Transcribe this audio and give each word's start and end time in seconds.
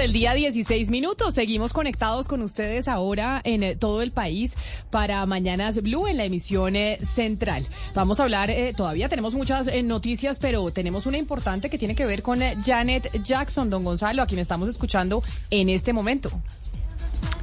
Del 0.00 0.12
día, 0.14 0.32
16 0.32 0.88
minutos. 0.88 1.34
Seguimos 1.34 1.74
conectados 1.74 2.26
con 2.26 2.40
ustedes 2.40 2.88
ahora 2.88 3.42
en 3.44 3.62
eh, 3.62 3.76
todo 3.76 4.00
el 4.00 4.12
país 4.12 4.56
para 4.90 5.26
Mañanas 5.26 5.82
Blue 5.82 6.06
en 6.06 6.16
la 6.16 6.24
emisión 6.24 6.74
eh, 6.74 6.98
central. 7.04 7.66
Vamos 7.94 8.18
a 8.18 8.22
hablar, 8.22 8.48
eh, 8.48 8.72
todavía 8.74 9.10
tenemos 9.10 9.34
muchas 9.34 9.68
noticias, 9.84 10.38
pero 10.38 10.70
tenemos 10.70 11.04
una 11.04 11.18
importante 11.18 11.68
que 11.68 11.76
tiene 11.76 11.94
que 11.94 12.06
ver 12.06 12.22
con 12.22 12.40
Janet 12.64 13.10
Jackson, 13.22 13.68
don 13.68 13.84
Gonzalo, 13.84 14.22
a 14.22 14.26
quien 14.26 14.40
estamos 14.40 14.70
escuchando 14.70 15.22
en 15.50 15.68
este 15.68 15.92
momento. 15.92 16.30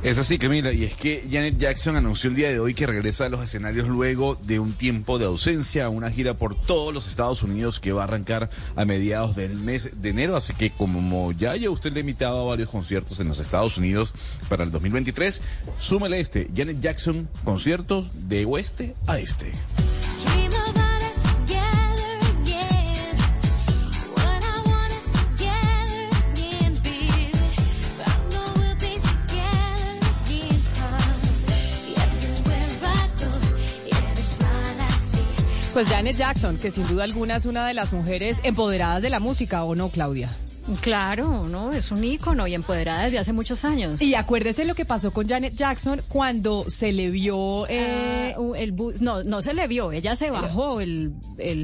Es 0.04 0.20
así, 0.20 0.38
Camila, 0.38 0.72
y 0.72 0.84
es 0.84 0.96
que 0.96 1.24
Janet 1.30 1.58
Jackson 1.58 1.96
anunció 1.96 2.30
el 2.30 2.36
día 2.36 2.50
de 2.50 2.60
hoy 2.60 2.74
que 2.74 2.86
regresa 2.86 3.26
a 3.26 3.30
los 3.30 3.44
escenarios 3.44 3.88
luego 3.88 4.36
de 4.36 4.60
un 4.60 4.74
tiempo 4.74 5.18
de 5.18 5.26
ausencia, 5.26 5.90
una 5.90 6.12
gira 6.12 6.36
por 6.36 6.56
todos 6.56 6.94
los 6.94 7.08
Estados 7.08 7.42
Unidos 7.42 7.80
que 7.80 7.92
va 7.92 8.02
a 8.02 8.04
arrancar 8.06 8.50
a 8.76 8.86
mediados 8.86 9.36
del 9.36 9.56
mes 9.56 10.02
de 10.02 10.10
enero, 10.10 10.36
así 10.36 10.54
que 10.54 10.72
como 10.72 11.32
ya 11.32 11.56
ya 11.56 11.70
usted 11.70 11.92
le 11.94 12.16
ha 12.26 12.28
a 12.28 12.44
varios 12.44 12.70
conciertos 12.70 13.20
en 13.20 13.28
los 13.28 13.40
Estados 13.40 13.78
Unidos 13.78 14.14
para 14.50 14.64
el 14.64 14.72
2023, 14.72 15.42
súmele 15.78 16.20
este, 16.20 16.48
Janet 16.56 16.80
Jackson, 16.80 17.28
conciertos 17.44 18.12
de 18.30 18.46
oeste 18.46 18.96
a 19.08 19.20
este. 19.20 19.52
Pues 35.78 35.90
Janet 35.90 36.18
Jackson, 36.18 36.58
que 36.58 36.72
sin 36.72 36.88
duda 36.88 37.04
alguna 37.04 37.36
es 37.36 37.46
una 37.46 37.68
de 37.68 37.76
las 37.76 37.94
mujeres 37.94 38.40
empoderadas 38.42 39.00
de 39.04 39.12
la 39.12 39.20
música, 39.20 39.64
¿o 39.64 39.76
no, 39.76 39.90
Claudia? 39.90 40.36
Claro, 40.82 41.48
no, 41.48 41.72
es 41.72 41.92
un 41.92 42.04
ícono 42.04 42.48
y 42.48 42.56
empoderada 42.56 43.04
desde 43.04 43.20
hace 43.20 43.32
muchos 43.32 43.64
años. 43.64 44.02
Y 44.02 44.16
acuérdese 44.16 44.66
lo 44.66 44.74
que 44.74 44.86
pasó 44.86 45.14
con 45.14 45.30
Janet 45.30 45.54
Jackson 45.54 46.02
cuando 46.08 46.68
se 46.68 46.92
le 46.94 47.12
vio 47.12 47.68
eh, 47.70 48.34
ah, 48.36 48.58
el 48.58 48.72
bus, 48.72 49.02
no, 49.02 49.24
no 49.24 49.44
se 49.44 49.54
le 49.54 49.68
vio, 49.68 49.92
ella 49.92 50.16
se 50.16 50.32
bajó 50.32 50.82
el, 50.82 51.14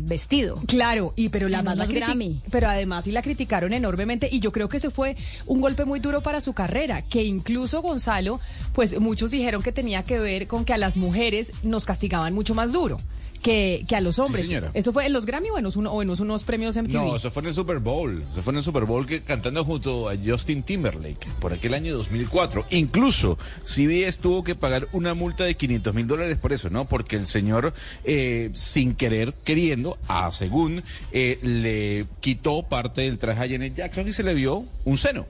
vestido. 0.04 0.62
Claro, 0.68 1.14
y 1.16 1.30
pero 1.30 1.50
la 1.50 1.64
más 1.64 1.76
la 1.76 1.88
Grammy. 1.88 2.40
Pero 2.52 2.70
además 2.70 3.06
sí 3.06 3.12
la 3.12 3.24
criticaron 3.24 3.74
enormemente 3.74 4.30
y 4.32 4.42
yo 4.42 4.52
creo 4.52 4.70
que 4.70 4.78
ese 4.78 4.92
fue 4.92 5.18
un 5.48 5.60
golpe 5.60 5.86
muy 5.86 6.00
duro 6.00 6.22
para 6.22 6.40
su 6.40 6.54
carrera, 6.54 7.02
que 7.02 7.24
incluso 7.24 7.82
Gonzalo, 7.82 8.40
pues 8.74 9.00
muchos 9.00 9.32
dijeron 9.32 9.64
que 9.64 9.72
tenía 9.72 10.04
que 10.04 10.20
ver 10.20 10.46
con 10.46 10.66
que 10.66 10.74
a 10.74 10.78
las 10.78 10.98
mujeres 10.98 11.52
nos 11.64 11.84
castigaban 11.84 12.36
mucho 12.36 12.54
más 12.54 12.74
duro 12.74 13.00
que, 13.44 13.86
que 13.88 13.96
a 13.96 14.02
los 14.02 14.18
hombres. 14.18 14.48
¿Eso 14.74 14.94
fue 14.94 15.06
en 15.06 15.14
los 15.14 15.26
Grammy 15.28 15.50
o 15.50 15.60
en, 15.60 15.66
unos, 15.66 16.20
unos 16.20 16.44
premios 16.44 16.76
MTV? 16.76 16.94
No, 16.94 17.16
eso 17.16 17.30
fue 17.30 17.42
en 17.44 17.50
el 17.50 17.54
Super 17.54 17.80
Bowl. 17.80 18.24
Eso 18.32 18.42
fue 18.42 18.54
en 18.54 18.58
el 18.58 18.64
Super 18.64 18.86
Bowl 18.86 19.06
que 19.06 19.22
cantando 19.22 19.64
junto 19.64 20.10
a 20.10 20.16
Justin 20.16 20.64
Timberlake 20.64 21.28
por 21.40 21.54
aquel 21.54 21.76
año 21.76 21.96
2004. 21.96 22.66
Incluso 22.72 23.38
CBS 23.66 24.20
tuvo 24.22 24.44
que 24.44 24.56
pagar 24.56 24.88
una 24.94 25.14
multa 25.14 25.44
de 25.44 25.56
500 25.56 25.94
mil 25.94 26.08
dólares 26.08 26.40
por 26.40 26.54
eso, 26.54 26.70
¿no? 26.70 26.86
Porque 26.86 27.18
el 27.18 27.28
señor, 27.28 27.74
eh, 28.06 28.50
sin 28.54 28.96
querer, 28.96 29.34
queriendo, 29.44 30.00
a 30.08 30.32
según, 30.32 30.84
eh, 31.12 31.38
le 31.44 32.06
quitó 32.22 32.64
parte 32.64 33.02
del 33.02 33.18
traje 33.18 33.44
a 33.44 33.50
Janet 33.50 33.76
Jackson 33.76 34.08
y 34.08 34.14
se 34.14 34.24
le 34.24 34.34
vio 34.34 34.64
un 34.86 34.98
seno. 34.98 35.26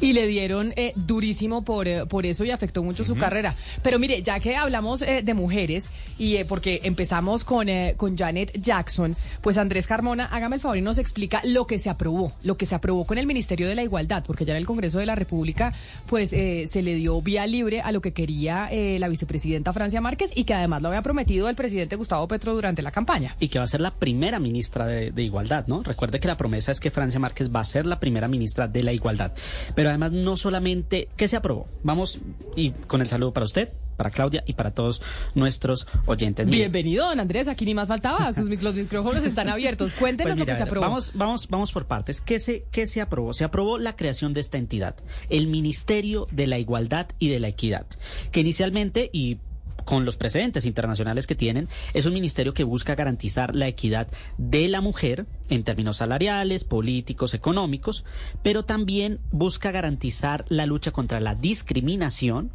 Y 0.00 0.12
le 0.12 0.26
dieron 0.26 0.72
eh, 0.76 0.92
durísimo 0.96 1.64
por, 1.64 1.88
eh, 1.88 2.06
por 2.06 2.26
eso 2.26 2.44
y 2.44 2.50
afectó 2.50 2.82
mucho 2.82 3.04
su 3.04 3.14
carrera. 3.14 3.54
Pero 3.82 3.98
mire, 3.98 4.22
ya 4.22 4.40
que 4.40 4.56
hablamos 4.56 5.02
eh, 5.02 5.22
de 5.22 5.34
mujeres 5.34 5.88
y 6.18 6.42
porque 6.44 6.80
empezamos 6.82 7.44
con, 7.44 7.68
con 7.96 8.16
Janet 8.16 8.52
Jackson, 8.60 9.16
pues 9.40 9.56
Andrés 9.56 9.86
Carmona, 9.86 10.26
hágame 10.26 10.56
el 10.56 10.60
favor 10.60 10.78
y 10.78 10.82
nos 10.82 10.98
explica 10.98 11.40
lo 11.44 11.66
que 11.66 11.78
se 11.78 11.90
aprobó, 11.90 12.32
lo 12.42 12.56
que 12.56 12.66
se 12.66 12.74
aprobó 12.74 13.04
con 13.04 13.18
el 13.18 13.26
Ministerio 13.26 13.68
de 13.68 13.74
la 13.74 13.82
Igualdad, 13.82 14.24
porque 14.26 14.44
ya 14.44 14.52
en 14.52 14.58
el 14.58 14.66
Congreso 14.66 14.98
de 14.98 15.06
la 15.06 15.14
República 15.14 15.72
pues 16.06 16.30
se 16.30 16.82
le 16.82 16.94
dio 16.94 17.20
vía 17.22 17.46
libre 17.46 17.80
a 17.80 17.92
lo 17.92 18.00
que 18.00 18.12
quería 18.12 18.68
la 18.98 19.08
vicepresidenta 19.08 19.72
Francia 19.72 20.00
Márquez 20.00 20.32
y 20.34 20.44
que 20.44 20.54
además 20.54 20.82
lo 20.82 20.88
había 20.88 21.02
prometido 21.02 21.48
el 21.48 21.56
presidente 21.56 21.96
Gustavo 21.96 22.26
Petro 22.28 22.54
durante 22.54 22.82
la 22.82 22.90
campaña. 22.90 23.36
Y 23.40 23.48
que 23.48 23.58
va 23.58 23.64
a 23.64 23.68
ser 23.68 23.80
la 23.80 23.92
primera 23.92 24.38
ministra 24.38 24.86
de, 24.86 25.10
de 25.10 25.22
Igualdad, 25.22 25.66
¿no? 25.66 25.82
Recuerde 25.82 26.20
que 26.20 26.28
la 26.28 26.36
promesa 26.36 26.72
es 26.72 26.80
que 26.80 26.90
Francia 26.90 27.20
Márquez 27.20 27.54
va 27.54 27.60
a 27.60 27.64
ser 27.64 27.86
la 27.86 28.00
primera 28.00 28.28
ministra 28.28 28.68
de 28.68 28.82
la 28.82 28.92
Igualdad. 28.92 29.32
Pero 29.74 29.83
además 29.88 30.12
no 30.12 30.36
solamente 30.36 31.08
que 31.16 31.28
se 31.28 31.36
aprobó. 31.36 31.66
Vamos 31.82 32.20
y 32.56 32.70
con 32.70 33.00
el 33.00 33.06
saludo 33.06 33.32
para 33.32 33.44
usted, 33.44 33.68
para 33.96 34.10
Claudia 34.10 34.44
y 34.46 34.54
para 34.54 34.72
todos 34.72 35.02
nuestros 35.34 35.86
oyentes. 36.06 36.46
Bienvenido, 36.46 37.08
don 37.08 37.20
Andrés, 37.20 37.48
aquí 37.48 37.64
ni 37.64 37.74
más 37.74 37.88
faltaba, 37.88 38.32
sus 38.34 38.62
los 38.62 38.74
micrófonos 38.74 39.24
están 39.24 39.48
abiertos. 39.48 39.92
Cuéntenos 39.92 40.32
pues 40.32 40.38
lo 40.40 40.46
que 40.46 40.56
se 40.56 40.62
aprobó. 40.62 40.86
Vamos, 40.86 41.12
vamos, 41.14 41.48
vamos 41.48 41.72
por 41.72 41.86
partes. 41.86 42.20
¿Qué 42.20 42.38
se, 42.38 42.64
¿Qué 42.70 42.86
se 42.86 43.00
aprobó? 43.00 43.32
Se 43.34 43.44
aprobó 43.44 43.78
la 43.78 43.96
creación 43.96 44.34
de 44.34 44.40
esta 44.40 44.58
entidad, 44.58 44.96
el 45.30 45.46
Ministerio 45.46 46.26
de 46.30 46.46
la 46.46 46.58
Igualdad 46.58 47.06
y 47.18 47.28
de 47.28 47.40
la 47.40 47.48
Equidad, 47.48 47.86
que 48.32 48.40
inicialmente, 48.40 49.10
y 49.12 49.38
con 49.84 50.04
los 50.04 50.16
precedentes 50.16 50.66
internacionales 50.66 51.26
que 51.26 51.34
tienen, 51.34 51.68
es 51.92 52.06
un 52.06 52.14
ministerio 52.14 52.54
que 52.54 52.64
busca 52.64 52.94
garantizar 52.94 53.54
la 53.54 53.68
equidad 53.68 54.08
de 54.38 54.68
la 54.68 54.80
mujer 54.80 55.26
en 55.48 55.64
términos 55.64 55.98
salariales, 55.98 56.64
políticos, 56.64 57.34
económicos, 57.34 58.04
pero 58.42 58.64
también 58.64 59.20
busca 59.30 59.70
garantizar 59.70 60.44
la 60.48 60.66
lucha 60.66 60.90
contra 60.90 61.20
la 61.20 61.34
discriminación 61.34 62.50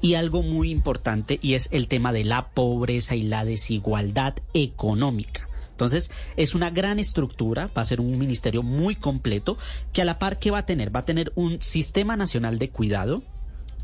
y 0.00 0.14
algo 0.14 0.42
muy 0.42 0.70
importante 0.70 1.38
y 1.42 1.54
es 1.54 1.68
el 1.72 1.88
tema 1.88 2.12
de 2.12 2.24
la 2.24 2.48
pobreza 2.48 3.14
y 3.14 3.22
la 3.22 3.44
desigualdad 3.44 4.34
económica. 4.54 5.48
Entonces, 5.80 6.10
es 6.36 6.54
una 6.54 6.68
gran 6.68 6.98
estructura, 6.98 7.70
va 7.74 7.80
a 7.80 7.86
ser 7.86 8.02
un 8.02 8.18
ministerio 8.18 8.62
muy 8.62 8.96
completo 8.96 9.56
que 9.94 10.02
a 10.02 10.04
la 10.04 10.18
par 10.18 10.38
que 10.38 10.50
va 10.50 10.58
a 10.58 10.66
tener, 10.66 10.94
va 10.94 11.00
a 11.00 11.04
tener 11.06 11.32
un 11.36 11.62
sistema 11.62 12.16
nacional 12.16 12.58
de 12.58 12.68
cuidado, 12.68 13.22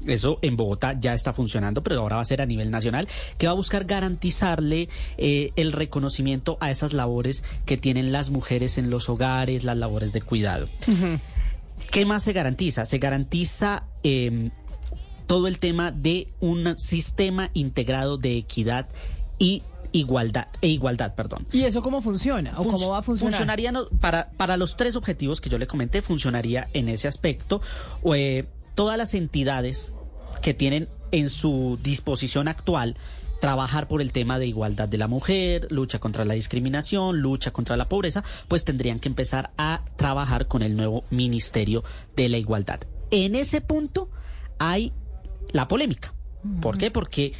eso 0.06 0.38
en 0.42 0.56
Bogotá 0.56 0.98
ya 0.98 1.12
está 1.12 1.32
funcionando, 1.32 1.82
pero 1.82 2.00
ahora 2.00 2.16
va 2.16 2.22
a 2.22 2.26
ser 2.26 2.42
a 2.42 2.46
nivel 2.46 2.70
nacional, 2.70 3.08
que 3.38 3.46
va 3.46 3.52
a 3.52 3.56
buscar 3.56 3.84
garantizarle 3.84 4.88
eh, 5.18 5.50
el 5.56 5.72
reconocimiento 5.72 6.58
a 6.60 6.70
esas 6.70 6.92
labores 6.92 7.44
que 7.64 7.76
tienen 7.76 8.12
las 8.12 8.30
mujeres 8.30 8.78
en 8.78 8.90
los 8.90 9.08
hogares, 9.08 9.64
las 9.64 9.76
labores 9.76 10.12
de 10.12 10.22
cuidado. 10.22 10.68
¿Qué 11.90 12.04
más 12.04 12.24
se 12.24 12.32
garantiza? 12.32 12.84
Se 12.84 12.98
garantiza 12.98 13.84
em, 14.02 14.50
todo 15.26 15.48
el 15.48 15.58
tema 15.58 15.90
de 15.90 16.28
un 16.40 16.78
sistema 16.78 17.50
integrado 17.54 18.16
de 18.16 18.36
equidad 18.36 18.86
y 19.38 19.62
igualdad 19.92 20.48
e 20.60 20.68
igualdad, 20.68 21.14
perdón. 21.14 21.46
¿Y 21.52 21.62
eso 21.62 21.82
cómo 21.82 22.00
funciona 22.00 22.52
o 22.56 22.64
cómo 22.64 22.90
va 22.90 22.98
a 22.98 23.02
funcionar? 23.02 23.32
Funcionaría 23.32 23.72
para 24.00 24.30
para 24.36 24.56
los 24.56 24.76
tres 24.76 24.96
objetivos 24.96 25.40
que 25.40 25.48
yo 25.48 25.58
le 25.58 25.66
comenté 25.66 26.02
funcionaría 26.02 26.68
en 26.72 26.88
ese 26.88 27.08
aspecto. 27.08 27.60
Eh, 28.14 28.44
todas 28.76 28.96
las 28.96 29.14
entidades 29.14 29.92
que 30.42 30.54
tienen 30.54 30.88
en 31.10 31.30
su 31.30 31.80
disposición 31.82 32.46
actual 32.46 32.96
trabajar 33.40 33.88
por 33.88 34.00
el 34.00 34.12
tema 34.12 34.38
de 34.38 34.46
igualdad 34.46 34.88
de 34.88 34.98
la 34.98 35.08
mujer, 35.08 35.66
lucha 35.70 35.98
contra 35.98 36.24
la 36.24 36.34
discriminación, 36.34 37.18
lucha 37.18 37.50
contra 37.50 37.76
la 37.76 37.88
pobreza, 37.88 38.22
pues 38.48 38.64
tendrían 38.64 39.00
que 39.00 39.08
empezar 39.08 39.50
a 39.58 39.84
trabajar 39.96 40.46
con 40.46 40.62
el 40.62 40.76
nuevo 40.76 41.04
Ministerio 41.10 41.84
de 42.14 42.28
la 42.28 42.38
Igualdad. 42.38 42.80
En 43.10 43.34
ese 43.34 43.60
punto 43.60 44.08
hay 44.58 44.92
la 45.52 45.68
polémica. 45.68 46.14
¿Por 46.60 46.78
qué? 46.78 46.90
Porque 46.90 47.32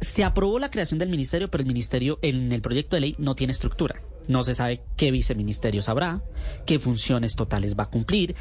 se 0.00 0.24
aprobó 0.24 0.58
la 0.58 0.70
creación 0.70 0.98
del 0.98 1.08
ministerio, 1.08 1.50
pero 1.50 1.62
el 1.62 1.68
ministerio 1.68 2.18
en 2.22 2.52
el 2.52 2.62
proyecto 2.62 2.96
de 2.96 3.00
ley 3.00 3.14
no 3.18 3.34
tiene 3.34 3.52
estructura. 3.52 4.02
No 4.28 4.42
se 4.44 4.54
sabe 4.54 4.82
qué 4.96 5.10
viceministerios 5.10 5.88
habrá, 5.88 6.22
qué 6.66 6.78
funciones 6.78 7.36
totales 7.36 7.74
va 7.78 7.84
a 7.84 7.90
cumplir, 7.90 8.34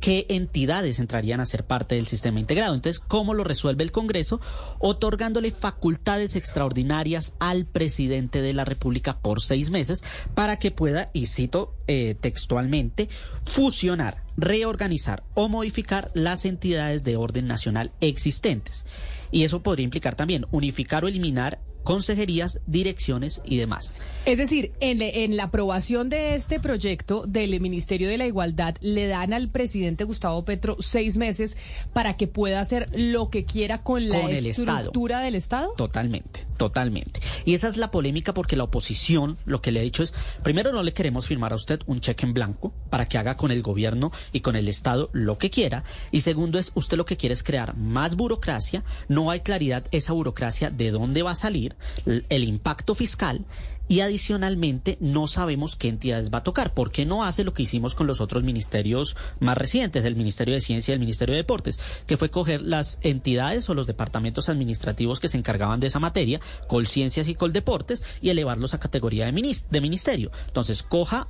qué 0.00 0.26
entidades 0.28 0.98
entrarían 0.98 1.40
a 1.40 1.46
ser 1.46 1.64
parte 1.64 1.94
del 1.94 2.06
sistema 2.06 2.40
integrado. 2.40 2.74
Entonces, 2.74 3.02
¿cómo 3.06 3.34
lo 3.34 3.44
resuelve 3.44 3.84
el 3.84 3.92
Congreso? 3.92 4.40
Otorgándole 4.78 5.50
facultades 5.50 6.36
extraordinarias 6.36 7.34
al 7.38 7.66
presidente 7.66 8.42
de 8.42 8.52
la 8.52 8.64
República 8.64 9.18
por 9.18 9.40
seis 9.40 9.70
meses 9.70 10.02
para 10.34 10.58
que 10.58 10.70
pueda, 10.70 11.10
y 11.12 11.26
cito 11.26 11.74
eh, 11.86 12.16
textualmente, 12.20 13.08
fusionar, 13.44 14.22
reorganizar 14.36 15.24
o 15.34 15.48
modificar 15.48 16.10
las 16.14 16.44
entidades 16.44 17.04
de 17.04 17.16
orden 17.16 17.46
nacional 17.46 17.92
existentes. 18.00 18.84
Y 19.30 19.44
eso 19.44 19.62
podría 19.62 19.84
implicar 19.84 20.14
también 20.14 20.46
unificar 20.50 21.04
o 21.04 21.08
eliminar 21.08 21.58
consejerías, 21.86 22.58
direcciones 22.66 23.40
y 23.44 23.58
demás. 23.58 23.94
Es 24.24 24.38
decir, 24.38 24.72
en, 24.80 25.36
la 25.36 25.44
aprobación 25.44 26.08
de 26.08 26.34
este 26.34 26.58
proyecto 26.58 27.24
del 27.28 27.60
Ministerio 27.60 28.08
de 28.08 28.18
la 28.18 28.26
Igualdad 28.26 28.74
le 28.80 29.06
dan 29.06 29.32
al 29.32 29.48
presidente 29.48 30.02
Gustavo 30.02 30.44
Petro 30.44 30.76
seis 30.80 31.16
meses 31.16 31.56
para 31.92 32.16
que 32.16 32.26
pueda 32.26 32.60
hacer 32.60 32.88
lo 32.92 33.30
que 33.30 33.44
quiera 33.44 33.84
con 33.84 34.08
la 34.08 34.18
estructura 34.30 35.20
del 35.20 35.36
Estado. 35.36 35.74
Totalmente. 35.76 36.45
Totalmente. 36.56 37.20
Y 37.44 37.54
esa 37.54 37.68
es 37.68 37.76
la 37.76 37.90
polémica 37.90 38.32
porque 38.32 38.56
la 38.56 38.64
oposición 38.64 39.36
lo 39.44 39.60
que 39.60 39.72
le 39.72 39.80
ha 39.80 39.82
dicho 39.82 40.02
es, 40.02 40.14
primero 40.42 40.72
no 40.72 40.82
le 40.82 40.94
queremos 40.94 41.26
firmar 41.26 41.52
a 41.52 41.56
usted 41.56 41.80
un 41.86 42.00
cheque 42.00 42.24
en 42.24 42.32
blanco 42.32 42.72
para 42.88 43.08
que 43.08 43.18
haga 43.18 43.36
con 43.36 43.50
el 43.50 43.62
gobierno 43.62 44.10
y 44.32 44.40
con 44.40 44.56
el 44.56 44.68
Estado 44.68 45.10
lo 45.12 45.38
que 45.38 45.50
quiera. 45.50 45.84
Y 46.10 46.22
segundo 46.22 46.58
es, 46.58 46.72
usted 46.74 46.96
lo 46.96 47.04
que 47.04 47.16
quiere 47.16 47.34
es 47.34 47.42
crear 47.42 47.76
más 47.76 48.16
burocracia, 48.16 48.84
no 49.08 49.30
hay 49.30 49.40
claridad 49.40 49.84
esa 49.90 50.12
burocracia 50.12 50.70
de 50.70 50.90
dónde 50.90 51.22
va 51.22 51.32
a 51.32 51.36
salir, 51.36 51.76
el 52.04 52.44
impacto 52.44 52.94
fiscal 52.94 53.44
y 53.88 54.00
adicionalmente 54.00 54.96
no 55.00 55.26
sabemos 55.26 55.76
qué 55.76 55.88
entidades 55.88 56.32
va 56.32 56.38
a 56.38 56.42
tocar. 56.42 56.74
¿Por 56.74 56.90
qué 56.90 57.06
no 57.06 57.24
hace 57.24 57.44
lo 57.44 57.54
que 57.54 57.62
hicimos 57.62 57.94
con 57.94 58.06
los 58.06 58.20
otros 58.20 58.42
ministerios 58.42 59.16
más 59.40 59.56
recientes, 59.56 60.04
el 60.04 60.16
Ministerio 60.16 60.54
de 60.54 60.60
Ciencia 60.60 60.92
y 60.92 60.94
el 60.94 61.00
Ministerio 61.00 61.34
de 61.34 61.40
Deportes, 61.40 61.78
que 62.06 62.16
fue 62.16 62.30
coger 62.30 62.62
las 62.62 62.98
entidades 63.02 63.68
o 63.68 63.74
los 63.74 63.86
departamentos 63.86 64.48
administrativos 64.48 65.20
que 65.20 65.28
se 65.28 65.38
encargaban 65.38 65.80
de 65.80 65.86
esa 65.88 66.00
materia, 66.00 66.40
Colciencias 66.68 67.28
y 67.28 67.34
Coldeportes, 67.34 68.02
y 68.20 68.30
elevarlos 68.30 68.74
a 68.74 68.80
categoría 68.80 69.26
de, 69.26 69.56
de 69.70 69.80
ministerio? 69.80 70.30
Entonces, 70.46 70.82
coja 70.82 71.28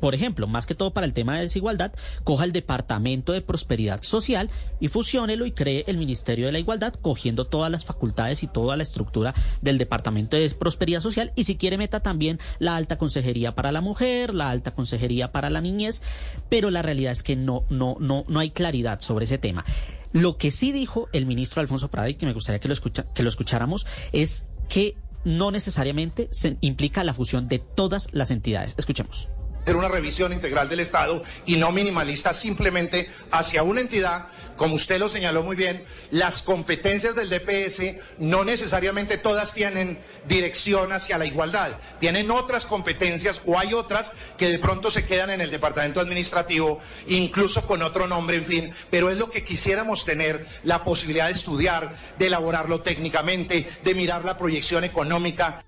por 0.00 0.14
ejemplo, 0.14 0.46
más 0.46 0.66
que 0.66 0.74
todo 0.74 0.92
para 0.92 1.06
el 1.06 1.12
tema 1.12 1.36
de 1.36 1.42
desigualdad, 1.42 1.92
coja 2.24 2.44
el 2.44 2.52
Departamento 2.52 3.32
de 3.32 3.42
Prosperidad 3.42 4.02
Social 4.02 4.50
y 4.80 4.88
fusiónelo 4.88 5.46
y 5.46 5.52
cree 5.52 5.84
el 5.86 5.98
Ministerio 5.98 6.46
de 6.46 6.52
la 6.52 6.58
Igualdad, 6.58 6.94
cogiendo 6.94 7.46
todas 7.46 7.70
las 7.70 7.84
facultades 7.84 8.42
y 8.42 8.46
toda 8.46 8.76
la 8.76 8.82
estructura 8.82 9.34
del 9.60 9.78
Departamento 9.78 10.36
de 10.36 10.50
Prosperidad 10.50 11.00
Social 11.00 11.32
y 11.36 11.44
si 11.44 11.56
quiere 11.56 11.78
meta 11.78 12.00
también 12.00 12.38
la 12.58 12.76
Alta 12.76 12.98
Consejería 12.98 13.54
para 13.54 13.72
la 13.72 13.80
Mujer, 13.80 14.34
la 14.34 14.50
Alta 14.50 14.74
Consejería 14.74 15.32
para 15.32 15.50
la 15.50 15.60
Niñez, 15.60 16.02
pero 16.48 16.70
la 16.70 16.82
realidad 16.82 17.12
es 17.12 17.22
que 17.22 17.36
no, 17.36 17.64
no, 17.68 17.96
no, 18.00 18.24
no 18.26 18.40
hay 18.40 18.50
claridad 18.50 19.00
sobre 19.00 19.24
ese 19.26 19.38
tema. 19.38 19.64
Lo 20.12 20.38
que 20.38 20.50
sí 20.50 20.72
dijo 20.72 21.08
el 21.12 21.26
ministro 21.26 21.60
Alfonso 21.60 21.88
Prada 21.88 22.08
y 22.08 22.14
que 22.14 22.26
me 22.26 22.32
gustaría 22.32 22.58
que 22.58 22.68
lo, 22.68 22.74
escucha, 22.74 23.06
que 23.14 23.22
lo 23.22 23.28
escucháramos 23.28 23.86
es 24.12 24.44
que 24.68 24.96
no 25.24 25.50
necesariamente 25.50 26.28
se 26.30 26.56
implica 26.60 27.04
la 27.04 27.14
fusión 27.14 27.48
de 27.48 27.58
todas 27.58 28.08
las 28.12 28.30
entidades. 28.30 28.74
Escuchemos 28.78 29.28
hacer 29.62 29.76
una 29.76 29.88
revisión 29.88 30.32
integral 30.32 30.68
del 30.68 30.80
Estado 30.80 31.22
y 31.46 31.56
no 31.56 31.72
minimalista 31.72 32.32
simplemente 32.34 33.10
hacia 33.30 33.62
una 33.62 33.80
entidad 33.80 34.28
como 34.60 34.74
usted 34.74 34.98
lo 34.98 35.08
señaló 35.08 35.42
muy 35.42 35.56
bien, 35.56 35.86
las 36.10 36.42
competencias 36.42 37.14
del 37.14 37.30
DPS 37.30 37.98
no 38.18 38.44
necesariamente 38.44 39.16
todas 39.16 39.54
tienen 39.54 39.98
dirección 40.28 40.92
hacia 40.92 41.16
la 41.16 41.24
igualdad. 41.24 41.70
Tienen 41.98 42.30
otras 42.30 42.66
competencias 42.66 43.40
o 43.46 43.58
hay 43.58 43.72
otras 43.72 44.12
que 44.36 44.48
de 44.50 44.58
pronto 44.58 44.90
se 44.90 45.06
quedan 45.06 45.30
en 45.30 45.40
el 45.40 45.50
departamento 45.50 45.98
administrativo, 45.98 46.78
incluso 47.06 47.66
con 47.66 47.80
otro 47.80 48.06
nombre, 48.06 48.36
en 48.36 48.44
fin. 48.44 48.74
Pero 48.90 49.08
es 49.08 49.16
lo 49.16 49.30
que 49.30 49.44
quisiéramos 49.44 50.04
tener 50.04 50.46
la 50.62 50.84
posibilidad 50.84 51.28
de 51.28 51.32
estudiar, 51.32 51.94
de 52.18 52.26
elaborarlo 52.26 52.82
técnicamente, 52.82 53.66
de 53.82 53.94
mirar 53.94 54.26
la 54.26 54.36
proyección 54.36 54.84
económica. 54.84 55.64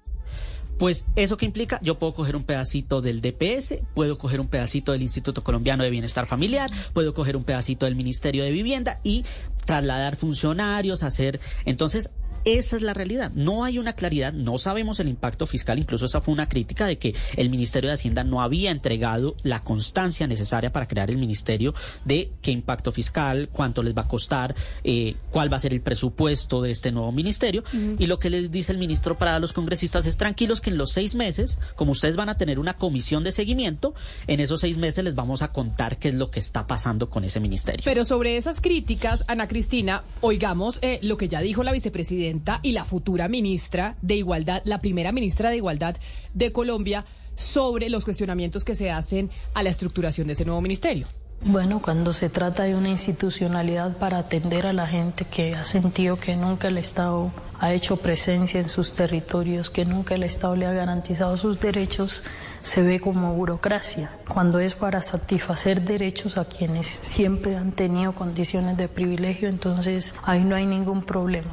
Pues 0.82 1.06
eso 1.14 1.36
que 1.36 1.46
implica, 1.46 1.78
yo 1.80 1.96
puedo 1.96 2.12
coger 2.12 2.34
un 2.34 2.42
pedacito 2.42 3.00
del 3.00 3.20
DPS, 3.20 3.78
puedo 3.94 4.18
coger 4.18 4.40
un 4.40 4.48
pedacito 4.48 4.90
del 4.90 5.02
Instituto 5.02 5.44
Colombiano 5.44 5.84
de 5.84 5.90
Bienestar 5.90 6.26
Familiar, 6.26 6.72
puedo 6.92 7.14
coger 7.14 7.36
un 7.36 7.44
pedacito 7.44 7.86
del 7.86 7.94
Ministerio 7.94 8.42
de 8.42 8.50
Vivienda 8.50 8.98
y 9.04 9.24
trasladar 9.64 10.16
funcionarios, 10.16 11.04
hacer... 11.04 11.38
Entonces, 11.66 12.10
esa 12.44 12.76
es 12.76 12.82
la 12.82 12.94
realidad. 12.94 13.30
No 13.34 13.64
hay 13.64 13.78
una 13.78 13.92
claridad, 13.92 14.32
no 14.32 14.58
sabemos 14.58 15.00
el 15.00 15.08
impacto 15.08 15.46
fiscal. 15.46 15.78
Incluso 15.78 16.06
esa 16.06 16.20
fue 16.20 16.34
una 16.34 16.48
crítica 16.48 16.86
de 16.86 16.98
que 16.98 17.14
el 17.36 17.50
Ministerio 17.50 17.88
de 17.88 17.94
Hacienda 17.94 18.24
no 18.24 18.42
había 18.42 18.70
entregado 18.70 19.36
la 19.42 19.62
constancia 19.62 20.26
necesaria 20.26 20.72
para 20.72 20.86
crear 20.86 21.10
el 21.10 21.18
ministerio 21.18 21.74
de 22.04 22.30
qué 22.40 22.50
impacto 22.50 22.92
fiscal, 22.92 23.48
cuánto 23.52 23.82
les 23.82 23.96
va 23.96 24.02
a 24.02 24.08
costar, 24.08 24.54
eh, 24.84 25.16
cuál 25.30 25.52
va 25.52 25.56
a 25.56 25.60
ser 25.60 25.72
el 25.72 25.80
presupuesto 25.80 26.62
de 26.62 26.70
este 26.70 26.92
nuevo 26.92 27.12
ministerio. 27.12 27.62
Y 27.98 28.06
lo 28.06 28.18
que 28.18 28.30
les 28.30 28.50
dice 28.50 28.72
el 28.72 28.78
ministro 28.78 29.18
para 29.18 29.38
los 29.38 29.52
congresistas 29.52 30.06
es 30.06 30.16
tranquilos 30.16 30.60
que 30.60 30.70
en 30.70 30.78
los 30.78 30.92
seis 30.92 31.14
meses, 31.14 31.58
como 31.76 31.92
ustedes 31.92 32.16
van 32.16 32.28
a 32.28 32.36
tener 32.36 32.58
una 32.58 32.74
comisión 32.74 33.24
de 33.24 33.32
seguimiento, 33.32 33.94
en 34.26 34.40
esos 34.40 34.60
seis 34.60 34.76
meses 34.76 35.04
les 35.04 35.14
vamos 35.14 35.42
a 35.42 35.48
contar 35.48 35.98
qué 35.98 36.08
es 36.08 36.14
lo 36.14 36.30
que 36.30 36.40
está 36.40 36.66
pasando 36.66 37.08
con 37.08 37.24
ese 37.24 37.40
ministerio. 37.40 37.82
Pero 37.84 38.04
sobre 38.04 38.36
esas 38.36 38.60
críticas, 38.60 39.24
Ana 39.28 39.48
Cristina, 39.48 40.02
oigamos 40.20 40.78
eh, 40.82 40.98
lo 41.02 41.16
que 41.16 41.28
ya 41.28 41.40
dijo 41.40 41.62
la 41.62 41.72
vicepresidenta 41.72 42.31
y 42.62 42.72
la 42.72 42.84
futura 42.84 43.28
ministra 43.28 43.96
de 44.02 44.16
Igualdad, 44.16 44.62
la 44.64 44.80
primera 44.80 45.12
ministra 45.12 45.50
de 45.50 45.56
Igualdad 45.56 45.96
de 46.34 46.52
Colombia, 46.52 47.04
sobre 47.34 47.90
los 47.90 48.04
cuestionamientos 48.04 48.64
que 48.64 48.74
se 48.74 48.90
hacen 48.90 49.30
a 49.54 49.62
la 49.62 49.70
estructuración 49.70 50.26
de 50.26 50.34
ese 50.34 50.44
nuevo 50.44 50.60
ministerio. 50.60 51.06
Bueno, 51.44 51.82
cuando 51.82 52.12
se 52.12 52.28
trata 52.28 52.62
de 52.62 52.76
una 52.76 52.88
institucionalidad 52.88 53.96
para 53.96 54.18
atender 54.18 54.64
a 54.64 54.72
la 54.72 54.86
gente 54.86 55.24
que 55.24 55.56
ha 55.56 55.64
sentido 55.64 56.16
que 56.16 56.36
nunca 56.36 56.68
el 56.68 56.78
Estado 56.78 57.32
ha 57.58 57.72
hecho 57.72 57.96
presencia 57.96 58.60
en 58.60 58.68
sus 58.68 58.92
territorios, 58.92 59.68
que 59.68 59.84
nunca 59.84 60.14
el 60.14 60.22
Estado 60.22 60.54
le 60.54 60.66
ha 60.66 60.72
garantizado 60.72 61.36
sus 61.36 61.60
derechos, 61.60 62.22
se 62.62 62.82
ve 62.82 63.00
como 63.00 63.34
burocracia. 63.34 64.12
Cuando 64.28 64.60
es 64.60 64.74
para 64.74 65.02
satisfacer 65.02 65.82
derechos 65.82 66.38
a 66.38 66.44
quienes 66.44 66.86
siempre 66.86 67.56
han 67.56 67.72
tenido 67.72 68.14
condiciones 68.14 68.76
de 68.76 68.86
privilegio, 68.86 69.48
entonces 69.48 70.14
ahí 70.22 70.44
no 70.44 70.54
hay 70.54 70.66
ningún 70.66 71.02
problema. 71.02 71.50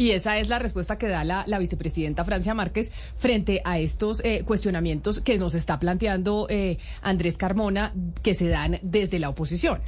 Y 0.00 0.12
esa 0.12 0.38
es 0.38 0.48
la 0.48 0.58
respuesta 0.58 0.96
que 0.96 1.08
da 1.08 1.24
la, 1.24 1.58
vicepresidenta 1.58 2.24
Francia 2.24 2.54
Márquez 2.54 2.90
frente 3.18 3.60
a 3.66 3.78
estos 3.78 4.24
eh, 4.24 4.44
cuestionamientos 4.46 5.20
que 5.20 5.36
nos 5.36 5.54
está 5.54 5.78
planteando 5.78 6.46
eh, 6.48 6.78
Andrés 7.02 7.36
Carmona, 7.36 7.92
que 8.22 8.32
se 8.32 8.48
dan 8.48 8.78
desde 8.80 9.18
la 9.18 9.28
oposición. 9.28 9.82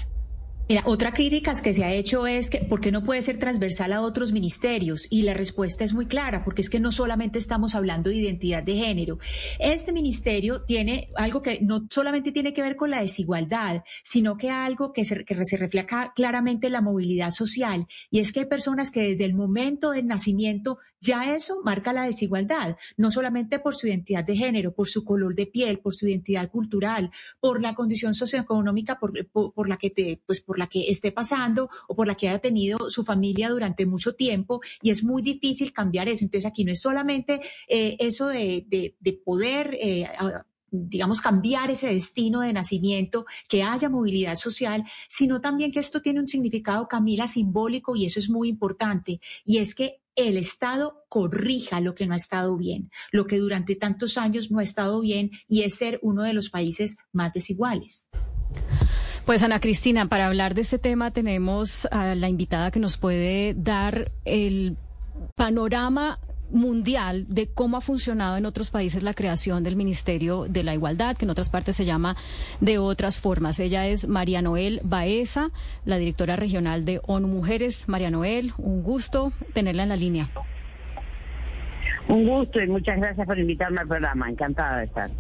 Mira, 0.69 0.83
otra 0.87 1.13
crítica 1.13 1.61
que 1.61 1.75
se 1.75 1.85
ha 1.85 1.93
hecho 1.93 2.27
es 2.27 2.49
que 2.49 2.59
¿por 2.59 2.81
qué 2.81 2.93
no 2.93 3.03
puede 3.03 3.21
ser 3.21 3.39
transversal 3.39 3.93
a 3.93 4.01
otros 4.01 4.33
ministerios? 4.33 5.07
Y 5.11 5.23
la 5.23 5.35
respuesta 5.35 5.83
es 5.83 5.93
muy 5.93 6.07
clara, 6.07 6.45
porque 6.45 6.63
es 6.63 6.71
que 6.71 6.79
no 6.79 6.93
solamente 6.93 7.39
estamos 7.39 7.75
hablando 7.75 8.11
de 8.11 8.17
identidad 8.17 8.63
de 8.63 8.77
género. 8.77 9.19
Este 9.59 9.93
ministerio 9.93 10.63
tiene 10.63 11.11
algo 11.17 11.43
que 11.43 11.59
no 11.61 11.87
solamente 11.91 12.31
tiene 12.31 12.55
que 12.55 12.63
ver 12.63 12.77
con 12.77 12.91
la 12.91 13.03
desigualdad, 13.03 13.83
sino 14.05 14.37
que 14.37 14.51
algo 14.51 14.93
que 14.93 15.05
se, 15.05 15.25
que 15.25 15.45
se 15.45 15.57
refleja 15.57 16.13
claramente 16.15 16.69
en 16.69 16.75
la 16.75 16.81
movilidad 16.81 17.33
social. 17.33 17.87
Y 18.11 18.21
es 18.21 18.33
que 18.33 18.41
hay 18.41 18.47
personas 18.47 18.91
que 18.91 19.03
desde 19.03 19.25
el 19.25 19.35
momento 19.35 19.91
del 19.91 20.07
nacimiento 20.07 20.79
ya 21.03 21.35
eso 21.35 21.61
marca 21.65 21.93
la 21.93 22.05
desigualdad, 22.05 22.77
no 22.97 23.11
solamente 23.11 23.59
por 23.59 23.75
su 23.75 23.89
identidad 23.89 24.25
de 24.25 24.37
género, 24.37 24.73
por 24.73 24.89
su 24.89 25.05
color 25.05 25.35
de 25.35 25.47
piel, 25.47 25.81
por 25.81 25.95
su 25.95 26.07
identidad 26.07 26.49
cultural, 26.49 27.11
por 27.41 27.61
la 27.61 27.75
condición 27.75 28.15
socioeconómica 28.15 28.99
por, 29.01 29.69
la 29.69 29.77
que 29.77 29.91
te, 29.91 30.23
pues 30.25 30.41
por 30.41 30.59
la 30.59 30.69
que 30.69 30.89
esté 30.89 31.11
pasando 31.11 31.69
o 31.89 31.97
por 31.97 32.07
la 32.07 32.15
que 32.15 32.29
haya 32.29 32.39
tenido 32.39 32.89
su 32.89 33.05
familia 33.05 33.51
durante 33.51 33.85
mucho 33.85 34.15
tiempo 34.15 34.61
y 34.81 34.91
es 34.91 35.03
muy 35.03 35.23
difícil 35.23 35.73
cambiar 35.73 36.09
eso. 36.09 36.25
Entonces 36.25 36.49
aquí 36.49 36.65
no 36.65 36.71
es 36.71 36.81
solamente 36.81 37.41
eh, 37.69 37.97
eso 37.99 38.29
de, 38.29 38.65
de, 38.69 39.13
poder 39.25 39.77
eh, 39.81 40.09
digamos, 40.73 41.21
cambiar 41.21 41.71
ese 41.71 41.89
destino 41.89 42.41
de 42.41 42.53
nacimiento, 42.53 43.27
que 43.49 43.63
haya 43.63 43.89
movilidad 43.89 44.37
social, 44.37 44.85
sino 45.07 45.41
también 45.41 45.71
que 45.71 45.79
esto 45.79 46.01
tiene 46.01 46.19
un 46.19 46.29
significado, 46.29 46.89
Camila, 46.89 47.27
simbólico 47.27 47.95
y 47.95 48.07
eso 48.07 48.19
es 48.19 48.31
muy 48.31 48.49
importante. 48.49 49.21
Y 49.45 49.59
es 49.59 49.75
que 49.75 50.01
el 50.17 50.37
Estado 50.37 51.05
corrija 51.09 51.81
lo 51.81 51.95
que 51.95 52.07
no 52.07 52.15
ha 52.15 52.17
estado 52.17 52.57
bien, 52.57 52.91
lo 53.13 53.27
que 53.27 53.39
durante 53.39 53.77
tantos 53.77 54.19
años 54.19 54.51
no 54.51 54.59
ha 54.59 54.63
estado 54.63 55.01
bien 55.01 55.31
y 55.47 55.63
es 55.63 55.75
ser 55.75 55.99
uno 56.03 56.23
de 56.23 56.33
los 56.33 56.51
países 56.51 56.97
más 57.13 57.33
desiguales. 57.33 58.09
Pues 59.25 59.43
Ana 59.43 59.61
Cristina, 59.61 60.09
para 60.09 60.27
hablar 60.27 60.55
de 60.55 60.63
este 60.63 60.79
tema 60.79 61.13
tenemos 61.13 61.87
a 61.91 62.15
la 62.15 62.29
invitada 62.29 62.71
que 62.71 62.81
nos 62.81 62.99
puede 62.99 63.55
dar 63.55 64.11
el 64.25 64.77
panorama 65.37 66.19
mundial 66.53 67.27
de 67.29 67.49
cómo 67.49 67.77
ha 67.77 67.81
funcionado 67.81 68.37
en 68.37 68.47
otros 68.47 68.71
países 68.71 69.03
la 69.03 69.15
creación 69.15 69.65
del 69.65 69.77
Ministerio 69.77 70.47
de 70.49 70.63
la 70.63 70.75
Igualdad, 70.75 71.17
que 71.17 71.25
en 71.25 71.31
otras 71.31 71.51
partes 71.51 71.77
se 71.77 71.85
llama 71.85 72.17
de 72.61 72.79
otras 72.79 73.19
formas. 73.19 73.59
Ella 73.61 73.87
es 73.87 74.07
María 74.07 74.43
Noel 74.43 74.81
Baeza, 74.85 75.51
la 75.85 75.97
directora 75.97 76.37
regional 76.37 76.85
de 76.85 77.01
ONU 77.07 77.29
Mujeres. 77.29 77.89
María 77.89 78.11
Noel, 78.11 78.53
un 78.59 78.83
gusto 78.83 79.33
tenerla 79.53 79.83
en 79.85 79.89
la 79.89 79.97
línea. 79.97 80.29
Un 82.09 82.27
gusto 82.27 82.61
y 82.61 82.67
muchas 82.67 82.99
gracias 82.99 83.27
por 83.27 83.39
invitarme 83.39 83.81
al 83.81 83.89
programa. 83.89 84.29
Encantada 84.29 84.79
de 84.79 84.85
estar. 84.85 85.11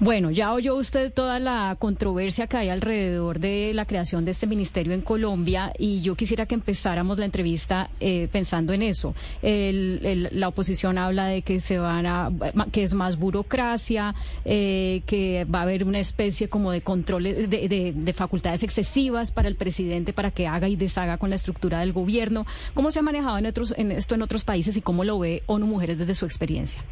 Bueno, 0.00 0.30
ya 0.30 0.52
oyó 0.52 0.74
usted 0.74 1.12
toda 1.12 1.38
la 1.38 1.76
controversia 1.78 2.46
que 2.46 2.56
hay 2.56 2.68
alrededor 2.68 3.40
de 3.40 3.72
la 3.74 3.84
creación 3.86 4.24
de 4.24 4.32
este 4.32 4.46
ministerio 4.46 4.92
en 4.92 5.00
Colombia 5.00 5.72
y 5.78 6.02
yo 6.02 6.14
quisiera 6.14 6.46
que 6.46 6.54
empezáramos 6.54 7.18
la 7.18 7.24
entrevista 7.24 7.90
eh, 8.00 8.28
pensando 8.30 8.72
en 8.72 8.82
eso. 8.82 9.14
la 9.42 10.48
oposición 10.48 10.98
habla 10.98 11.26
de 11.26 11.42
que 11.42 11.60
se 11.60 11.78
van 11.78 12.06
a, 12.06 12.30
que 12.72 12.82
es 12.82 12.94
más 12.94 13.18
burocracia, 13.18 14.14
eh, 14.44 15.02
que 15.06 15.44
va 15.44 15.60
a 15.60 15.62
haber 15.62 15.84
una 15.84 15.98
especie 15.98 16.48
como 16.48 16.72
de 16.72 16.82
control 16.82 17.24
de, 17.24 17.92
de 17.94 18.12
facultades 18.12 18.62
excesivas 18.62 19.32
para 19.32 19.48
el 19.48 19.56
presidente 19.56 20.12
para 20.12 20.30
que 20.30 20.46
haga 20.46 20.68
y 20.68 20.76
deshaga 20.76 21.18
con 21.18 21.30
la 21.30 21.36
estructura 21.36 21.80
del 21.80 21.92
gobierno. 21.92 22.46
¿Cómo 22.74 22.90
se 22.90 22.98
ha 22.98 23.02
manejado 23.02 23.38
en 23.38 23.46
otros, 23.46 23.74
en 23.76 23.92
esto 23.92 24.14
en 24.14 24.22
otros 24.22 24.44
países 24.44 24.76
y 24.76 24.82
cómo 24.82 25.04
lo 25.04 25.18
ve 25.18 25.42
ONU 25.46 25.66
Mujeres 25.66 25.98
desde 25.98 26.14
su 26.14 26.26
experiencia? 26.26 26.82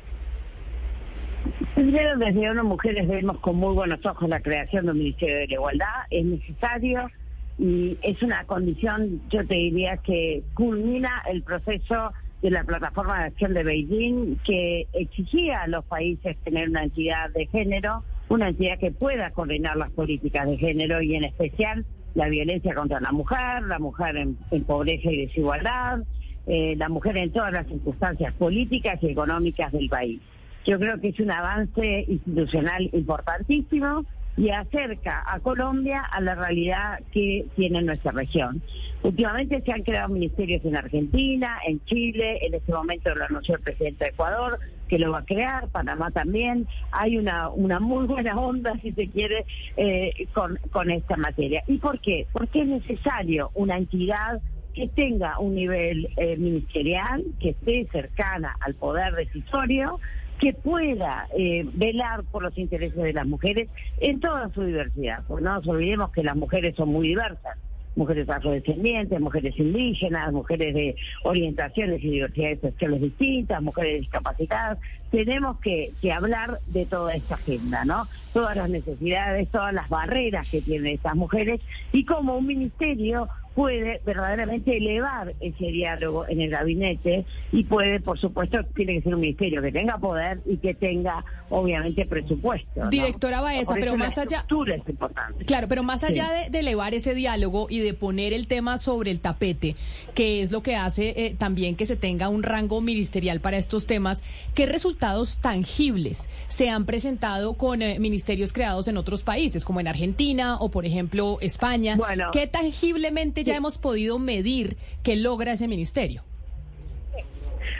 Primero, 1.75 2.17
desde 2.17 2.51
ONU 2.51 2.65
Mujeres 2.65 3.07
vemos 3.07 3.39
con 3.39 3.57
muy 3.57 3.75
buenos 3.75 4.05
ojos 4.05 4.29
la 4.29 4.41
creación 4.41 4.87
del 4.87 4.97
Ministerio 4.97 5.37
de 5.37 5.47
la 5.47 5.55
Igualdad. 5.55 5.95
Es 6.11 6.25
necesario 6.25 7.11
y 7.59 7.97
es 8.03 8.21
una 8.23 8.45
condición, 8.45 9.23
yo 9.31 9.47
te 9.47 9.55
diría, 9.55 9.97
que 9.99 10.43
culmina 10.55 11.23
el 11.29 11.43
proceso 11.43 12.13
de 12.43 12.51
la 12.51 12.65
plataforma 12.65 13.21
de 13.21 13.25
acción 13.27 13.55
de 13.55 13.63
Beijing 13.63 14.37
que 14.45 14.87
exigía 14.93 15.63
a 15.63 15.69
los 15.69 15.85
países 15.85 16.37
tener 16.39 16.69
una 16.69 16.83
entidad 16.83 17.31
de 17.31 17.47
género, 17.47 18.03
una 18.29 18.49
entidad 18.49 18.79
que 18.79 18.91
pueda 18.91 19.31
coordinar 19.31 19.77
las 19.77 19.91
políticas 19.91 20.49
de 20.49 20.59
género 20.59 21.01
y 21.03 21.15
en 21.15 21.25
especial 21.25 21.87
la 22.15 22.29
violencia 22.29 22.75
contra 22.75 23.01
la 23.01 23.13
mujer, 23.13 23.63
la 23.63 23.79
mujer 23.79 24.17
en, 24.17 24.37
pobreza 24.65 25.11
y 25.11 25.27
desigualdad, 25.27 26.01
eh, 26.47 26.75
la 26.77 26.89
mujer 26.89 27.17
en 27.17 27.33
todas 27.33 27.53
las 27.53 27.67
circunstancias 27.67 28.35
políticas 28.35 29.01
y 29.03 29.11
económicas 29.11 29.73
del 29.73 29.89
país. 29.89 30.21
Yo 30.65 30.79
creo 30.79 30.99
que 31.01 31.09
es 31.09 31.21
un 31.21 31.31
avance 31.31 32.05
institucional 32.09 32.89
importantísimo 32.93 34.05
y 34.37 34.51
acerca 34.51 35.23
a 35.27 35.39
Colombia 35.41 36.01
a 36.01 36.21
la 36.21 36.35
realidad 36.35 37.01
que 37.13 37.47
tiene 37.55 37.83
nuestra 37.83 38.13
región. 38.13 38.63
Últimamente 39.03 39.63
se 39.63 39.73
han 39.73 39.83
creado 39.83 40.09
ministerios 40.09 40.65
en 40.65 40.77
Argentina, 40.77 41.59
en 41.67 41.85
Chile, 41.85 42.39
en 42.43 42.55
este 42.55 42.73
momento 42.73 43.15
lo 43.15 43.25
anunció 43.25 43.57
el 43.57 43.61
presidente 43.61 44.05
de 44.05 44.11
Ecuador, 44.11 44.59
que 44.89 44.99
lo 44.99 45.13
va 45.13 45.19
a 45.19 45.25
crear, 45.25 45.69
Panamá 45.69 46.11
también. 46.11 46.67
Hay 46.91 47.17
una, 47.17 47.51
una 47.51 47.79
muy 47.79 48.07
buena 48.07 48.37
onda, 48.37 48.77
si 48.83 48.93
se 48.93 49.09
quiere, 49.09 49.45
eh, 49.77 50.27
con, 50.33 50.59
con 50.71 50.91
esta 50.91 51.17
materia. 51.17 51.63
¿Y 51.67 51.79
por 51.79 52.01
qué? 52.01 52.27
Porque 52.33 52.63
es 52.63 52.67
necesario 52.67 53.51
una 53.55 53.77
entidad 53.77 54.41
que 54.75 54.89
tenga 54.89 55.39
un 55.39 55.55
nivel 55.55 56.09
eh, 56.17 56.37
ministerial, 56.37 57.25
que 57.41 57.51
esté 57.51 57.87
cercana 57.93 58.57
al 58.61 58.75
poder 58.75 59.15
decisorio, 59.15 60.01
que 60.45 60.53
pueda 60.53 61.27
eh, 61.39 61.67
velar 61.73 62.23
por 62.25 62.43
los 62.43 62.59
intereses 62.59 63.03
de 63.03 63.15
las 63.15 63.27
mujeres 63.27 63.71
en 63.99 64.21
toda 64.21 64.51
su 64.53 64.63
diversidad. 64.63 65.21
Porque 65.27 65.43
no 65.43 65.55
nos 65.55 65.67
olvidemos 65.67 66.13
que 66.13 66.23
las 66.23 66.37
mujeres 66.37 66.77
son 66.77 66.91
muy 66.91 67.09
diversas. 67.09 67.57
Mujeres 67.97 68.29
afrodescendientes, 68.29 69.19
mujeres 69.21 69.59
indígenas, 69.59 70.35
mujeres 70.35 70.75
de 70.75 70.97
orientaciones 71.23 72.05
y 72.05 72.11
diversidades 72.11 72.61
sexuales 72.61 73.01
distintas, 73.01 73.63
mujeres 73.63 74.03
discapacitadas. 74.03 74.79
Tenemos 75.11 75.59
que, 75.61 75.93
que 76.03 76.13
hablar 76.13 76.59
de 76.67 76.85
toda 76.85 77.15
esta 77.15 77.37
agenda, 77.37 77.87
¿no? 77.87 78.07
Todas 78.35 78.55
las 78.55 78.69
necesidades, 78.69 79.49
todas 79.49 79.73
las 79.73 79.89
barreras 79.89 80.47
que 80.51 80.61
tienen 80.61 80.93
estas 80.93 81.15
mujeres 81.15 81.63
y 81.91 82.05
como 82.05 82.37
un 82.37 82.47
ministerio 82.47 83.31
puede 83.55 84.01
verdaderamente 84.05 84.77
elevar 84.77 85.35
ese 85.41 85.67
diálogo 85.67 86.27
en 86.29 86.41
el 86.41 86.51
gabinete 86.51 87.25
y 87.53 87.65
puede, 87.65 88.01
por 88.01 88.19
supuesto, 88.19 88.59
tiene 88.75 88.95
que 88.95 89.03
ser 89.03 89.15
un 89.15 89.21
ministerio 89.21 89.63
que 89.63 89.71
tenga 89.71 89.99
poder 89.99 90.41
y 90.45 90.57
que 90.57 90.75
tenga, 90.75 91.25
obviamente, 91.51 92.05
presupuesto. 92.05 92.89
Directora 92.89 93.41
Baeza, 93.41 93.75
pero 93.75 93.97
más 93.97 94.19
allá... 94.19 94.45
es 94.49 94.89
importante. 94.89 95.45
Claro, 95.45 95.69
pero 95.69 95.83
más 95.83 96.03
allá 96.03 96.31
de, 96.51 96.59
elevar 96.59 96.95
ese 96.95 97.15
diálogo 97.15 97.67
y 97.71 97.81
de 97.81 97.95
poner 97.95 98.33
el 98.33 98.47
tema 98.47 98.79
sobre 98.79 99.11
el 99.11 99.21
tapete, 99.21 99.77
que 100.15 100.43
es 100.43 100.51
lo 100.51 100.63
que 100.63 100.77
hace 100.77 101.27
eh, 101.27 101.37
también 101.39 101.77
que 101.77 101.87
se 101.87 101.97
tenga 101.97 102.29
un 102.29 102.43
rango 102.43 102.81
ministerial 102.81 103.41
para 103.41 103.59
estos 103.59 103.87
temas, 103.87 104.25
¿qué 104.55 104.67
resultados 104.67 105.39
tangibles 105.39 106.29
se 106.49 106.71
han 106.71 106.87
presentado 106.87 107.55
con 107.55 107.83
eh, 107.83 107.99
ministerios 108.01 108.53
creados 108.53 108.89
en 108.89 108.97
otros 108.97 109.23
países, 109.23 109.65
como 109.65 109.81
en 109.81 109.89
Argentina 109.89 110.57
o, 110.59 110.71
por 110.71 110.87
ejemplo, 110.87 111.39
España? 111.41 111.97
Bueno, 111.97 112.31
¿Qué 112.33 112.47
tangiblemente 112.47 113.44
ya 113.45 113.57
hemos 113.57 113.79
podido 113.79 114.19
medir 114.19 114.77
que 115.03 115.17
logra 115.17 115.53
ese 115.53 115.69
ministerio? 115.69 116.23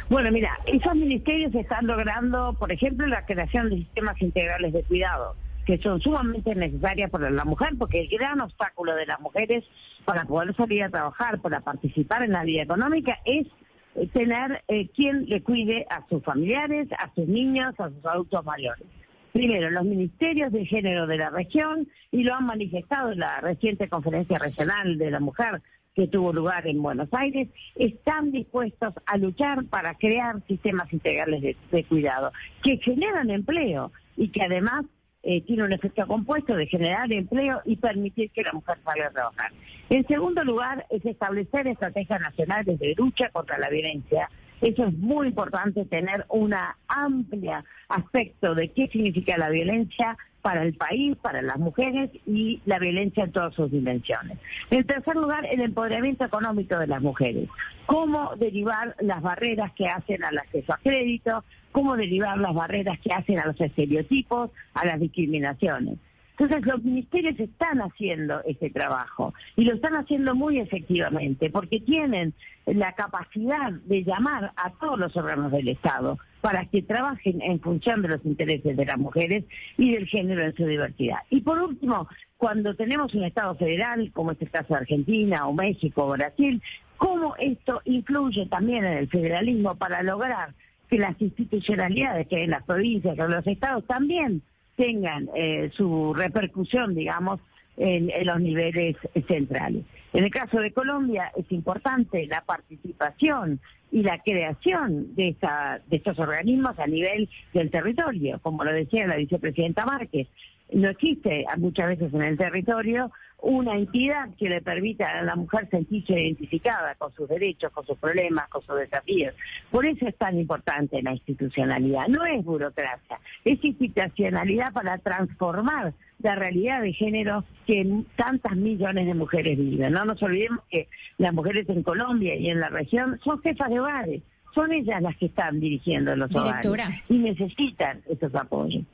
Bueno, 0.09 0.31
mira, 0.31 0.59
esos 0.67 0.95
ministerios 0.95 1.55
están 1.55 1.87
logrando, 1.87 2.55
por 2.59 2.71
ejemplo, 2.73 3.07
la 3.07 3.25
creación 3.25 3.71
de 3.71 3.77
sistemas 3.77 4.21
integrales 4.21 4.73
de 4.73 4.83
cuidado, 4.83 5.35
que 5.67 5.79
son 5.79 6.01
sumamente 6.01 6.55
necesarias 6.55 7.11
para 7.11 7.31
la 7.31 7.45
mujer, 7.45 7.71
porque 7.79 8.01
el 8.01 8.09
gran 8.09 8.41
obstáculo 8.41 8.95
de 8.95 9.07
las 9.07 9.21
mujeres 9.21 9.65
para 10.05 10.25
poder 10.25 10.55
salir 10.57 10.83
a 10.83 10.91
trabajar, 10.91 11.41
para 11.41 11.61
participar 11.61 12.23
en 12.23 12.33
la 12.33 12.45
vida 12.45 12.63
económica, 12.63 13.19
es 13.25 13.47
eh, 13.95 14.07
tener 14.13 14.63
eh, 14.69 14.89
quien 14.89 15.27
le 15.27 15.43
cuide 15.43 15.87
a 15.89 16.07
sus 16.09 16.23
familiares, 16.23 16.89
a 16.99 17.13
sus 17.15 17.27
niños, 17.27 17.75
a 17.79 17.89
sus 17.89 18.05
adultos 18.05 18.45
mayores. 18.45 18.87
Primero, 19.35 19.69
los 19.69 19.85
ministerios 19.85 20.53
de 20.53 20.65
género 20.65 21.09
de 21.09 21.17
la 21.17 21.29
región, 21.29 21.89
y 22.13 22.23
lo 22.23 22.37
han 22.37 22.47
manifestado 22.47 23.11
en 23.11 23.19
la 23.19 23.41
reciente 23.41 23.89
conferencia 23.89 24.39
regional 24.39 24.97
de 24.97 25.11
la 25.11 25.19
mujer 25.19 25.61
que 25.93 26.07
tuvo 26.07 26.33
lugar 26.33 26.69
en 26.69 26.81
Buenos 26.81 27.09
Aires, 27.11 27.49
están 27.75 28.31
dispuestos 28.31 28.95
a 29.05 29.17
luchar 29.17 29.65
para 29.65 29.97
crear 29.97 30.41
sistemas 30.47 30.93
integrales 30.93 31.57
de, 31.69 31.85
cuidado 31.85 32.31
que 32.63 32.77
generan 32.77 33.29
empleo 33.29 33.91
y 34.17 34.29
que 34.29 34.43
además 34.43 34.85
eh, 35.25 35.41
tiene 35.41 35.65
un 35.65 35.73
efecto 35.73 36.07
compuesto 36.07 36.55
de 36.55 36.69
generar 36.69 37.13
empleo 37.13 37.61
y 37.65 37.75
permitir 37.75 38.31
que 38.31 38.45
la 38.45 38.53
mujer 38.53 38.79
salga 38.85 39.09
a 39.09 39.11
trabajar. 39.11 39.51
En 39.91 40.07
segundo 40.07 40.45
lugar, 40.45 40.87
es 40.91 41.05
establecer 41.05 41.67
estrategias 41.67 42.21
nacionales 42.21 42.79
de 42.79 42.95
lucha 42.97 43.31
contra 43.31 43.59
la 43.59 43.69
violencia 43.69 44.31
eso 44.61 44.85
es 44.85 44.95
muy 44.95 45.29
importante, 45.29 45.85
tener 45.85 46.25
un 46.29 46.55
amplia 46.89 47.65
aspecto 47.89 48.55
de 48.55 48.69
qué 48.71 48.89
significa 48.89 49.37
la 49.37 49.51
violencia 49.51 50.17
para 50.45 50.63
el 50.63 50.75
país, 50.75 51.17
para 51.17 51.41
las 51.41 51.59
mujeres 51.59 52.11
y 52.27 52.61
la 52.67 52.79
violencia 52.79 53.25
en 53.25 53.33
todas 53.33 53.55
sus 53.55 53.71
dimensiones. 53.71 54.39
En 54.71 54.85
tercer 54.85 55.17
lugar, 55.17 55.47
el 55.51 55.63
empoderamiento 55.63 56.27
económico 56.27 56.79
de 56.79 56.87
las 56.87 57.01
mujeres. 57.01 57.49
Cómo 57.87 58.37
derivar 58.37 58.95
las 59.01 59.23
barreras 59.23 59.73
que 59.73 59.87
hacen 59.87 60.23
al 60.23 60.37
acceso 60.37 60.75
a 60.75 60.79
crédito, 60.79 61.45
cómo 61.73 61.97
derivar 61.97 62.37
las 62.37 62.53
barreras 62.53 62.99
que 63.01 63.13
hacen 63.13 63.39
a 63.39 63.47
los 63.47 63.59
estereotipos, 63.59 64.51
a 64.75 64.85
las 64.85 65.01
discriminaciones. 65.01 65.99
Entonces 66.37 66.67
los 66.67 66.83
ministerios 66.83 67.39
están 67.39 67.81
haciendo 67.81 68.43
ese 68.45 68.69
trabajo 68.71 69.33
y 69.55 69.65
lo 69.65 69.75
están 69.75 69.95
haciendo 69.95 70.35
muy 70.35 70.59
efectivamente 70.59 71.49
porque 71.49 71.79
tienen 71.79 72.35
la 72.67 72.93
capacidad 72.93 73.71
de 73.71 74.03
llamar 74.03 74.51
a 74.57 74.73
todos 74.73 74.99
los 74.99 75.17
órganos 75.17 75.53
del 75.53 75.69
Estado 75.69 76.19
para 76.41 76.67
que 76.67 76.83
trabajen 76.83 77.41
en 77.41 77.61
función 77.61 78.03
de 78.03 78.09
los 78.09 78.25
intereses 78.25 78.77
de 78.77 78.85
las 78.85 78.99
mujeres 78.99 79.45
y 79.79 79.93
del 79.95 80.07
género 80.09 80.43
en 80.43 80.55
su 80.57 80.67
diversidad. 80.67 81.19
Y 81.31 81.41
por 81.43 81.63
último, 81.63 82.09
cuando 82.37 82.75
tenemos 82.75 83.15
un 83.15 83.25
Estado 83.25 83.55
federal, 83.55 84.11
como 84.13 84.33
es 84.33 84.43
el 84.43 84.51
caso 84.51 84.75
de 84.75 84.81
Argentina 84.81 85.47
o 85.47 85.53
México 85.53 86.05
o 86.05 86.11
Brasil, 86.11 86.61
cómo 86.97 87.37
esto 87.37 87.81
influye 87.85 88.47
también 88.47 88.85
en 88.85 88.99
el 88.99 89.09
federalismo 89.09 89.77
para 89.77 90.03
lograr 90.03 90.53
que 90.91 90.99
las 90.99 91.21
institucionalidades 91.23 92.27
que 92.27 92.37
hay 92.37 92.43
en 92.43 92.51
las 92.51 92.65
provincias 92.65 93.17
o 93.19 93.25
en 93.25 93.31
los 93.31 93.47
estados 93.47 93.87
también 93.87 94.43
tengan 94.77 95.29
eh, 95.35 95.71
su 95.75 96.15
repercusión, 96.15 96.95
digamos, 96.95 97.41
en, 97.77 98.11
los 98.25 98.41
niveles 98.41 98.97
centrales. 99.27 99.85
En 100.13 100.25
el 100.25 100.31
caso 100.31 100.61
de 100.61 100.73
Colombia 100.73 101.33
es 101.37 101.51
importante 101.51 102.27
la 102.27 102.43
participación 102.43 103.61
y 103.91 104.03
la 104.03 104.19
creación 104.19 105.15
de, 105.15 105.29
esta, 105.29 105.81
de 105.89 105.97
estos 105.97 106.19
organismos 106.19 106.79
a 106.79 106.87
nivel 106.87 107.29
del 107.53 107.71
territorio, 107.71 108.39
como 108.41 108.65
lo 108.65 108.73
decía 108.73 109.07
la 109.07 109.17
vicepresidenta 109.17 109.85
Márquez. 109.85 110.29
No 110.75 110.89
existe 110.89 111.47
muchas 111.59 111.89
veces 111.89 112.13
en 112.13 112.23
el 112.23 112.37
territorio 112.37 113.11
una 113.45 113.77
entidad 113.77 114.31
que 114.39 114.49
le 114.49 114.61
permita 114.61 115.07
a 115.07 115.23
la 115.23 115.37
mujer 115.37 115.69
sentirse 115.71 116.15
identificada 116.15 116.95
con 116.97 117.13
sus 117.13 117.29
derechos, 117.29 117.71
con 117.73 117.87
sus 117.87 117.97
problemas, 117.99 118.49
con 118.49 118.63
sus 118.63 118.77
desafíos. 118.77 119.35
Por 119.71 119.87
eso 119.87 120.09
es 120.09 120.17
tan 120.17 120.39
importante 120.39 121.01
la 121.03 121.13
institucionalidad. 121.13 122.09
No 122.09 122.25
es 122.25 122.45
burocracia, 122.45 123.21
es 123.45 123.63
institucionalidad 123.63 124.73
para 124.73 124.99
transformar 124.99 125.93
la 126.21 126.35
realidad 126.35 126.81
de 126.83 126.93
género 126.93 127.45
que 127.67 128.03
tantas 128.17 128.57
millones 128.57 129.07
de 129.07 129.15
mujeres 129.15 129.57
viven. 129.57 129.93
No 129.93 130.05
nos 130.05 130.21
olvidemos 130.23 130.61
que 130.71 130.89
las 131.19 131.33
mujeres 131.33 131.69
en 131.69 131.83
Colombia 131.83 132.35
y 132.35 132.49
en 132.49 132.61
la 132.61 132.71
región 132.71 133.21
son 133.23 133.41
jefas 133.43 133.69
de 133.69 133.79
hogares, 133.79 134.23
son 134.55 134.73
ellas 134.73 135.03
las 135.03 135.17
que 135.19 135.27
están 135.27 135.61
dirigiendo 135.61 136.17
los 136.17 136.31
Directora. 136.31 136.85
hogares 136.85 137.11
y 137.11 137.19
necesitan 137.19 138.01
esos 138.09 138.35
apoyos. 138.35 138.85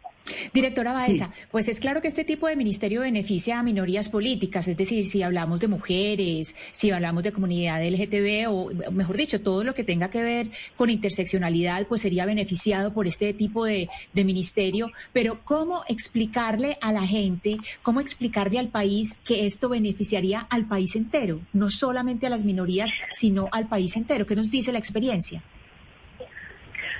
Directora 0.52 0.92
Baeza, 0.92 1.30
pues 1.50 1.68
es 1.68 1.80
claro 1.80 2.00
que 2.00 2.08
este 2.08 2.24
tipo 2.24 2.46
de 2.46 2.56
ministerio 2.56 3.00
beneficia 3.00 3.58
a 3.58 3.62
minorías 3.62 4.08
políticas, 4.08 4.68
es 4.68 4.76
decir, 4.76 5.06
si 5.06 5.22
hablamos 5.22 5.60
de 5.60 5.68
mujeres, 5.68 6.54
si 6.72 6.90
hablamos 6.90 7.22
de 7.22 7.32
comunidad 7.32 7.82
LGTB 7.84 8.48
o, 8.48 8.70
mejor 8.92 9.16
dicho, 9.16 9.40
todo 9.40 9.64
lo 9.64 9.74
que 9.74 9.84
tenga 9.84 10.10
que 10.10 10.22
ver 10.22 10.50
con 10.76 10.90
interseccionalidad, 10.90 11.86
pues 11.86 12.02
sería 12.02 12.26
beneficiado 12.26 12.92
por 12.92 13.06
este 13.06 13.32
tipo 13.32 13.64
de, 13.64 13.88
de 14.12 14.24
ministerio. 14.24 14.92
Pero 15.12 15.40
¿cómo 15.44 15.82
explicarle 15.88 16.78
a 16.80 16.92
la 16.92 17.06
gente, 17.06 17.56
cómo 17.82 18.00
explicarle 18.00 18.58
al 18.58 18.68
país 18.68 19.18
que 19.24 19.46
esto 19.46 19.68
beneficiaría 19.68 20.40
al 20.50 20.66
país 20.66 20.96
entero, 20.96 21.40
no 21.52 21.70
solamente 21.70 22.26
a 22.26 22.30
las 22.30 22.44
minorías, 22.44 22.90
sino 23.10 23.48
al 23.52 23.68
país 23.68 23.96
entero? 23.96 24.26
¿Qué 24.26 24.36
nos 24.36 24.50
dice 24.50 24.72
la 24.72 24.78
experiencia? 24.78 25.42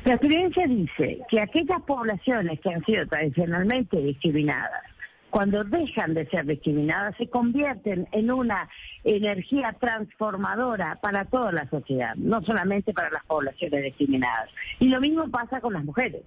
La 0.05 0.15
experiencia 0.15 0.67
dice 0.67 1.21
que 1.29 1.41
aquellas 1.41 1.83
poblaciones 1.83 2.59
que 2.61 2.71
han 2.71 2.85
sido 2.85 3.07
tradicionalmente 3.07 3.99
discriminadas, 3.99 4.83
cuando 5.29 5.63
dejan 5.63 6.15
de 6.15 6.27
ser 6.27 6.47
discriminadas, 6.47 7.17
se 7.17 7.29
convierten 7.29 8.09
en 8.13 8.33
una 8.33 8.69
energía 9.05 9.77
transformadora 9.79 10.99
para 11.03 11.27
toda 11.27 11.53
la 11.53 11.69
sociedad, 11.69 12.15
no 12.17 12.43
solamente 12.43 12.93
para 12.93 13.11
las 13.11 13.25
poblaciones 13.27 13.85
discriminadas. 13.85 14.49
Y 14.81 14.89
lo 14.89 15.01
mismo 15.01 15.31
pasa 15.31 15.61
con 15.61 15.75
las 15.75 15.85
mujeres. 15.85 16.23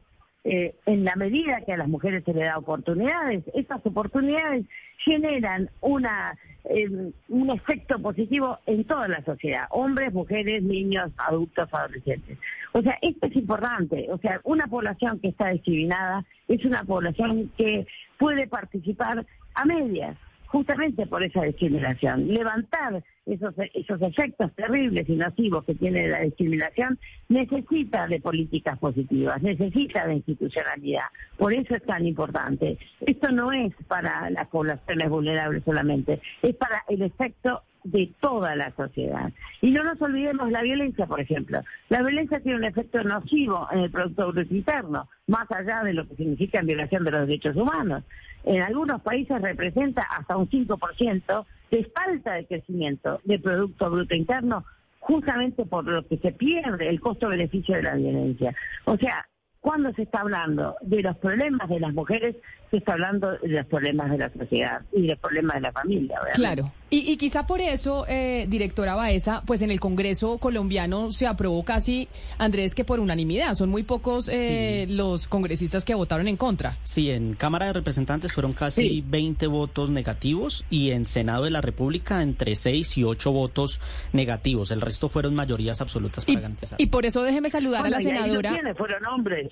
Eh, 0.46 0.76
en 0.86 1.04
la 1.04 1.16
medida 1.16 1.62
que 1.66 1.74
a 1.74 1.78
las 1.78 1.88
mujeres 1.88 2.24
se 2.26 2.34
les 2.34 2.46
da 2.46 2.58
oportunidades, 2.58 3.44
esas 3.54 3.86
oportunidades 3.86 4.66
generan 4.98 5.70
una 5.82 6.38
eh, 6.66 7.12
un 7.30 7.50
efecto 7.50 8.00
positivo 8.00 8.60
en 8.66 8.86
toda 8.86 9.08
la 9.08 9.24
sociedad, 9.24 9.68
hombres, 9.72 10.14
mujeres, 10.14 10.64
niños, 10.64 11.12
adultos, 11.18 11.68
adolescentes. 11.72 12.38
O 12.72 12.82
sea, 12.82 12.98
esto 13.02 13.28
es 13.28 13.36
importante, 13.36 14.08
o 14.10 14.18
sea, 14.18 14.40
una 14.44 14.68
población 14.68 15.20
que 15.20 15.30
está 15.30 15.50
discriminada 15.50 16.26
es 16.48 16.64
una 16.66 16.84
población 16.84 17.52
que 17.58 17.86
puede 18.18 18.48
participar 18.48 19.26
a 19.56 19.66
medias 19.66 20.18
justamente 20.54 21.08
por 21.08 21.24
esa 21.24 21.42
discriminación. 21.42 22.28
Levantar 22.28 23.04
esos, 23.26 23.56
esos 23.74 24.00
efectos 24.04 24.54
terribles 24.54 25.10
y 25.10 25.16
nocivos 25.16 25.66
que 25.66 25.74
tiene 25.74 26.08
la 26.08 26.20
discriminación 26.20 27.00
necesita 27.28 28.06
de 28.06 28.20
políticas 28.20 28.78
positivas, 28.78 29.42
necesita 29.42 30.06
de 30.06 30.14
institucionalidad. 30.14 31.06
Por 31.38 31.56
eso 31.56 31.74
es 31.74 31.84
tan 31.84 32.06
importante. 32.06 32.78
Esto 33.02 33.32
no 33.32 33.52
es 33.52 33.74
para 33.88 34.30
las 34.30 34.48
poblaciones 34.50 35.10
vulnerables 35.10 35.64
solamente, 35.64 36.22
es 36.44 36.56
para 36.56 36.84
el 36.88 37.02
efecto 37.02 37.64
de 37.84 38.14
toda 38.20 38.56
la 38.56 38.72
sociedad. 38.76 39.32
Y 39.62 39.72
no 39.72 39.84
nos 39.84 40.02
olvidemos 40.02 40.52
la 40.52 40.62
violencia, 40.62 41.06
por 41.06 41.20
ejemplo. 41.20 41.60
La 41.90 42.02
violencia 42.02 42.40
tiene 42.40 42.58
un 42.58 42.64
efecto 42.64 43.04
nocivo 43.04 43.68
en 43.72 43.80
el 43.80 43.92
Producto 43.92 44.32
Bruto 44.32 44.54
Interno, 44.54 45.10
más 45.28 45.52
allá 45.52 45.84
de 45.84 45.94
lo 45.94 46.08
que 46.08 46.16
significa 46.16 46.60
en 46.60 46.68
violación 46.68 47.04
de 47.04 47.12
los 47.12 47.28
derechos 47.28 47.56
humanos. 47.56 48.04
En 48.46 48.62
algunos 48.62 49.02
países 49.02 49.42
representa 49.42 50.02
hasta 50.02 50.38
un 50.38 50.50
5% 50.50 51.46
de 51.72 51.92
falta 51.96 52.34
de 52.34 52.46
crecimiento 52.46 53.20
del 53.24 53.42
Producto 53.42 53.90
Bruto 53.90 54.16
Interno, 54.16 54.66
justamente 55.00 55.66
por 55.66 55.86
lo 55.86 56.08
que 56.08 56.18
se 56.18 56.32
pierde 56.32 56.90
el 56.90 57.00
costo-beneficio 57.00 57.76
de 57.76 57.84
la 57.84 57.96
violencia. 57.96 58.56
O 58.86 58.98
sea, 58.98 59.26
cuando 59.60 59.94
se 59.94 60.04
está 60.04 60.22
hablando 60.22 60.76
de 60.82 61.02
los 61.02 61.18
problemas 61.18 61.70
de 61.70 61.80
las 61.80 61.94
mujeres, 61.94 62.36
se 62.74 62.78
está 62.78 62.94
hablando 62.94 63.32
de 63.34 63.50
los 63.50 63.68
problemas 63.68 64.10
de 64.10 64.18
la 64.18 64.32
sociedad 64.34 64.82
y 64.92 65.04
de 65.04 65.10
los 65.10 65.20
problemas 65.20 65.58
de 65.58 65.62
la 65.62 65.72
familia. 65.72 66.18
Claro. 66.34 66.72
Y, 66.90 67.18
quizá 67.18 67.48
por 67.48 67.60
eso, 67.60 68.06
eh, 68.08 68.46
directora 68.50 68.96
Baeza, 68.96 69.42
pues 69.46 69.64
en 69.64 69.72
el 69.72 69.80
Congreso 69.80 70.38
colombiano 70.38 71.12
se 71.12 71.26
aprobó 71.26 71.64
casi, 71.64 72.08
Andrés, 72.38 72.76
que 72.76 72.84
por 72.84 73.00
unanimidad. 73.00 73.56
Son 73.56 73.70
muy 73.70 73.82
pocos 73.82 74.28
eh, 74.30 74.86
los 74.90 75.28
congresistas 75.28 75.86
que 75.86 75.96
votaron 75.96 76.28
en 76.28 76.38
contra. 76.38 76.78
Sí, 76.84 77.10
en 77.10 77.34
Cámara 77.34 77.68
de 77.68 77.74
Representantes 77.74 78.34
fueron 78.34 78.54
casi 78.54 79.02
20 79.02 79.48
votos 79.48 79.90
negativos 79.90 80.66
y 80.70 80.92
en 80.92 81.06
Senado 81.06 81.46
de 81.46 81.52
la 81.52 81.62
República 81.62 82.22
entre 82.22 82.56
6 82.56 82.98
y 82.98 83.04
8 83.04 83.32
votos 83.32 83.82
negativos. 84.14 84.72
El 84.72 84.82
resto 84.82 85.10
fueron 85.10 85.34
mayorías 85.36 85.82
absolutas 85.82 86.26
para 86.26 86.42
garantizar. 86.42 86.82
Y 86.82 86.88
por 86.88 87.06
eso 87.06 87.24
déjeme 87.24 87.50
saludar 87.52 87.86
a 87.86 87.90
la 87.90 88.02
senadora. 88.02 88.56
fueron 88.76 89.06
hombres 89.08 89.52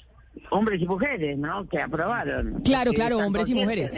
hombres 0.50 0.82
y 0.82 0.86
mujeres, 0.86 1.38
¿no? 1.38 1.68
Que 1.68 1.80
aprobaron. 1.80 2.62
Claro, 2.62 2.92
claro, 2.94 3.18
hombres 3.20 3.50
y 3.50 3.56
mujeres. 3.56 3.94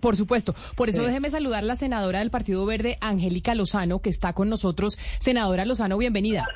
Por 0.00 0.16
supuesto. 0.16 0.54
Por 0.76 0.88
eso 0.88 1.04
déjeme 1.04 1.30
saludar 1.30 1.62
a 1.62 1.66
la 1.66 1.76
senadora 1.76 2.20
del 2.20 2.30
Partido 2.30 2.64
Verde, 2.66 2.98
Angélica 3.00 3.54
Lozano, 3.54 4.00
que 4.00 4.10
está 4.10 4.32
con 4.32 4.48
nosotros. 4.48 4.98
Senadora 5.18 5.64
Lozano, 5.64 5.98
bienvenida. 5.98 6.46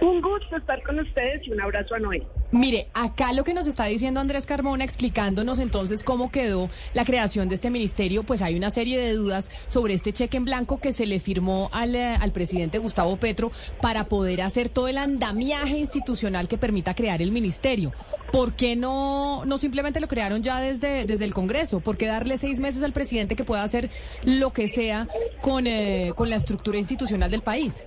Un 0.00 0.20
gusto 0.20 0.56
estar 0.56 0.80
con 0.84 1.00
ustedes 1.00 1.44
y 1.46 1.50
un 1.50 1.60
abrazo 1.60 1.94
a 1.94 1.98
Noé. 1.98 2.22
Mire, 2.52 2.88
acá 2.94 3.32
lo 3.32 3.42
que 3.42 3.52
nos 3.52 3.66
está 3.66 3.86
diciendo 3.86 4.20
Andrés 4.20 4.46
Carmona, 4.46 4.84
explicándonos 4.84 5.58
entonces 5.58 6.04
cómo 6.04 6.30
quedó 6.30 6.70
la 6.94 7.04
creación 7.04 7.48
de 7.48 7.56
este 7.56 7.68
ministerio, 7.68 8.22
pues 8.22 8.40
hay 8.40 8.56
una 8.56 8.70
serie 8.70 8.98
de 8.98 9.14
dudas 9.14 9.50
sobre 9.66 9.94
este 9.94 10.12
cheque 10.12 10.36
en 10.36 10.44
blanco 10.44 10.80
que 10.80 10.92
se 10.92 11.04
le 11.04 11.18
firmó 11.18 11.68
al, 11.72 11.96
eh, 11.96 12.14
al 12.14 12.32
presidente 12.32 12.78
Gustavo 12.78 13.16
Petro 13.16 13.50
para 13.82 14.04
poder 14.04 14.40
hacer 14.40 14.68
todo 14.68 14.88
el 14.88 14.98
andamiaje 14.98 15.76
institucional 15.76 16.48
que 16.48 16.58
permita 16.58 16.94
crear 16.94 17.20
el 17.20 17.32
ministerio. 17.32 17.92
¿Por 18.32 18.54
qué 18.54 18.76
no, 18.76 19.44
no 19.46 19.58
simplemente 19.58 20.00
lo 20.00 20.08
crearon 20.08 20.42
ya 20.42 20.60
desde, 20.60 21.06
desde 21.06 21.24
el 21.24 21.32
Congreso? 21.32 21.80
¿Por 21.80 21.96
qué 21.96 22.06
darle 22.06 22.36
seis 22.36 22.60
meses 22.60 22.82
al 22.82 22.92
presidente 22.92 23.36
que 23.36 23.44
pueda 23.44 23.62
hacer 23.62 23.88
lo 24.22 24.52
que 24.52 24.68
sea 24.68 25.08
con, 25.40 25.66
eh, 25.66 26.12
con 26.14 26.28
la 26.28 26.36
estructura 26.36 26.78
institucional 26.78 27.30
del 27.30 27.42
país? 27.42 27.84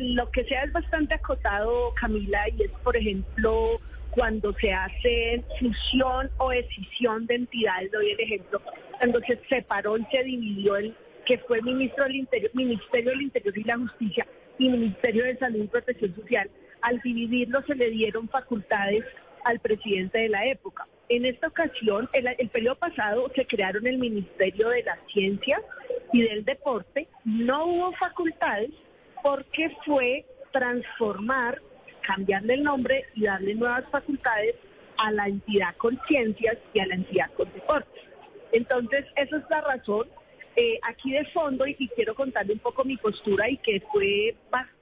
lo 0.00 0.30
que 0.30 0.44
sea 0.44 0.62
es 0.62 0.72
bastante 0.72 1.14
acotado, 1.14 1.92
Camila, 1.94 2.40
y 2.56 2.62
es, 2.62 2.70
por 2.82 2.96
ejemplo, 2.96 3.80
cuando 4.10 4.54
se 4.54 4.72
hace 4.72 5.44
fusión 5.58 6.30
o 6.38 6.50
decisión 6.50 7.26
de 7.26 7.34
entidades, 7.34 7.90
doy 7.92 8.12
el 8.12 8.20
ejemplo, 8.20 8.62
cuando 8.98 9.20
se 9.20 9.38
separó 9.48 9.98
y 9.98 10.06
se 10.10 10.22
dividió 10.22 10.76
el 10.76 10.94
que 11.26 11.38
fue 11.38 11.60
ministro 11.62 12.04
del 12.04 12.16
Interior, 12.16 12.50
Ministerio 12.54 13.10
del 13.10 13.22
Interior 13.22 13.58
y 13.58 13.64
la 13.64 13.78
Justicia 13.78 14.26
y 14.58 14.68
Ministerio 14.68 15.24
de 15.24 15.36
Salud 15.36 15.64
y 15.64 15.66
Protección 15.66 16.14
Social, 16.14 16.50
al 16.82 17.00
dividirlo 17.00 17.62
se 17.66 17.74
le 17.74 17.90
dieron 17.90 18.28
facultades 18.28 19.04
al 19.44 19.60
presidente 19.60 20.18
de 20.18 20.28
la 20.28 20.46
época. 20.46 20.86
En 21.08 21.26
esta 21.26 21.48
ocasión, 21.48 22.08
el, 22.12 22.26
el 22.38 22.48
periodo 22.48 22.76
pasado 22.76 23.30
se 23.34 23.46
crearon 23.46 23.86
el 23.86 23.98
Ministerio 23.98 24.70
de 24.70 24.82
la 24.82 24.98
Ciencia 25.12 25.60
y 26.12 26.22
del 26.22 26.44
Deporte, 26.44 27.08
no 27.24 27.66
hubo 27.66 27.92
facultades 27.92 28.70
porque 29.22 29.70
fue 29.84 30.24
transformar, 30.52 31.60
cambiarle 32.02 32.54
el 32.54 32.62
nombre 32.62 33.06
y 33.14 33.24
darle 33.24 33.54
nuevas 33.54 33.84
facultades 33.90 34.54
a 34.98 35.10
la 35.10 35.26
entidad 35.26 35.74
con 35.76 35.98
ciencias 36.06 36.56
y 36.72 36.80
a 36.80 36.86
la 36.86 36.94
entidad 36.94 37.30
con 37.36 37.52
deportes. 37.52 38.02
Entonces, 38.52 39.04
esa 39.16 39.36
es 39.36 39.44
la 39.50 39.60
razón. 39.62 40.06
Eh, 40.56 40.78
aquí 40.82 41.10
de 41.10 41.24
fondo, 41.26 41.66
y, 41.66 41.74
quiero 41.96 42.14
contarle 42.14 42.52
un 42.52 42.60
poco 42.60 42.84
mi 42.84 42.96
postura 42.96 43.50
y 43.50 43.56
que 43.56 43.80
fue 43.92 44.36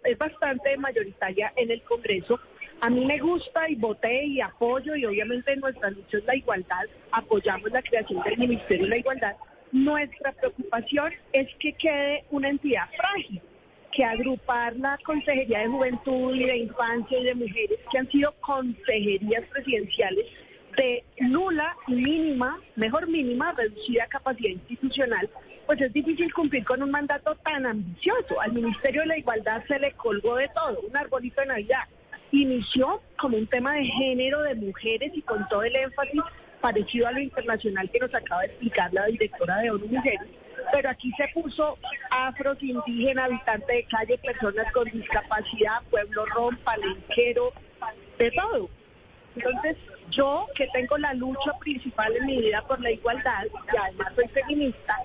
es 0.04 0.18
bastante 0.18 0.76
mayoritaria 0.76 1.52
en 1.56 1.70
el 1.70 1.80
Congreso, 1.82 2.38
a 2.82 2.90
mí 2.90 3.04
me 3.06 3.16
gusta 3.18 3.70
y 3.70 3.76
voté 3.76 4.24
y 4.24 4.40
apoyo 4.40 4.96
y 4.96 5.06
obviamente 5.06 5.54
nuestra 5.54 5.90
lucha 5.90 6.18
es 6.18 6.24
la 6.24 6.34
igualdad, 6.34 6.82
apoyamos 7.12 7.70
la 7.70 7.80
creación 7.80 8.20
del 8.24 8.36
Ministerio 8.36 8.86
de 8.86 8.90
la 8.90 8.98
Igualdad. 8.98 9.36
Nuestra 9.70 10.32
preocupación 10.32 11.12
es 11.32 11.46
que 11.60 11.72
quede 11.74 12.24
una 12.32 12.48
entidad 12.48 12.88
frágil 12.96 13.40
que 13.92 14.04
agrupar 14.04 14.74
la 14.76 14.98
Consejería 15.04 15.60
de 15.60 15.68
Juventud 15.68 16.34
y 16.34 16.44
de 16.44 16.56
Infancia 16.56 17.20
y 17.20 17.24
de 17.24 17.34
Mujeres, 17.36 17.78
que 17.88 17.98
han 17.98 18.10
sido 18.10 18.34
consejerías 18.40 19.44
presidenciales 19.52 20.26
de 20.76 21.04
nula, 21.20 21.76
mínima, 21.86 22.60
mejor 22.74 23.06
mínima, 23.08 23.52
reducida 23.52 24.08
capacidad 24.08 24.50
institucional, 24.50 25.30
pues 25.66 25.80
es 25.80 25.92
difícil 25.92 26.34
cumplir 26.34 26.64
con 26.64 26.82
un 26.82 26.90
mandato 26.90 27.36
tan 27.44 27.64
ambicioso. 27.64 28.40
Al 28.40 28.52
Ministerio 28.52 29.02
de 29.02 29.06
la 29.06 29.18
Igualdad 29.18 29.62
se 29.68 29.78
le 29.78 29.92
colgó 29.92 30.34
de 30.34 30.48
todo, 30.48 30.80
un 30.80 30.96
arbolito 30.96 31.42
de 31.42 31.46
Navidad. 31.46 31.84
Inició 32.32 33.00
como 33.18 33.36
un 33.36 33.46
tema 33.46 33.74
de 33.74 33.84
género 33.84 34.42
de 34.42 34.54
mujeres 34.56 35.12
y 35.14 35.22
con 35.22 35.46
todo 35.48 35.62
el 35.62 35.76
énfasis 35.76 36.20
parecido 36.60 37.08
a 37.08 37.12
lo 37.12 37.20
internacional 37.20 37.90
que 37.90 38.00
nos 38.00 38.14
acaba 38.14 38.42
de 38.42 38.48
explicar 38.48 38.92
la 38.92 39.06
directora 39.06 39.58
de 39.58 39.70
ONU 39.70 39.86
Mujeres 39.86 40.28
pero 40.70 40.90
aquí 40.90 41.12
se 41.16 41.28
puso 41.28 41.78
afros, 42.10 42.62
indígenas, 42.62 43.26
habitantes 43.26 43.68
de 43.68 43.84
calle, 43.84 44.18
personas 44.18 44.72
con 44.72 44.84
discapacidad, 44.90 45.82
pueblo 45.90 46.26
rom, 46.26 46.56
palenquero, 46.58 47.52
de 48.18 48.30
todo. 48.30 48.68
Entonces, 49.34 49.76
yo 50.10 50.46
que 50.54 50.66
tengo 50.72 50.98
la 50.98 51.14
lucha 51.14 51.52
principal 51.58 52.14
en 52.16 52.26
mi 52.26 52.40
vida 52.40 52.62
por 52.66 52.80
la 52.80 52.90
igualdad, 52.90 53.46
y 53.46 53.76
además 53.76 54.12
soy 54.14 54.28
feminista, 54.28 54.96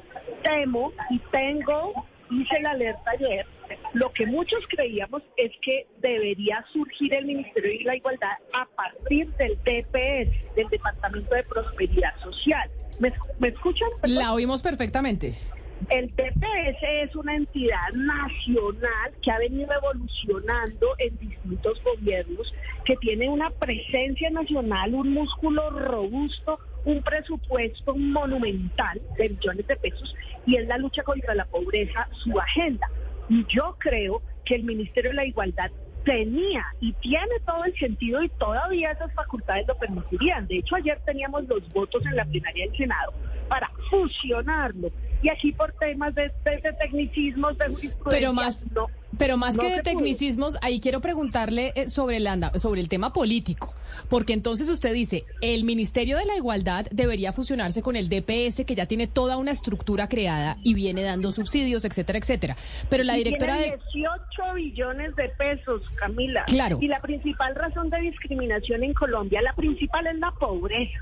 temo 0.43 0.91
y 1.09 1.19
tengo, 1.31 2.05
hice 2.29 2.59
la 2.61 2.71
alerta 2.71 3.11
ayer, 3.11 3.45
lo 3.93 4.12
que 4.13 4.25
muchos 4.25 4.60
creíamos 4.69 5.23
es 5.38 5.51
que 5.62 5.88
debería 5.99 6.63
surgir 6.71 7.13
el 7.13 7.25
Ministerio 7.25 7.80
de 7.80 7.86
la 7.86 7.95
Igualdad 7.95 8.38
a 8.53 8.65
partir 8.65 9.27
del 9.36 9.58
DPS, 9.63 10.56
del 10.56 10.67
Departamento 10.69 11.34
de 11.34 11.43
Prosperidad 11.43 12.15
Social. 12.21 12.69
¿Me, 12.99 13.13
escuchan? 13.47 13.89
La 14.03 14.34
oímos 14.34 14.62
perfectamente. 14.62 15.38
El 15.89 16.12
TPS 16.13 16.80
es 16.82 17.15
una 17.15 17.36
entidad 17.36 17.91
nacional 17.93 19.13
que 19.21 19.30
ha 19.32 19.38
venido 19.38 19.71
evolucionando 19.71 20.88
en 20.97 21.17
distintos 21.19 21.82
gobiernos, 21.84 22.53
que 22.84 22.95
tiene 22.97 23.30
una 23.30 23.51
presencia 23.51 24.30
nacional, 24.32 24.95
un 24.95 25.13
músculo 25.13 25.69
robusto, 25.69 26.60
un 26.86 27.01
presupuesto 27.03 27.95
monumental 27.95 28.99
de 29.17 29.30
millones 29.30 29.67
de 29.67 29.75
pesos 29.75 30.15
y 30.45 30.56
es 30.56 30.67
la 30.67 30.77
lucha 30.77 31.03
contra 31.03 31.36
la 31.36 31.45
pobreza 31.45 32.08
su 32.23 32.39
agenda. 32.39 32.89
Y 33.29 33.45
yo 33.47 33.75
creo 33.79 34.21
que 34.45 34.55
el 34.55 34.63
Ministerio 34.63 35.11
de 35.11 35.15
la 35.15 35.25
Igualdad 35.25 35.71
tenía 36.07 36.65
y 36.79 36.93
tiene 36.93 37.39
todo 37.45 37.65
el 37.65 37.77
sentido 37.77 38.23
y 38.23 38.29
todavía 38.29 38.91
esas 38.91 39.13
facultades 39.13 39.67
lo 39.67 39.77
permitirían. 39.77 40.47
De 40.47 40.59
hecho, 40.59 40.77
ayer 40.77 40.99
teníamos 41.05 41.43
los 41.49 41.67
votos 41.73 42.05
en 42.05 42.15
la 42.15 42.23
plenaria 42.23 42.65
del 42.65 42.77
Senado 42.77 43.13
para 43.49 43.69
fusionarlo. 43.89 44.89
Y 45.21 45.30
aquí 45.30 45.51
por 45.51 45.71
temas 45.73 46.13
de, 46.15 46.32
tecnicismos, 46.80 47.58
de 47.58 47.67
jurisprudencia, 47.67 48.10
Pero 48.10 48.34
más, 48.34 48.65
no, 48.71 48.88
pero 49.17 49.38
más 49.38 49.58
que 49.58 49.69
de 49.69 49.82
tecnicismos, 49.82 50.58
ahí 50.62 50.80
quiero 50.80 51.01
preguntarle 51.01 51.71
eh, 51.75 51.89
sobre 51.89 52.17
el, 52.17 52.27
anda, 52.27 52.51
sobre 52.60 52.82
el 52.82 52.89
tema 52.89 53.13
político. 53.13 53.73
Porque 54.10 54.34
entonces 54.34 54.69
usted 54.69 54.93
dice, 54.93 55.25
el 55.41 55.63
Ministerio 55.63 56.17
de 56.17 56.25
la 56.25 56.36
Igualdad 56.36 56.86
debería 56.91 57.34
fusionarse 57.34 57.82
con 57.82 57.95
el 57.95 58.10
DPS, 58.10 58.65
que 58.65 58.75
ya 58.75 58.86
tiene 58.86 59.08
toda 59.08 59.38
una 59.38 59.51
estructura 59.51 60.08
creada 60.08 60.58
y 60.63 60.73
viene 60.73 61.03
dando 61.03 61.32
subsidios, 61.32 61.84
etcétera, 61.86 62.19
etcétera. 62.19 62.58
Pero 62.89 63.03
la 63.03 63.15
directora 63.15 63.56
de... 63.56 63.80
18 63.93 64.53
billones 64.56 65.15
de 65.15 65.30
pesos, 65.30 65.82
Camila. 65.95 66.43
Claro. 66.45 66.77
Y 66.82 66.88
la 66.88 66.99
principal 67.01 67.56
razón 67.56 67.89
de 67.89 67.99
discriminación 68.01 68.84
en 68.84 68.93
Colombia, 68.93 69.41
la 69.41 69.53
principal 69.53 70.06
es 70.08 70.19
la 70.19 70.32
pobreza. 70.32 70.99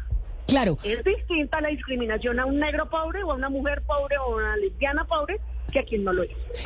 Claro. 0.47 0.77
Es 0.84 1.03
distinta 1.03 1.60
la 1.62 1.69
discriminación 1.69 2.39
a 2.39 2.45
un 2.45 2.60
negro 2.60 2.88
pobre 2.89 3.23
o 3.23 3.31
a 3.31 3.36
una 3.36 3.49
mujer 3.49 3.81
pobre 3.86 4.17
o 4.17 4.23
a 4.23 4.36
una 4.36 4.58
lesbiana 4.58 5.05
pobre 5.05 5.39
a 5.79 5.83
quien 5.83 6.03
no 6.03 6.13
lo. 6.13 6.23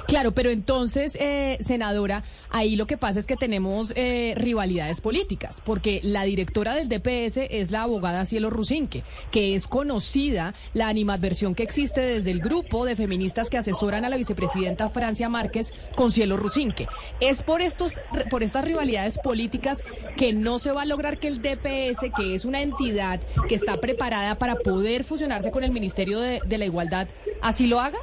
Claro, 0.07 0.33
pero 0.33 0.49
entonces, 0.49 1.17
eh, 1.19 1.57
senadora, 1.61 2.23
ahí 2.49 2.75
lo 2.75 2.87
que 2.87 2.97
pasa 2.97 3.19
es 3.19 3.25
que 3.25 3.35
tenemos 3.35 3.93
eh, 3.95 4.33
rivalidades 4.37 5.01
políticas, 5.01 5.61
porque 5.65 5.99
la 6.03 6.23
directora 6.23 6.75
del 6.75 6.89
DPS 6.89 7.37
es 7.49 7.71
la 7.71 7.83
abogada 7.83 8.25
Cielo 8.25 8.49
Rusinque, 8.49 9.03
que 9.31 9.55
es 9.55 9.67
conocida 9.67 10.53
la 10.73 10.87
animadversión 10.87 11.55
que 11.55 11.63
existe 11.63 12.01
desde 12.01 12.31
el 12.31 12.39
grupo 12.39 12.85
de 12.85 12.95
feministas 12.95 13.49
que 13.49 13.57
asesoran 13.57 14.05
a 14.05 14.09
la 14.09 14.17
vicepresidenta 14.17 14.89
Francia 14.89 15.29
Márquez 15.29 15.73
con 15.95 16.11
Cielo 16.11 16.37
Rusinque. 16.37 16.87
Es 17.19 17.43
por 17.43 17.61
estos, 17.61 17.99
por 18.29 18.43
estas 18.43 18.65
rivalidades 18.65 19.17
políticas 19.19 19.83
que 20.17 20.33
no 20.33 20.59
se 20.59 20.71
va 20.71 20.83
a 20.83 20.85
lograr 20.85 21.19
que 21.19 21.27
el 21.27 21.41
DPS, 21.41 22.11
que 22.15 22.35
es 22.35 22.45
una 22.45 22.61
entidad 22.61 23.19
que 23.47 23.55
está 23.55 23.77
preparada 23.77 24.35
para 24.35 24.55
poder 24.55 25.03
fusionarse 25.03 25.51
con 25.51 25.63
el 25.63 25.71
Ministerio 25.71 26.19
de 26.19 26.57
la 26.57 26.65
Igualdad, 26.65 27.07
así 27.41 27.67
lo 27.67 27.79
haga. 27.79 27.99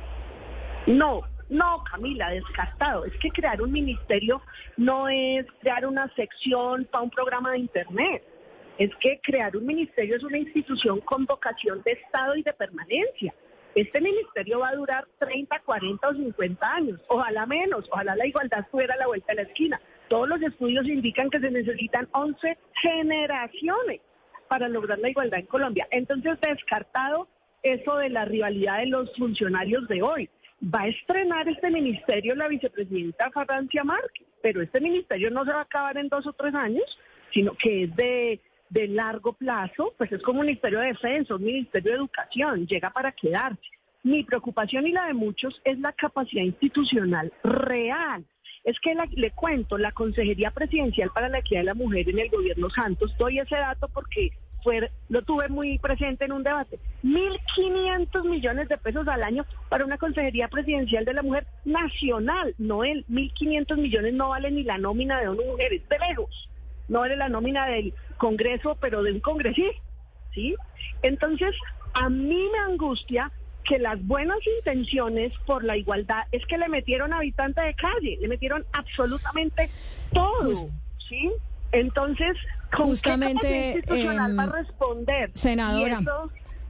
No, 0.86 1.22
no, 1.48 1.82
Camila, 1.90 2.30
descartado. 2.30 3.04
Es 3.04 3.16
que 3.18 3.30
crear 3.30 3.60
un 3.60 3.72
ministerio 3.72 4.40
no 4.76 5.08
es 5.08 5.46
crear 5.60 5.86
una 5.86 6.12
sección 6.14 6.84
para 6.84 7.04
un 7.04 7.10
programa 7.10 7.52
de 7.52 7.58
Internet. 7.58 8.22
Es 8.78 8.90
que 9.00 9.20
crear 9.22 9.56
un 9.56 9.66
ministerio 9.66 10.16
es 10.16 10.22
una 10.22 10.38
institución 10.38 11.00
con 11.00 11.24
vocación 11.24 11.82
de 11.82 11.92
Estado 11.92 12.36
y 12.36 12.42
de 12.42 12.52
permanencia. 12.52 13.34
Este 13.74 14.00
ministerio 14.00 14.60
va 14.60 14.68
a 14.68 14.74
durar 14.74 15.06
30, 15.18 15.60
40 15.60 16.08
o 16.08 16.14
50 16.14 16.74
años, 16.74 17.00
ojalá 17.08 17.44
menos, 17.46 17.86
ojalá 17.90 18.16
la 18.16 18.26
igualdad 18.26 18.66
fuera 18.70 18.94
a 18.94 18.96
la 18.96 19.06
vuelta 19.06 19.32
de 19.32 19.42
la 19.42 19.48
esquina. 19.48 19.80
Todos 20.08 20.28
los 20.28 20.40
estudios 20.40 20.86
indican 20.86 21.28
que 21.30 21.40
se 21.40 21.50
necesitan 21.50 22.08
11 22.12 22.56
generaciones 22.80 24.00
para 24.48 24.68
lograr 24.68 24.98
la 24.98 25.10
igualdad 25.10 25.40
en 25.40 25.46
Colombia. 25.46 25.88
Entonces, 25.90 26.40
descartado 26.40 27.28
eso 27.62 27.96
de 27.96 28.10
la 28.10 28.24
rivalidad 28.24 28.78
de 28.78 28.86
los 28.86 29.14
funcionarios 29.16 29.86
de 29.88 30.02
hoy 30.02 30.30
va 30.62 30.82
a 30.82 30.88
estrenar 30.88 31.48
este 31.48 31.70
ministerio 31.70 32.34
la 32.34 32.48
vicepresidenta 32.48 33.30
Francia 33.30 33.84
Márquez, 33.84 34.26
pero 34.42 34.62
este 34.62 34.80
ministerio 34.80 35.30
no 35.30 35.44
se 35.44 35.52
va 35.52 35.58
a 35.58 35.62
acabar 35.62 35.96
en 35.98 36.08
dos 36.08 36.26
o 36.26 36.32
tres 36.32 36.54
años, 36.54 36.98
sino 37.32 37.54
que 37.54 37.84
es 37.84 37.96
de, 37.96 38.40
de 38.70 38.88
largo 38.88 39.32
plazo, 39.32 39.92
pues 39.98 40.10
es 40.12 40.22
como 40.22 40.40
un 40.40 40.46
ministerio 40.46 40.80
de 40.80 40.88
defensa, 40.88 41.34
un 41.34 41.44
ministerio 41.44 41.92
de 41.92 41.98
educación, 41.98 42.66
llega 42.66 42.90
para 42.90 43.12
quedarse. 43.12 43.60
Mi 44.02 44.22
preocupación 44.22 44.86
y 44.86 44.92
la 44.92 45.06
de 45.06 45.14
muchos 45.14 45.60
es 45.64 45.78
la 45.80 45.92
capacidad 45.92 46.44
institucional 46.44 47.32
real. 47.42 48.24
Es 48.62 48.78
que 48.80 48.94
le 49.12 49.30
cuento, 49.32 49.78
la 49.78 49.92
Consejería 49.92 50.50
Presidencial 50.50 51.10
para 51.14 51.28
la 51.28 51.38
Equidad 51.38 51.60
de 51.60 51.66
la 51.66 51.74
Mujer 51.74 52.08
en 52.08 52.18
el 52.18 52.28
gobierno 52.28 52.70
Santos, 52.70 53.16
doy 53.18 53.38
ese 53.38 53.56
dato 53.56 53.88
porque 53.88 54.30
lo 55.08 55.22
tuve 55.22 55.48
muy 55.48 55.78
presente 55.78 56.24
en 56.24 56.32
un 56.32 56.42
debate. 56.42 56.78
1.500 57.04 58.24
millones 58.28 58.68
de 58.68 58.78
pesos 58.78 59.06
al 59.08 59.22
año 59.22 59.44
para 59.68 59.84
una 59.84 59.98
Consejería 59.98 60.48
Presidencial 60.48 61.04
de 61.04 61.14
la 61.14 61.22
Mujer 61.22 61.46
nacional. 61.64 62.54
No 62.58 62.84
el 62.84 63.06
1.500 63.06 63.76
millones 63.76 64.14
no 64.14 64.30
vale 64.30 64.50
ni 64.50 64.64
la 64.64 64.78
nómina 64.78 65.20
de 65.20 65.28
una 65.28 65.42
mujer, 65.44 65.72
es 65.72 65.88
de 65.88 65.98
lejos. 65.98 66.48
No 66.88 67.00
vale 67.00 67.16
la 67.16 67.28
nómina 67.28 67.66
del 67.66 67.94
Congreso, 68.16 68.76
pero 68.80 69.02
de 69.02 69.12
un 69.12 69.20
congresista. 69.20 69.82
¿sí? 70.34 70.54
Entonces, 71.02 71.54
a 71.94 72.08
mí 72.08 72.48
me 72.52 72.58
angustia 72.58 73.32
que 73.64 73.78
las 73.78 74.04
buenas 74.06 74.38
intenciones 74.58 75.32
por 75.44 75.64
la 75.64 75.76
igualdad 75.76 76.22
es 76.32 76.44
que 76.46 76.56
le 76.56 76.68
metieron 76.68 77.12
habitante 77.12 77.60
de 77.60 77.74
calle, 77.74 78.16
le 78.20 78.28
metieron 78.28 78.64
absolutamente 78.72 79.70
todo, 80.12 80.44
pues 80.44 80.68
¿sí? 81.08 81.30
Entonces, 81.72 82.36
justamente 82.72 83.72
institucional 83.74 84.38
va 84.38 84.42
a 84.42 84.46
em, 84.46 84.52
responder? 84.52 85.30
Senadora. 85.34 86.00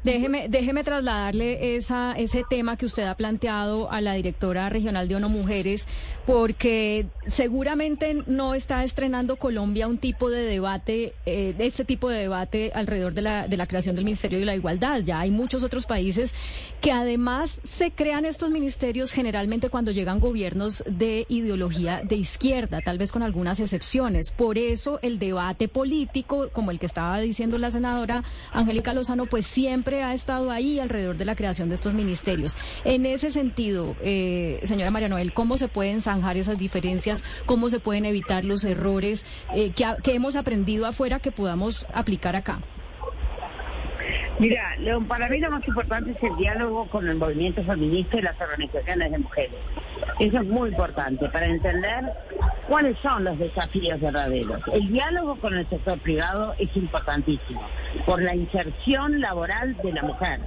Déjeme, 0.07 0.49
déjeme 0.49 0.85
trasladarle 0.85 1.75
esa, 1.75 2.13
ese 2.13 2.45
tema 2.49 2.77
que 2.77 2.87
usted 2.87 3.03
ha 3.03 3.17
planteado 3.17 3.91
a 3.91 4.01
la 4.01 4.13
directora 4.15 4.69
regional 4.69 5.09
de 5.09 5.17
ONU 5.17 5.29
Mujeres, 5.29 5.89
porque 6.27 7.07
seguramente 7.27 8.23
no 8.29 8.55
está 8.55 8.85
estrenando 8.85 9.35
Colombia 9.35 9.89
un 9.89 9.99
tipo 9.99 10.31
de 10.31 10.43
debate, 10.43 11.15
eh, 11.27 11.57
este 11.59 11.85
tipo 11.85 12.09
de 12.09 12.21
debate 12.21 12.71
alrededor 12.73 13.15
de 13.15 13.23
la, 13.23 13.49
de 13.49 13.57
la 13.57 13.67
creación 13.67 13.97
del 13.97 14.05
Ministerio 14.05 14.39
de 14.39 14.45
la 14.45 14.55
Igualdad. 14.55 15.01
Ya 15.01 15.19
hay 15.19 15.33
muchos 15.33 15.65
otros 15.65 15.87
países 15.87 16.33
que 16.81 16.93
además 16.93 17.61
se 17.65 17.91
crean 17.91 18.27
estos 18.27 18.53
ministerios 18.53 19.11
generalmente 19.11 19.71
cuando 19.71 19.91
llegan 19.91 20.21
gobiernos 20.21 20.85
de 20.87 21.27
ideología 21.29 22.03
de 22.05 22.15
izquierda, 22.15 22.81
tal 22.81 22.97
vez 22.97 23.11
con 23.11 23.25
algunas 23.25 23.59
excepciones. 23.59 24.31
Por 24.31 24.57
eso 24.57 25.01
el 25.03 25.19
debate 25.19 25.67
político, 25.67 26.49
como 26.53 26.71
el 26.71 26.79
que 26.79 26.87
estaba 26.87 27.19
diciendo 27.19 27.59
la 27.59 27.73
senadora 27.73 28.23
Angélica 28.53 28.95
Lozano, 28.95 29.27
pues 29.27 29.49
siempre 29.49 29.96
ha 30.03 30.15
estado 30.15 30.51
ahí 30.51 30.79
alrededor 30.79 31.17
de 31.17 31.25
la 31.25 31.35
creación 31.35 31.69
de 31.69 31.75
estos 31.75 31.95
ministerios. 31.95 32.57
En 32.85 33.07
ese 33.07 33.31
sentido, 33.31 33.97
eh, 34.03 34.61
señora 34.63 34.91
María 34.91 35.09
Noel, 35.09 35.33
¿cómo 35.33 35.57
se 35.57 35.69
pueden 35.69 36.01
zanjar 36.01 36.37
esas 36.37 36.59
diferencias? 36.59 37.25
¿Cómo 37.47 37.69
se 37.69 37.81
pueden 37.81 38.05
evitar 38.05 38.45
los 38.45 38.65
errores 38.65 39.25
eh, 39.55 39.73
que, 39.73 40.15
hemos 40.15 40.37
aprendido 40.37 40.87
afuera 40.87 41.19
que 41.19 41.33
podamos 41.33 41.87
aplicar 41.93 42.37
acá? 42.37 42.61
Mira, 44.39 44.63
para 45.09 45.29
mí 45.29 45.39
lo 45.39 45.51
más 45.51 45.67
importante 45.67 46.11
es 46.11 46.23
el 46.23 46.37
diálogo 46.37 46.89
con 46.91 47.09
el 47.09 47.17
movimiento 47.17 47.65
feminista 47.65 48.19
y 48.19 48.23
las 48.23 48.39
organizaciones 48.41 49.11
de 49.13 49.19
mujeres. 49.19 49.55
Eso 50.19 50.41
es 50.41 50.47
muy 50.47 50.71
importante 50.71 51.29
para 51.29 51.47
entender 51.47 52.05
cuáles 52.69 52.97
son 52.99 53.25
los 53.25 53.39
desafíos 53.39 54.01
verdaderos. 54.01 54.63
El 54.73 54.89
diálogo 54.91 55.37
con 55.37 55.55
el 55.55 55.69
sector 55.69 55.99
privado 56.01 56.55
es 56.59 56.75
importantísimo 56.77 57.63
por 58.07 58.23
la 58.23 58.35
inserción 58.35 59.21
laboral 59.21 59.77
de 59.83 59.93
la 59.93 60.03
mujer. 60.03 60.41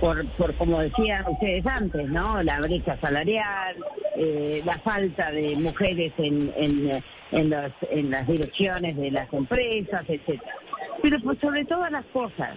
Por, 0.00 0.26
por 0.36 0.54
como 0.56 0.80
decían 0.80 1.24
ustedes 1.26 1.64
antes, 1.66 2.08
¿no? 2.08 2.42
La 2.42 2.60
brecha 2.60 2.98
salarial, 3.00 3.76
eh, 4.16 4.60
la 4.64 4.78
falta 4.80 5.30
de 5.30 5.56
mujeres 5.56 6.12
en, 6.18 6.52
en, 6.56 7.02
en, 7.30 8.10
las 8.10 8.26
direcciones 8.26 8.96
de 8.96 9.10
las 9.10 9.32
empresas, 9.32 10.02
etcétera. 10.06 10.56
Pero 11.00 11.20
pues 11.20 11.38
sobre 11.38 11.64
todas 11.64 11.90
las 11.90 12.04
cosas, 12.06 12.50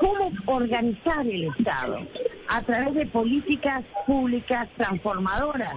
cómo 0.00 0.32
organizar 0.46 1.26
el 1.26 1.44
Estado 1.44 1.98
a 2.48 2.62
través 2.62 2.94
de 2.94 3.06
políticas 3.06 3.84
públicas 4.06 4.68
transformadoras 4.76 5.74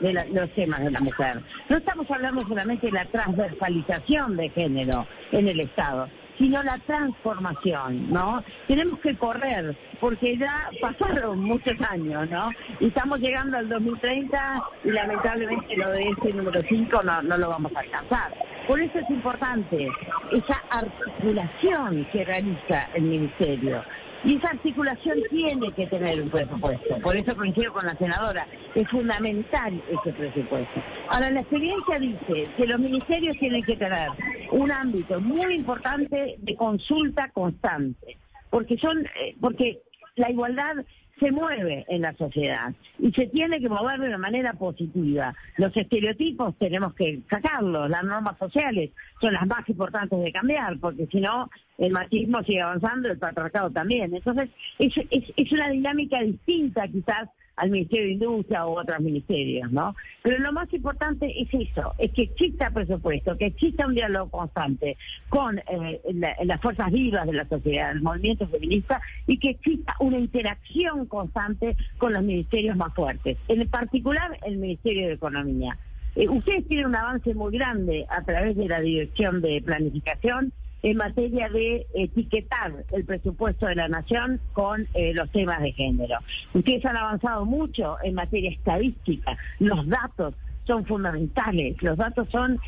de 0.00 0.12
los 0.12 0.50
temas 0.54 0.80
de 0.80 0.90
la 0.90 1.00
mujer. 1.00 1.42
No 1.68 1.76
estamos 1.76 2.10
hablando 2.10 2.42
solamente 2.48 2.86
de 2.86 2.92
la 2.92 3.04
transversalización 3.06 4.36
de 4.36 4.48
género 4.50 5.06
en 5.32 5.48
el 5.48 5.60
Estado, 5.60 6.08
sino 6.38 6.62
la 6.62 6.78
transformación, 6.78 8.12
¿no? 8.12 8.42
Tenemos 8.66 9.00
que 9.00 9.16
correr, 9.16 9.76
porque 10.00 10.36
ya 10.36 10.70
pasaron 10.80 11.40
muchos 11.40 11.74
años, 11.88 12.28
¿no? 12.30 12.50
Y 12.80 12.88
estamos 12.88 13.18
llegando 13.20 13.56
al 13.56 13.68
2030 13.68 14.62
y 14.84 14.90
lamentablemente 14.90 15.76
lo 15.76 15.90
de 15.90 16.08
este 16.10 16.32
número 16.32 16.60
5 16.68 17.02
no, 17.02 17.22
no 17.22 17.38
lo 17.38 17.48
vamos 17.48 17.72
a 17.74 17.80
alcanzar. 17.80 18.32
Por 18.66 18.80
eso 18.80 18.98
es 18.98 19.10
importante 19.10 19.88
esa 20.32 20.62
articulación 20.70 22.06
que 22.12 22.24
realiza 22.24 22.88
el 22.94 23.02
Ministerio. 23.02 23.82
Y 24.26 24.34
esa 24.34 24.48
articulación 24.48 25.18
tiene 25.30 25.72
que 25.72 25.86
tener 25.86 26.20
un 26.20 26.28
presupuesto. 26.28 26.98
Por 27.00 27.16
eso 27.16 27.36
coincido 27.36 27.72
con 27.72 27.86
la 27.86 27.96
senadora. 27.96 28.44
Es 28.74 28.88
fundamental 28.88 29.80
ese 29.88 30.12
presupuesto. 30.12 30.82
Ahora, 31.08 31.30
la 31.30 31.40
experiencia 31.42 31.98
dice 32.00 32.48
que 32.56 32.66
los 32.66 32.80
ministerios 32.80 33.36
tienen 33.38 33.62
que 33.62 33.76
tener 33.76 34.08
un 34.50 34.72
ámbito 34.72 35.20
muy 35.20 35.54
importante 35.54 36.34
de 36.38 36.56
consulta 36.56 37.30
constante. 37.32 38.18
Porque 38.50 38.76
son, 38.78 38.98
eh, 39.06 39.36
porque 39.40 39.82
la 40.16 40.30
igualdad 40.30 40.84
se 41.18 41.32
mueve 41.32 41.84
en 41.88 42.02
la 42.02 42.12
sociedad 42.14 42.74
y 42.98 43.10
se 43.12 43.26
tiene 43.26 43.58
que 43.58 43.68
mover 43.68 44.00
de 44.00 44.08
una 44.08 44.18
manera 44.18 44.52
positiva. 44.52 45.34
Los 45.56 45.74
estereotipos 45.74 46.54
tenemos 46.58 46.94
que 46.94 47.20
sacarlos, 47.30 47.88
las 47.88 48.04
normas 48.04 48.36
sociales 48.38 48.90
son 49.20 49.32
las 49.32 49.46
más 49.46 49.66
importantes 49.68 50.20
de 50.20 50.32
cambiar, 50.32 50.78
porque 50.78 51.06
si 51.06 51.20
no, 51.20 51.50
el 51.78 51.92
machismo 51.92 52.42
sigue 52.42 52.60
avanzando, 52.60 53.10
el 53.10 53.18
patriarcado 53.18 53.70
también. 53.70 54.14
Entonces, 54.14 54.50
es, 54.78 54.94
es, 55.10 55.24
es 55.36 55.52
una 55.52 55.70
dinámica 55.70 56.20
distinta 56.20 56.86
quizás 56.88 57.28
al 57.56 57.70
Ministerio 57.70 58.06
de 58.06 58.12
Industria 58.12 58.66
u 58.66 58.78
otros 58.78 59.00
ministerios, 59.00 59.72
¿no? 59.72 59.94
Pero 60.22 60.38
lo 60.38 60.52
más 60.52 60.72
importante 60.72 61.32
es 61.40 61.48
eso, 61.52 61.94
es 61.98 62.12
que 62.12 62.22
exista 62.22 62.70
presupuesto, 62.70 63.36
que 63.36 63.46
exista 63.46 63.86
un 63.86 63.94
diálogo 63.94 64.30
constante 64.30 64.96
con 65.28 65.58
eh, 65.58 66.00
las 66.44 66.60
fuerzas 66.60 66.92
vivas 66.92 67.26
de 67.26 67.32
la 67.32 67.48
sociedad, 67.48 67.92
el 67.92 68.02
movimiento 68.02 68.46
feminista, 68.48 69.00
y 69.26 69.38
que 69.38 69.50
exista 69.50 69.94
una 70.00 70.18
interacción 70.18 71.06
constante 71.06 71.76
con 71.98 72.12
los 72.12 72.22
ministerios 72.22 72.76
más 72.76 72.94
fuertes, 72.94 73.38
en 73.48 73.66
particular 73.68 74.38
el 74.44 74.58
Ministerio 74.58 75.08
de 75.08 75.14
Economía. 75.14 75.78
Eh, 76.14 76.28
ustedes 76.28 76.66
tienen 76.68 76.86
un 76.86 76.96
avance 76.96 77.34
muy 77.34 77.56
grande 77.56 78.06
a 78.08 78.22
través 78.22 78.56
de 78.56 78.68
la 78.68 78.80
Dirección 78.80 79.40
de 79.40 79.62
Planificación 79.62 80.52
en 80.86 80.98
materia 80.98 81.48
de 81.48 81.84
etiquetar 81.94 82.72
el 82.92 83.04
presupuesto 83.04 83.66
de 83.66 83.74
la 83.74 83.88
nación 83.88 84.40
con 84.52 84.86
eh, 84.94 85.12
los 85.14 85.28
temas 85.32 85.60
de 85.60 85.72
género. 85.72 86.18
Ustedes 86.54 86.84
han 86.84 86.96
avanzado 86.96 87.44
mucho 87.44 87.96
en 88.04 88.14
materia 88.14 88.52
estadística, 88.52 89.36
los 89.58 89.84
datos 89.88 90.34
son 90.64 90.86
fundamentales, 90.86 91.82
los 91.82 91.96
datos 91.96 92.28
son 92.30 92.60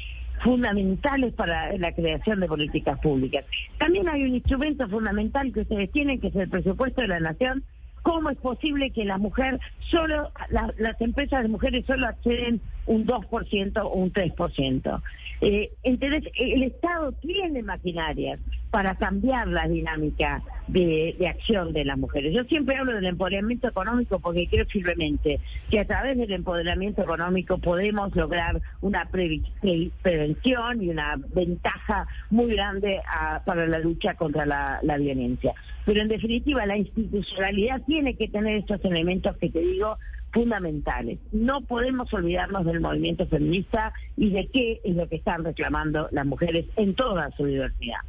fundamentales 0.43 1.33
para 1.35 1.77
la 1.79 1.93
creación 1.93 2.41
de 2.41 2.49
políticas 2.49 2.99
públicas. 2.99 3.45
También 3.79 4.09
hay 4.09 4.25
un 4.25 4.35
instrumento 4.35 4.89
fundamental 4.89 5.53
que 5.53 5.61
ustedes 5.61 5.93
tienen, 5.93 6.19
que 6.19 6.27
es 6.27 6.35
el 6.35 6.49
presupuesto 6.49 7.03
de 7.03 7.09
la 7.09 7.21
nación. 7.21 7.63
¿Cómo 8.03 8.31
es 8.31 8.39
posible 8.39 8.91
que 8.91 9.05
la 9.05 9.19
mujer 9.19 9.61
solo, 9.91 10.33
las 10.51 11.01
empresas 11.01 11.43
de 11.43 11.49
mujeres 11.49 11.87
solo 11.87 12.09
acceden 12.09 12.61
un 12.89 13.07
2% 13.07 13.81
o 13.83 13.89
un 13.95 14.13
3%. 14.13 15.03
Eh, 15.41 15.71
entonces, 15.85 16.25
el 16.37 16.65
Estado 16.65 17.13
tiene 17.13 17.63
maquinarias 17.63 18.41
para 18.71 18.97
cambiar 18.97 19.47
la 19.47 19.69
dinámica 19.69 20.43
de, 20.67 21.17
acción 21.29 21.73
de 21.73 21.85
las 21.85 21.97
mujeres. 21.97 22.35
Yo 22.35 22.45
siempre 22.45 22.77
hablo 22.77 22.95
del 22.95 23.07
empoderamiento 23.07 23.69
económico 23.69 24.19
porque 24.19 24.49
creo 24.49 24.67
firmemente 24.67 25.41
que 25.71 25.81
a 25.81 25.87
través 25.87 26.19
del 26.19 26.33
empoderamiento 26.33 27.03
económico 27.03 27.59
podemos 27.59 28.15
lograr 28.15 28.61
una 28.81 29.09
prevención 29.09 30.83
y 30.83 30.91
una 30.91 31.17
ventaja 31.35 32.07
muy 32.31 32.55
grande 32.55 33.01
para 33.47 33.67
la 33.67 33.79
lucha 33.79 34.15
contra 34.15 34.45
la, 34.45 34.81
la 34.83 34.99
violencia. 34.99 35.55
Pero 35.87 36.03
en 36.03 36.09
definitiva, 36.09 36.67
la 36.67 36.77
institucionalidad 36.77 37.81
tiene 37.87 38.15
que 38.15 38.29
tener 38.29 38.57
estos 38.59 38.85
elementos 38.85 39.37
que 39.39 39.49
te 39.49 39.61
digo 39.61 39.97
fundamentales. 40.33 41.19
No 41.33 41.63
podemos 41.63 42.13
olvidarnos 42.13 42.65
del 42.65 42.81
movimiento 42.81 43.27
feminista 43.27 43.93
y 44.17 44.31
de 44.31 44.49
qué 44.49 44.81
es 44.85 44.95
lo 44.95 45.09
que 45.09 45.17
están 45.17 45.45
reclamando 45.45 46.09
las 46.13 46.27
mujeres 46.27 46.67
en 46.77 46.95
toda 46.95 47.31
su 47.37 47.47
diversidad. 47.47 48.01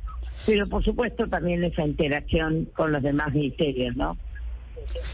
Pero 0.45 0.67
por 0.67 0.83
supuesto 0.83 1.27
también 1.27 1.63
esa 1.63 1.85
interacción 1.85 2.69
con 2.75 2.91
los 2.91 3.03
demás 3.03 3.33
ministerios, 3.33 3.95
¿no? 3.95 4.17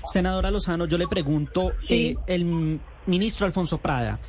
Senadora 0.06 0.52
Lozano, 0.52 0.86
yo 0.86 0.98
le 0.98 1.08
pregunto, 1.08 1.74
eh, 1.90 2.16
el 2.28 2.80
ministro 3.06 3.46
Alfonso 3.46 3.80
Prada 3.80 4.20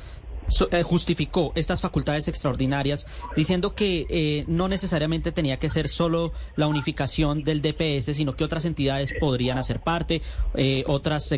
justificó 0.83 1.51
estas 1.55 1.81
facultades 1.81 2.27
extraordinarias 2.27 3.07
diciendo 3.35 3.75
que 3.75 4.05
eh, 4.09 4.45
no 4.47 4.67
necesariamente 4.67 5.31
tenía 5.31 5.57
que 5.57 5.69
ser 5.69 5.89
solo 5.89 6.31
la 6.55 6.67
unificación 6.67 7.43
del 7.43 7.61
DPS, 7.61 8.15
sino 8.15 8.35
que 8.35 8.43
otras 8.43 8.65
entidades 8.65 9.13
podrían 9.19 9.57
hacer 9.57 9.79
parte, 9.79 10.21
eh, 10.55 10.83
otras 10.87 11.33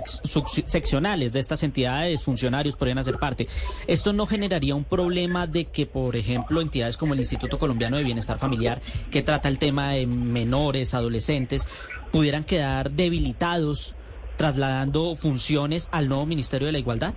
seccionales 0.66 1.34
de 1.34 1.40
estas 1.40 1.64
entidades, 1.64 2.24
funcionarios 2.24 2.76
podrían 2.76 2.98
hacer 3.00 3.18
parte. 3.18 3.48
Esto 3.88 4.14
no 4.14 4.26
generaría 4.26 4.76
un 4.76 4.84
problema 4.84 5.48
de 5.48 5.66
que, 5.66 5.86
por 5.86 6.16
ejemplo, 6.16 6.62
entidades 6.62 6.98
como 6.98 7.14
el 7.14 7.20
Instituto 7.20 7.60
Colombiano 7.60 7.98
de 7.98 8.04
Bienestar 8.04 8.40
Familiar, 8.40 8.82
que 9.12 9.22
trata 9.22 9.50
el 9.50 9.58
tema 9.58 9.92
de 9.92 10.06
menores, 10.06 10.94
adolescentes, 10.94 11.68
pudieran 12.12 12.44
quedar 12.44 12.92
debilitados 12.92 13.96
trasladando 14.38 15.16
funciones 15.16 15.90
al 15.92 16.08
nuevo 16.08 16.26
Ministerio 16.26 16.68
de 16.68 16.72
la 16.72 16.80
Igualdad. 16.80 17.14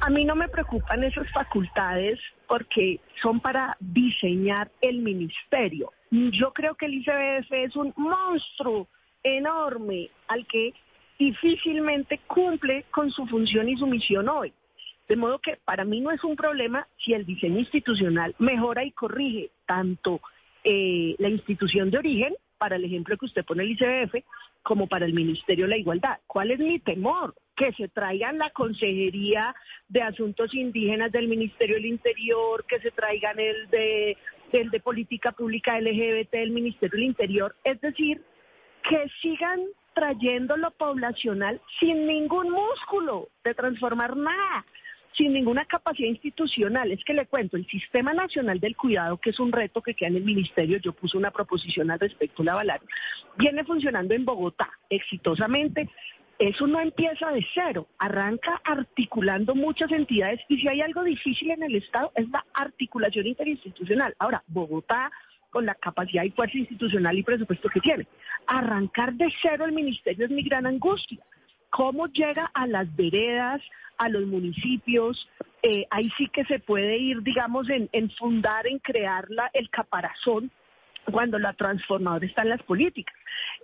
A 0.00 0.10
mí 0.10 0.24
no 0.24 0.34
me 0.34 0.48
preocupan 0.48 1.04
esas 1.04 1.30
facultades 1.32 2.18
porque 2.48 3.00
son 3.22 3.40
para 3.40 3.76
diseñar 3.78 4.70
el 4.80 4.98
ministerio. 4.98 5.92
Yo 6.10 6.52
creo 6.52 6.74
que 6.74 6.86
el 6.86 6.94
ICBF 6.94 7.52
es 7.52 7.76
un 7.76 7.92
monstruo 7.96 8.88
enorme 9.22 10.10
al 10.28 10.46
que 10.46 10.72
difícilmente 11.18 12.18
cumple 12.26 12.84
con 12.90 13.10
su 13.10 13.26
función 13.26 13.68
y 13.68 13.76
su 13.76 13.86
misión 13.86 14.28
hoy. 14.28 14.52
De 15.08 15.16
modo 15.16 15.38
que 15.38 15.58
para 15.64 15.84
mí 15.84 16.00
no 16.00 16.10
es 16.10 16.22
un 16.24 16.36
problema 16.36 16.86
si 17.04 17.12
el 17.12 17.26
diseño 17.26 17.58
institucional 17.58 18.34
mejora 18.38 18.84
y 18.84 18.92
corrige 18.92 19.50
tanto 19.66 20.20
eh, 20.64 21.14
la 21.18 21.28
institución 21.28 21.90
de 21.90 21.98
origen, 21.98 22.34
para 22.60 22.76
el 22.76 22.84
ejemplo 22.84 23.16
que 23.16 23.24
usted 23.24 23.44
pone 23.44 23.64
el 23.64 23.70
ICBF, 23.70 24.22
como 24.62 24.86
para 24.86 25.06
el 25.06 25.14
Ministerio 25.14 25.64
de 25.64 25.70
la 25.70 25.78
Igualdad. 25.78 26.18
¿Cuál 26.26 26.50
es 26.50 26.58
mi 26.60 26.78
temor? 26.78 27.34
que 27.56 27.72
se 27.72 27.88
traigan 27.88 28.38
la 28.38 28.48
Consejería 28.48 29.54
de 29.86 30.00
Asuntos 30.00 30.54
Indígenas 30.54 31.12
del 31.12 31.28
Ministerio 31.28 31.76
del 31.76 31.84
Interior, 31.84 32.64
que 32.66 32.80
se 32.80 32.90
traigan 32.90 33.38
el 33.38 33.68
de, 33.68 34.16
el 34.52 34.70
de 34.70 34.80
Política 34.80 35.32
Pública 35.32 35.78
LGBT 35.78 36.30
del 36.30 36.52
Ministerio 36.52 36.96
del 36.96 37.08
Interior, 37.08 37.54
es 37.62 37.78
decir, 37.82 38.22
que 38.82 39.04
sigan 39.20 39.60
trayendo 39.92 40.56
lo 40.56 40.70
poblacional 40.70 41.60
sin 41.78 42.06
ningún 42.06 42.50
músculo 42.50 43.28
de 43.44 43.52
transformar 43.54 44.16
nada, 44.16 44.64
sin 45.16 45.32
ninguna 45.32 45.64
capacidad 45.64 46.08
institucional. 46.08 46.92
Es 46.92 47.04
que 47.04 47.14
le 47.14 47.26
cuento, 47.26 47.56
el 47.56 47.66
Sistema 47.66 48.12
Nacional 48.12 48.60
del 48.60 48.76
Cuidado, 48.76 49.18
que 49.18 49.30
es 49.30 49.40
un 49.40 49.52
reto 49.52 49.82
que 49.82 49.94
queda 49.94 50.08
en 50.08 50.16
el 50.16 50.24
Ministerio, 50.24 50.78
yo 50.78 50.92
puse 50.92 51.16
una 51.16 51.30
proposición 51.30 51.90
al 51.90 52.00
respecto, 52.00 52.42
la 52.42 52.52
avalar, 52.52 52.80
viene 53.36 53.64
funcionando 53.64 54.14
en 54.14 54.24
Bogotá 54.24 54.70
exitosamente 54.88 55.88
eso 56.40 56.66
no 56.66 56.80
empieza 56.80 57.30
de 57.32 57.46
cero, 57.52 57.86
arranca 57.98 58.62
articulando 58.64 59.54
muchas 59.54 59.92
entidades 59.92 60.40
y 60.48 60.58
si 60.58 60.68
hay 60.68 60.80
algo 60.80 61.04
difícil 61.04 61.50
en 61.50 61.62
el 61.62 61.74
Estado 61.74 62.12
es 62.14 62.30
la 62.30 62.46
articulación 62.54 63.26
interinstitucional. 63.26 64.14
Ahora, 64.18 64.42
Bogotá, 64.46 65.12
con 65.50 65.66
la 65.66 65.74
capacidad 65.74 66.24
y 66.24 66.30
fuerza 66.30 66.56
institucional 66.56 67.18
y 67.18 67.22
presupuesto 67.22 67.68
que 67.68 67.80
tiene, 67.80 68.06
arrancar 68.46 69.12
de 69.12 69.30
cero 69.42 69.66
el 69.66 69.72
ministerio 69.72 70.24
es 70.24 70.30
mi 70.30 70.42
gran 70.42 70.66
angustia. 70.66 71.18
¿Cómo 71.68 72.06
llega 72.06 72.50
a 72.54 72.66
las 72.66 72.96
veredas, 72.96 73.60
a 74.00 74.08
los 74.08 74.26
municipios? 74.26 75.28
Eh, 75.62 75.86
ahí 75.90 76.08
sí 76.16 76.28
que 76.28 76.44
se 76.46 76.58
puede 76.58 76.96
ir, 76.96 77.22
digamos, 77.22 77.68
en, 77.68 77.88
en 77.92 78.10
fundar, 78.10 78.66
en 78.66 78.78
crear 78.78 79.26
la, 79.28 79.50
el 79.52 79.68
caparazón 79.70 80.50
cuando 81.10 81.38
la 81.38 81.52
transformadora 81.52 82.26
está 82.26 82.42
en 82.42 82.50
las 82.50 82.62
políticas. 82.62 83.14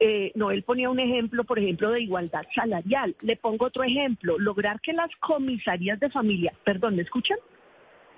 Eh, 0.01 0.33
Noel 0.35 0.63
ponía 0.63 0.91
un 0.91 1.01
ejemplo, 1.01 1.45
por 1.45 1.59
ejemplo, 1.59 1.91
de 1.91 2.03
igualdad 2.03 2.43
salarial. 2.55 3.17
Le 3.23 3.37
pongo 3.37 3.67
otro 3.67 3.83
ejemplo, 3.83 4.39
lograr 4.39 4.81
que 4.81 4.93
las 4.93 5.11
comisarías 5.21 5.99
de 6.01 6.11
familia, 6.11 6.53
perdón, 6.65 6.97
¿me 6.97 7.03
escuchan? 7.03 7.39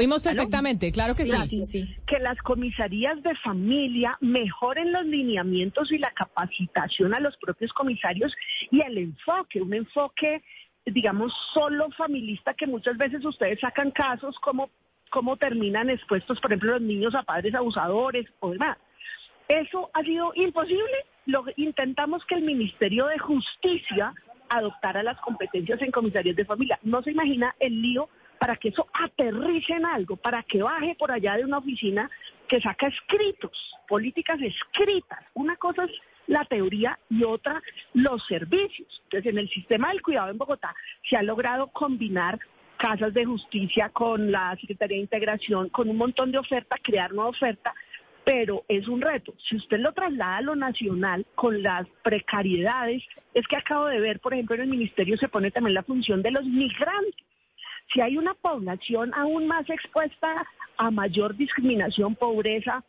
Oímos 0.00 0.22
perfectamente, 0.22 0.92
claro 0.92 1.12
que 1.12 1.24
sí, 1.24 1.64
sí. 1.64 1.96
Que 2.06 2.20
las 2.20 2.38
comisarías 2.38 3.20
de 3.24 3.34
familia 3.36 4.16
mejoren 4.20 4.92
los 4.92 5.04
lineamientos 5.04 5.90
y 5.90 5.98
la 5.98 6.12
capacitación 6.12 7.14
a 7.14 7.20
los 7.20 7.36
propios 7.38 7.72
comisarios 7.72 8.32
y 8.70 8.80
el 8.80 8.96
enfoque, 8.96 9.60
un 9.60 9.74
enfoque, 9.74 10.44
digamos, 10.92 11.32
solo 11.52 11.88
familista 11.96 12.54
que 12.54 12.66
muchas 12.66 12.96
veces 12.96 13.24
ustedes 13.24 13.60
sacan 13.60 13.90
casos 13.90 14.38
como 14.40 14.70
cómo 15.10 15.36
terminan 15.36 15.90
expuestos, 15.90 16.40
por 16.40 16.50
ejemplo, 16.50 16.72
los 16.72 16.82
niños 16.82 17.14
a 17.14 17.22
padres 17.22 17.54
abusadores 17.54 18.26
o 18.40 18.50
demás. 18.50 18.76
Eso 19.48 19.90
ha 19.94 20.02
sido 20.02 20.32
imposible. 20.34 21.06
Lo, 21.26 21.44
intentamos 21.56 22.24
que 22.26 22.34
el 22.34 22.42
Ministerio 22.42 23.06
de 23.06 23.18
Justicia 23.18 24.12
adoptara 24.48 25.02
las 25.02 25.18
competencias 25.20 25.80
en 25.82 25.90
comisarías 25.90 26.36
de 26.36 26.44
familia. 26.44 26.78
No 26.82 27.02
se 27.02 27.10
imagina 27.10 27.54
el 27.58 27.80
lío 27.80 28.08
para 28.38 28.56
que 28.56 28.68
eso 28.68 28.86
aterrice 28.92 29.72
en 29.72 29.84
algo, 29.84 30.16
para 30.16 30.42
que 30.42 30.62
baje 30.62 30.94
por 30.98 31.10
allá 31.10 31.36
de 31.36 31.44
una 31.44 31.58
oficina 31.58 32.10
que 32.46 32.60
saca 32.60 32.86
escritos, 32.86 33.74
políticas 33.88 34.40
escritas. 34.40 35.18
Una 35.34 35.56
cosa 35.56 35.84
es 35.84 35.92
la 36.28 36.44
teoría 36.44 36.98
y 37.10 37.24
otra 37.24 37.60
los 37.94 38.24
servicios. 38.26 39.02
Entonces, 39.04 39.32
en 39.32 39.38
el 39.38 39.48
sistema 39.48 39.88
del 39.88 40.02
cuidado 40.02 40.30
en 40.30 40.38
Bogotá 40.38 40.74
se 41.08 41.16
ha 41.16 41.22
logrado 41.22 41.66
combinar 41.68 42.38
casas 42.76 43.12
de 43.12 43.24
justicia 43.24 43.88
con 43.88 44.30
la 44.30 44.56
Secretaría 44.60 44.98
de 44.98 45.02
Integración, 45.02 45.68
con 45.70 45.90
un 45.90 45.98
montón 45.98 46.30
de 46.30 46.38
oferta, 46.38 46.76
crear 46.80 47.12
nueva 47.12 47.30
oferta 47.30 47.74
pero 48.28 48.62
es 48.68 48.86
un 48.88 49.00
reto. 49.00 49.32
Si 49.38 49.56
usted 49.56 49.78
lo 49.78 49.94
traslada 49.94 50.36
a 50.36 50.42
lo 50.42 50.54
nacional 50.54 51.24
con 51.34 51.62
las 51.62 51.86
precariedades, 52.02 53.02
es 53.32 53.46
que 53.46 53.56
acabo 53.56 53.86
de 53.86 54.00
ver, 54.00 54.20
por 54.20 54.34
ejemplo, 54.34 54.54
en 54.54 54.60
el 54.60 54.68
ministerio 54.68 55.16
se 55.16 55.28
pone 55.28 55.50
también 55.50 55.72
la 55.72 55.82
función 55.82 56.20
de 56.20 56.32
los 56.32 56.44
migrantes. 56.44 57.24
Si 57.90 58.02
hay 58.02 58.18
una 58.18 58.34
población 58.34 59.14
aún 59.14 59.46
más 59.46 59.70
expuesta 59.70 60.46
a 60.76 60.90
mayor 60.90 61.36
discriminación, 61.36 62.16
pobreza 62.16 62.84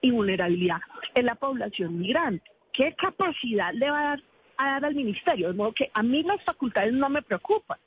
y 0.00 0.12
vulnerabilidad, 0.12 0.78
en 1.16 1.26
la 1.26 1.34
población 1.34 1.98
migrante. 1.98 2.48
¿Qué 2.76 2.94
capacidad 2.94 3.72
le 3.72 3.90
va 3.90 3.98
a 3.98 4.04
dar, 4.04 4.22
a 4.58 4.70
dar 4.72 4.84
al 4.84 4.94
ministerio? 4.94 5.48
De 5.48 5.54
modo 5.54 5.72
que 5.72 5.90
a 5.94 6.02
mí 6.02 6.22
las 6.22 6.42
facultades 6.44 6.92
no 6.92 7.08
me 7.08 7.22
preocupan 7.22 7.78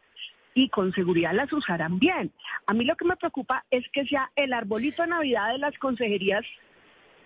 y 0.55 0.67
con 0.69 0.91
seguridad 0.93 1.33
las 1.33 1.53
usarán 1.53 1.99
bien. 1.99 2.31
A 2.65 2.73
mí 2.73 2.83
lo 2.83 2.95
que 2.95 3.05
me 3.05 3.15
preocupa 3.15 3.63
es 3.69 3.85
que 3.93 4.05
sea 4.05 4.31
el 4.35 4.51
arbolito 4.51 5.03
de 5.03 5.09
Navidad 5.09 5.51
de 5.51 5.59
las 5.59 5.77
consejerías 5.77 6.43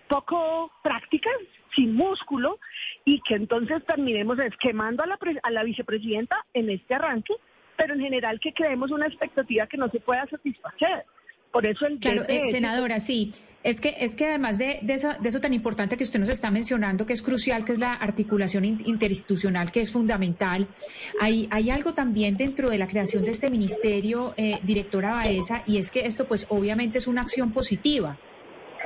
poco 0.08 0.70
prácticas, 0.82 1.32
sin 1.74 1.94
músculo, 1.94 2.60
y 3.04 3.20
que 3.22 3.34
entonces 3.34 3.84
terminemos 3.86 4.38
esquemando 4.38 5.02
a 5.02 5.06
la, 5.06 5.18
a 5.42 5.50
la 5.50 5.62
vicepresidenta 5.64 6.44
en 6.52 6.68
este 6.68 6.94
arranque, 6.94 7.34
pero 7.76 7.94
en 7.94 8.00
general 8.00 8.38
que 8.40 8.52
creemos 8.52 8.90
una 8.90 9.06
expectativa 9.06 9.66
que 9.66 9.78
no 9.78 9.88
se 9.88 10.00
pueda 10.00 10.26
satisfacer. 10.26 11.06
Por 11.50 11.66
eso 11.66 11.86
el 11.86 11.98
Claro, 11.98 12.22
eh, 12.28 12.50
senadora, 12.50 13.00
sí. 13.00 13.32
Es 13.64 13.80
que, 13.80 13.96
es 13.98 14.14
que 14.14 14.26
además 14.26 14.58
de, 14.58 14.78
de, 14.82 14.92
eso, 14.92 15.40
tan 15.40 15.54
importante 15.54 15.96
que 15.96 16.04
usted 16.04 16.20
nos 16.20 16.28
está 16.28 16.50
mencionando, 16.50 17.06
que 17.06 17.14
es 17.14 17.22
crucial, 17.22 17.64
que 17.64 17.72
es 17.72 17.78
la 17.78 17.94
articulación 17.94 18.66
interinstitucional, 18.66 19.72
que 19.72 19.80
es 19.80 19.90
fundamental, 19.90 20.68
hay, 21.18 21.48
hay 21.50 21.70
algo 21.70 21.94
también 21.94 22.36
dentro 22.36 22.68
de 22.68 22.76
la 22.76 22.86
creación 22.86 23.24
de 23.24 23.30
este 23.30 23.48
ministerio, 23.48 24.34
eh, 24.36 24.60
directora 24.64 25.14
Baeza, 25.14 25.64
y 25.66 25.78
es 25.78 25.90
que 25.90 26.06
esto 26.06 26.28
pues 26.28 26.46
obviamente 26.50 26.98
es 26.98 27.06
una 27.06 27.22
acción 27.22 27.52
positiva 27.52 28.18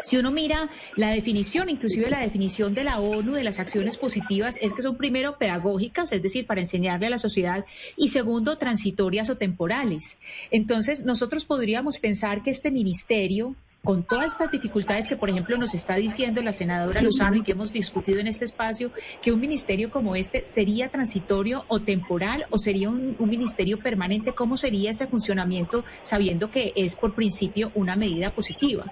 Si 0.02 0.16
uno 0.16 0.30
mira 0.30 0.70
la 0.94 1.10
definición, 1.10 1.68
inclusive 1.68 2.08
la 2.08 2.20
definición 2.20 2.72
de 2.74 2.84
la 2.84 3.00
ONU 3.00 3.34
de 3.34 3.42
las 3.42 3.58
acciones 3.58 3.96
positivas, 3.96 4.58
es 4.62 4.74
que 4.74 4.82
son 4.82 4.96
primero 4.96 5.38
pedagógicas, 5.38 6.12
es 6.12 6.22
decir, 6.22 6.46
para 6.46 6.60
enseñarle 6.60 7.08
a 7.08 7.10
la 7.10 7.18
sociedad, 7.18 7.64
y 7.96 8.08
segundo, 8.08 8.58
transitorias 8.58 9.28
o 9.28 9.36
temporales. 9.36 10.18
Entonces, 10.52 11.04
nosotros 11.04 11.44
podríamos 11.44 11.98
pensar 11.98 12.44
que 12.44 12.50
este 12.50 12.70
ministerio 12.70 13.56
con 13.84 14.02
todas 14.02 14.32
estas 14.32 14.50
dificultades 14.50 15.08
que, 15.08 15.16
por 15.16 15.30
ejemplo, 15.30 15.56
nos 15.56 15.74
está 15.74 15.96
diciendo 15.96 16.42
la 16.42 16.52
senadora 16.52 17.00
Lozano 17.00 17.36
y 17.36 17.42
que 17.42 17.52
hemos 17.52 17.72
discutido 17.72 18.18
en 18.18 18.26
este 18.26 18.44
espacio, 18.44 18.90
que 19.22 19.32
un 19.32 19.40
ministerio 19.40 19.90
como 19.90 20.16
este 20.16 20.44
sería 20.46 20.88
transitorio 20.88 21.64
o 21.68 21.80
temporal 21.80 22.46
o 22.50 22.58
sería 22.58 22.90
un, 22.90 23.16
ministerio 23.18 23.78
permanente, 23.78 24.32
¿cómo 24.32 24.56
sería 24.56 24.90
ese 24.90 25.06
funcionamiento 25.06 25.84
sabiendo 26.02 26.50
que 26.50 26.72
es 26.76 26.96
por 26.96 27.14
principio 27.14 27.70
una 27.74 27.94
medida 27.94 28.30
positiva? 28.30 28.84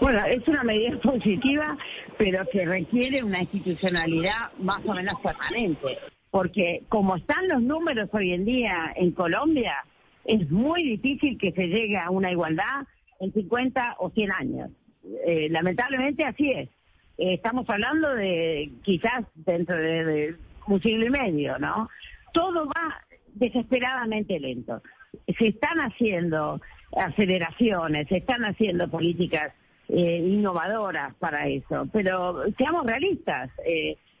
Bueno, 0.00 0.24
es 0.26 0.46
una 0.48 0.62
medida 0.62 0.98
positiva, 1.02 1.76
pero 2.16 2.44
que 2.50 2.64
requiere 2.64 3.22
una 3.22 3.42
institucionalidad 3.42 4.52
más 4.58 4.84
o 4.86 4.94
menos 4.94 5.20
permanente, 5.20 5.98
porque 6.30 6.82
como 6.88 7.16
están 7.16 7.48
los 7.48 7.60
números 7.60 8.08
hoy 8.12 8.32
en 8.32 8.44
día 8.44 8.92
en 8.96 9.10
Colombia, 9.12 9.84
es 10.28 10.50
muy 10.50 10.82
difícil 10.82 11.38
que 11.38 11.52
se 11.52 11.68
llegue 11.68 11.96
a 11.96 12.10
una 12.10 12.30
igualdad 12.30 12.86
en 13.18 13.32
50 13.32 13.96
o 13.98 14.10
100 14.10 14.32
años. 14.34 14.70
Eh, 15.26 15.48
lamentablemente 15.50 16.24
así 16.24 16.50
es. 16.50 16.68
Eh, 17.16 17.34
estamos 17.34 17.68
hablando 17.70 18.14
de 18.14 18.70
quizás 18.82 19.24
dentro 19.34 19.74
de, 19.74 20.36
un 20.66 20.82
siglo 20.82 21.06
y 21.06 21.10
medio, 21.10 21.58
¿no? 21.58 21.88
Todo 22.34 22.66
va 22.66 23.00
desesperadamente 23.32 24.38
lento. 24.38 24.82
Se 25.38 25.48
están 25.48 25.78
haciendo 25.78 26.60
aceleraciones, 26.94 28.06
se 28.08 28.18
están 28.18 28.44
haciendo 28.44 28.86
políticas 28.90 29.54
eh, 29.88 30.18
innovadoras 30.18 31.14
para 31.14 31.48
eso, 31.48 31.88
pero 31.90 32.42
seamos 32.58 32.84
realistas. 32.84 33.50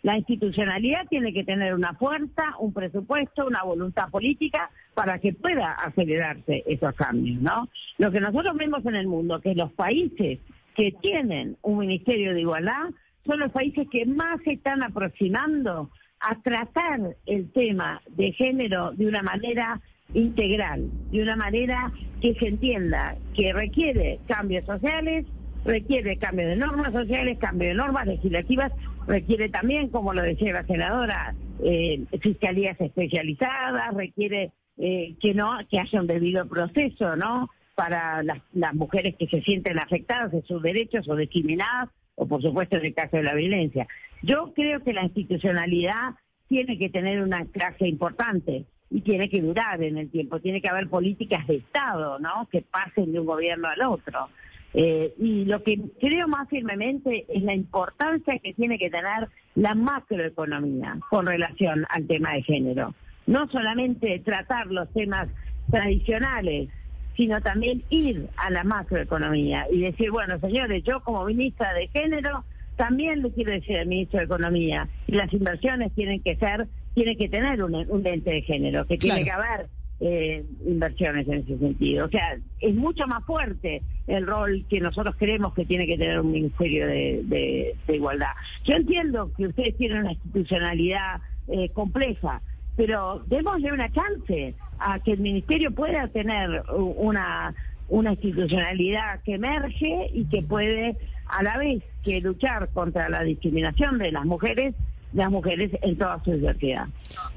La 0.02 0.16
institucionalidad 0.16 1.06
tiene 1.10 1.34
que 1.34 1.44
tener 1.44 1.74
una 1.74 1.92
fuerza, 1.94 2.54
un 2.60 2.72
presupuesto, 2.72 3.46
una 3.46 3.62
voluntad 3.62 4.08
política 4.08 4.70
para 4.98 5.20
que 5.20 5.32
pueda 5.32 5.74
acelerarse 5.74 6.64
esos 6.66 6.92
cambios, 6.96 7.40
¿no? 7.40 7.68
Lo 7.98 8.10
que 8.10 8.18
nosotros 8.18 8.56
vemos 8.56 8.84
en 8.84 8.96
el 8.96 9.06
mundo, 9.06 9.40
que 9.40 9.54
los 9.54 9.72
países 9.74 10.40
que 10.74 10.90
tienen 11.00 11.56
un 11.62 11.78
Ministerio 11.78 12.34
de 12.34 12.40
Igualdad 12.40 12.90
son 13.24 13.38
los 13.38 13.52
países 13.52 13.86
que 13.92 14.04
más 14.06 14.42
se 14.42 14.54
están 14.54 14.82
aproximando 14.82 15.88
a 16.18 16.42
tratar 16.42 17.14
el 17.26 17.48
tema 17.52 18.02
de 18.08 18.32
género 18.32 18.90
de 18.90 19.06
una 19.06 19.22
manera 19.22 19.80
integral, 20.14 20.90
de 21.12 21.22
una 21.22 21.36
manera 21.36 21.92
que 22.20 22.34
se 22.34 22.48
entienda 22.48 23.14
que 23.36 23.52
requiere 23.52 24.18
cambios 24.26 24.64
sociales, 24.64 25.26
requiere 25.64 26.16
cambio 26.16 26.48
de 26.48 26.56
normas 26.56 26.92
sociales, 26.92 27.38
cambio 27.38 27.68
de 27.68 27.74
normas 27.74 28.08
legislativas, 28.08 28.72
requiere 29.06 29.48
también, 29.48 29.90
como 29.90 30.12
lo 30.12 30.22
decía 30.22 30.54
la 30.54 30.66
senadora, 30.66 31.36
eh, 31.62 32.04
fiscalías 32.20 32.80
especializadas, 32.80 33.94
requiere 33.94 34.50
eh, 34.78 35.16
que 35.20 35.34
no 35.34 35.58
que 35.70 35.80
haya 35.80 36.00
un 36.00 36.06
debido 36.06 36.46
proceso, 36.46 37.16
¿no? 37.16 37.50
Para 37.74 38.22
las, 38.22 38.74
mujeres 38.74 39.16
que 39.16 39.26
se 39.26 39.40
sienten 39.42 39.78
afectadas 39.78 40.32
de 40.32 40.42
sus 40.42 40.62
derechos 40.62 41.08
o 41.08 41.16
discriminadas, 41.16 41.90
o 42.14 42.26
por 42.26 42.42
supuesto 42.42 42.76
en 42.76 42.86
el 42.86 42.94
caso 42.94 43.16
de 43.16 43.24
la 43.24 43.34
violencia. 43.34 43.86
Yo 44.22 44.52
creo 44.54 44.82
que 44.82 44.92
la 44.92 45.04
institucionalidad 45.04 46.14
tiene 46.48 46.78
que 46.78 46.88
tener 46.88 47.22
una 47.22 47.44
clase 47.46 47.86
importante 47.86 48.64
y 48.90 49.02
tiene 49.02 49.28
que 49.28 49.40
durar 49.40 49.82
en 49.82 49.98
el 49.98 50.10
tiempo. 50.10 50.40
Tiene 50.40 50.60
que 50.60 50.68
haber 50.68 50.88
políticas 50.88 51.46
de 51.46 51.56
Estado, 51.56 52.18
¿no? 52.18 52.48
Que 52.50 52.62
pasen 52.62 53.12
de 53.12 53.20
un 53.20 53.26
gobierno 53.26 53.68
al 53.68 53.82
otro. 53.82 54.28
Eh, 54.74 55.14
y 55.18 55.44
lo 55.44 55.62
que 55.62 55.80
creo 56.00 56.28
más 56.28 56.48
firmemente 56.48 57.26
es 57.28 57.42
la 57.42 57.54
importancia 57.54 58.38
que 58.38 58.54
tiene 58.54 58.78
que 58.78 58.90
tener 58.90 59.28
la 59.54 59.74
macroeconomía 59.74 60.98
con 61.10 61.26
relación 61.26 61.86
al 61.88 62.06
tema 62.06 62.32
de 62.34 62.42
género. 62.42 62.94
No 63.28 63.46
solamente 63.48 64.20
tratar 64.24 64.66
los 64.66 64.92
temas 64.92 65.28
tradicionales, 65.70 66.68
sino 67.16 67.40
también 67.40 67.82
ir 67.90 68.28
a 68.36 68.50
la 68.50 68.64
macroeconomía 68.64 69.66
y 69.70 69.82
decir, 69.82 70.10
bueno, 70.10 70.38
señores, 70.40 70.82
yo 70.84 71.00
como 71.00 71.24
ministra 71.24 71.72
de 71.74 71.88
género 71.88 72.44
también 72.76 73.22
le 73.22 73.30
quiero 73.32 73.52
decir 73.52 73.76
al 73.76 73.86
ministro 73.86 74.20
de 74.20 74.24
Economía, 74.24 74.88
y 75.06 75.12
las 75.12 75.32
inversiones 75.32 75.92
tienen 75.94 76.22
que 76.22 76.36
ser, 76.36 76.68
tienen 76.94 77.18
que 77.18 77.28
tener 77.28 77.62
un, 77.62 77.74
un 77.74 78.06
ente 78.06 78.30
de 78.30 78.42
género, 78.42 78.86
que 78.86 78.96
tiene 78.96 79.24
que 79.24 79.32
haber 79.32 79.66
eh, 80.00 80.44
inversiones 80.64 81.26
en 81.26 81.40
ese 81.40 81.58
sentido. 81.58 82.06
O 82.06 82.08
sea, 82.08 82.38
es 82.60 82.74
mucho 82.74 83.04
más 83.08 83.24
fuerte 83.24 83.82
el 84.06 84.28
rol 84.28 84.64
que 84.70 84.80
nosotros 84.80 85.16
creemos 85.18 85.54
que 85.54 85.64
tiene 85.64 85.88
que 85.88 85.98
tener 85.98 86.20
un 86.20 86.30
Ministerio 86.30 86.86
de, 86.86 87.74
Igualdad. 87.88 88.30
Yo 88.64 88.76
entiendo 88.76 89.32
que 89.36 89.48
ustedes 89.48 89.76
tienen 89.76 89.98
una 89.98 90.12
institucionalidad 90.12 91.20
eh, 91.48 91.70
compleja, 91.70 92.42
pero 92.78 93.24
démosle 93.26 93.72
una 93.72 93.90
chance 93.90 94.54
a 94.78 95.00
que 95.00 95.14
el 95.14 95.18
Ministerio 95.18 95.72
pueda 95.72 96.06
tener 96.06 96.62
una, 96.70 97.52
una 97.88 98.12
institucionalidad 98.12 99.20
que 99.24 99.34
emerge 99.34 100.08
y 100.14 100.26
que 100.26 100.42
puede 100.42 100.96
a 101.26 101.42
la 101.42 101.58
vez 101.58 101.82
que 102.04 102.20
luchar 102.20 102.68
contra 102.68 103.08
la 103.08 103.24
discriminación 103.24 103.98
de 103.98 104.12
las 104.12 104.24
mujeres 104.24 104.76
las 105.12 105.30
mujeres 105.30 105.70
en 105.82 105.96
toda 105.96 106.22
su 106.24 106.32
diversidad. 106.32 106.86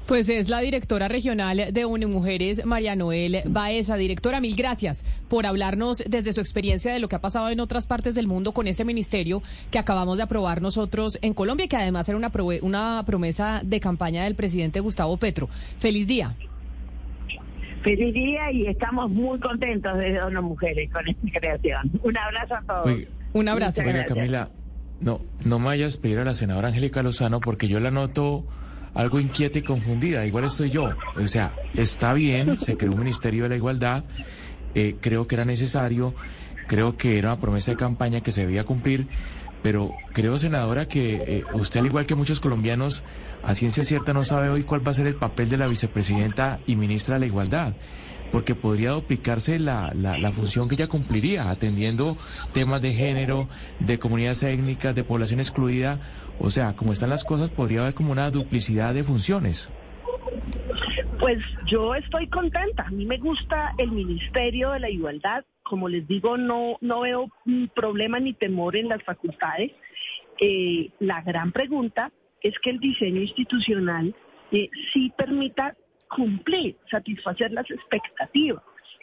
Pues 0.06 0.28
es 0.28 0.48
la 0.48 0.60
directora 0.60 1.08
regional 1.08 1.72
de 1.72 1.86
Mujeres, 1.86 2.64
María 2.64 2.96
Noel 2.96 3.42
Baeza. 3.46 3.96
Directora, 3.96 4.40
mil 4.40 4.56
gracias 4.56 5.04
por 5.28 5.46
hablarnos 5.46 6.02
desde 6.06 6.32
su 6.32 6.40
experiencia 6.40 6.92
de 6.92 6.98
lo 6.98 7.08
que 7.08 7.16
ha 7.16 7.20
pasado 7.20 7.48
en 7.50 7.60
otras 7.60 7.86
partes 7.86 8.14
del 8.14 8.26
mundo 8.26 8.52
con 8.52 8.66
este 8.66 8.84
ministerio 8.84 9.42
que 9.70 9.78
acabamos 9.78 10.16
de 10.16 10.24
aprobar 10.24 10.62
nosotros 10.62 11.18
en 11.22 11.34
Colombia, 11.34 11.68
que 11.68 11.76
además 11.76 12.08
era 12.08 12.18
una, 12.18 12.30
una 12.62 13.02
promesa 13.06 13.60
de 13.64 13.80
campaña 13.80 14.24
del 14.24 14.34
presidente 14.34 14.80
Gustavo 14.80 15.16
Petro. 15.16 15.48
Feliz 15.78 16.06
día. 16.06 16.34
Feliz 17.82 18.14
día 18.14 18.52
y 18.52 18.66
estamos 18.66 19.10
muy 19.10 19.38
contentos 19.40 19.98
de 19.98 20.14
Dono 20.14 20.42
Mujeres 20.42 20.90
con 20.90 21.08
esta 21.08 21.40
creación. 21.40 21.90
Un 22.02 22.16
abrazo 22.16 22.54
a 22.54 22.62
todos. 22.62 22.98
Un 23.32 23.48
abrazo. 23.48 23.82
Camila, 24.06 24.48
no, 25.02 25.20
no 25.44 25.58
me 25.58 25.66
vayas 25.66 25.96
a 25.96 26.00
pedir 26.00 26.18
a 26.18 26.24
la 26.24 26.34
senadora 26.34 26.68
Angélica 26.68 27.02
Lozano 27.02 27.40
porque 27.40 27.68
yo 27.68 27.80
la 27.80 27.90
noto 27.90 28.44
algo 28.94 29.20
inquieta 29.20 29.58
y 29.58 29.62
confundida. 29.62 30.24
Igual 30.24 30.44
estoy 30.44 30.70
yo. 30.70 30.90
O 31.16 31.28
sea, 31.28 31.54
está 31.74 32.14
bien, 32.14 32.58
se 32.58 32.76
creó 32.76 32.92
un 32.92 33.00
Ministerio 33.00 33.44
de 33.44 33.48
la 33.50 33.56
Igualdad, 33.56 34.04
eh, 34.74 34.96
creo 35.00 35.26
que 35.26 35.34
era 35.34 35.44
necesario, 35.44 36.14
creo 36.68 36.96
que 36.96 37.18
era 37.18 37.32
una 37.32 37.40
promesa 37.40 37.72
de 37.72 37.76
campaña 37.76 38.20
que 38.20 38.32
se 38.32 38.42
debía 38.42 38.64
cumplir, 38.64 39.08
pero 39.62 39.92
creo, 40.12 40.38
senadora, 40.38 40.88
que 40.88 41.22
eh, 41.26 41.44
usted, 41.54 41.80
al 41.80 41.86
igual 41.86 42.06
que 42.06 42.14
muchos 42.14 42.40
colombianos, 42.40 43.02
a 43.42 43.54
ciencia 43.54 43.84
cierta 43.84 44.12
no 44.12 44.24
sabe 44.24 44.50
hoy 44.50 44.62
cuál 44.62 44.86
va 44.86 44.92
a 44.92 44.94
ser 44.94 45.06
el 45.06 45.16
papel 45.16 45.48
de 45.48 45.56
la 45.56 45.66
vicepresidenta 45.66 46.60
y 46.66 46.76
ministra 46.76 47.14
de 47.14 47.20
la 47.20 47.26
Igualdad 47.26 47.74
porque 48.32 48.54
podría 48.54 48.90
duplicarse 48.90 49.58
la, 49.58 49.92
la, 49.94 50.32
función 50.32 50.68
que 50.68 50.74
ella 50.74 50.88
cumpliría, 50.88 51.50
atendiendo 51.50 52.16
temas 52.54 52.80
de 52.80 52.92
género, 52.92 53.48
de 53.78 53.98
comunidades 53.98 54.42
étnicas, 54.42 54.94
de 54.94 55.04
población 55.04 55.38
excluida. 55.38 56.00
O 56.40 56.50
sea, 56.50 56.74
como 56.74 56.94
están 56.94 57.10
las 57.10 57.24
cosas, 57.24 57.50
podría 57.50 57.82
haber 57.82 57.94
como 57.94 58.10
una 58.10 58.30
duplicidad 58.30 58.94
de 58.94 59.04
funciones. 59.04 59.70
Pues 61.20 61.38
yo 61.66 61.94
estoy 61.94 62.26
contenta. 62.28 62.84
A 62.86 62.90
mí 62.90 63.04
me 63.04 63.18
gusta 63.18 63.74
el 63.76 63.92
Ministerio 63.92 64.70
de 64.70 64.80
la 64.80 64.90
Igualdad. 64.90 65.44
Como 65.62 65.88
les 65.88 66.08
digo, 66.08 66.38
no, 66.38 66.78
no 66.80 67.02
veo 67.02 67.30
problema 67.74 68.18
ni 68.18 68.32
temor 68.32 68.76
en 68.76 68.88
las 68.88 69.02
facultades. 69.04 69.72
Eh, 70.40 70.90
la 71.00 71.20
gran 71.20 71.52
pregunta 71.52 72.10
es 72.40 72.54
que 72.60 72.70
el 72.70 72.80
diseño 72.80 73.20
institucional 73.20 74.14
eh, 74.50 74.70
sí 74.92 75.12
permita 75.16 75.76
cumplir, 76.14 76.76
satisfacer 76.90 77.52
las 77.52 77.70
expectativas. 77.70 78.62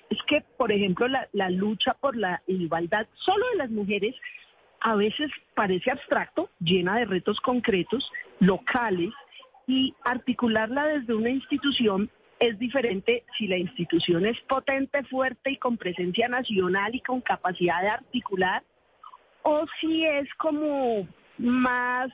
Es 0.09 0.17
que, 0.27 0.41
por 0.57 0.71
ejemplo, 0.71 1.07
la, 1.07 1.49
lucha 1.49 1.93
por 1.93 2.15
la 2.15 2.41
igualdad 2.47 3.07
solo 3.13 3.45
de 3.51 3.57
las 3.57 3.69
mujeres 3.69 4.15
a 4.81 4.95
veces 4.95 5.29
parece 5.55 5.91
abstracto, 5.91 6.49
llena 6.59 6.97
de 6.97 7.05
retos 7.05 7.39
concretos, 7.41 8.11
locales, 8.39 9.11
y 9.67 9.93
articularla 10.03 10.87
desde 10.87 11.13
una 11.13 11.29
institución 11.29 12.09
es 12.39 12.57
diferente 12.57 13.23
si 13.37 13.47
la 13.47 13.57
institución 13.57 14.25
es 14.25 14.39
potente, 14.41 15.03
fuerte 15.03 15.51
y 15.51 15.57
con 15.57 15.77
presencia 15.77 16.27
nacional 16.27 16.95
y 16.95 17.01
con 17.01 17.21
capacidad 17.21 17.81
de 17.81 17.89
articular, 17.89 18.63
o 19.43 19.65
si 19.79 20.05
es 20.05 20.27
como 20.35 21.07
más, 21.37 22.09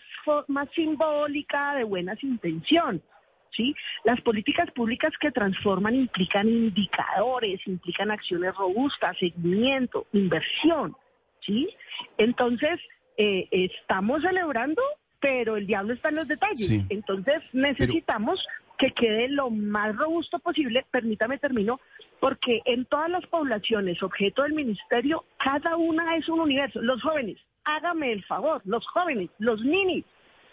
más 0.47 0.67
simbólica 0.75 1.75
de 1.75 1.83
buenas 1.83 2.21
intenciones. 2.23 3.01
¿Sí? 3.55 3.75
Las 4.03 4.21
políticas 4.21 4.69
públicas 4.71 5.13
que 5.19 5.31
transforman 5.31 5.95
implican 5.95 6.47
indicadores, 6.47 7.59
implican 7.65 8.11
acciones 8.11 8.55
robustas, 8.55 9.17
seguimiento, 9.17 10.07
inversión, 10.13 10.95
¿sí? 11.41 11.69
Entonces, 12.17 12.79
eh, 13.17 13.47
estamos 13.51 14.21
celebrando, 14.21 14.81
pero 15.19 15.57
el 15.57 15.67
diablo 15.67 15.93
está 15.93 16.09
en 16.09 16.15
los 16.15 16.27
detalles. 16.27 16.85
Entonces, 16.89 17.41
necesitamos 17.53 18.45
que 18.77 18.91
quede 18.91 19.29
lo 19.29 19.49
más 19.49 19.95
robusto 19.95 20.39
posible, 20.39 20.85
permítame 20.91 21.37
termino, 21.37 21.79
porque 22.19 22.61
en 22.65 22.85
todas 22.85 23.09
las 23.09 23.25
poblaciones 23.27 24.03
objeto 24.03 24.43
del 24.43 24.53
ministerio, 24.53 25.23
cada 25.37 25.77
una 25.77 26.17
es 26.17 26.27
un 26.27 26.41
universo. 26.41 26.81
Los 26.81 27.01
jóvenes, 27.01 27.37
hágame 27.63 28.11
el 28.11 28.23
favor, 28.25 28.61
los 28.65 28.85
jóvenes, 28.87 29.29
los 29.39 29.63
ninis, 29.63 30.05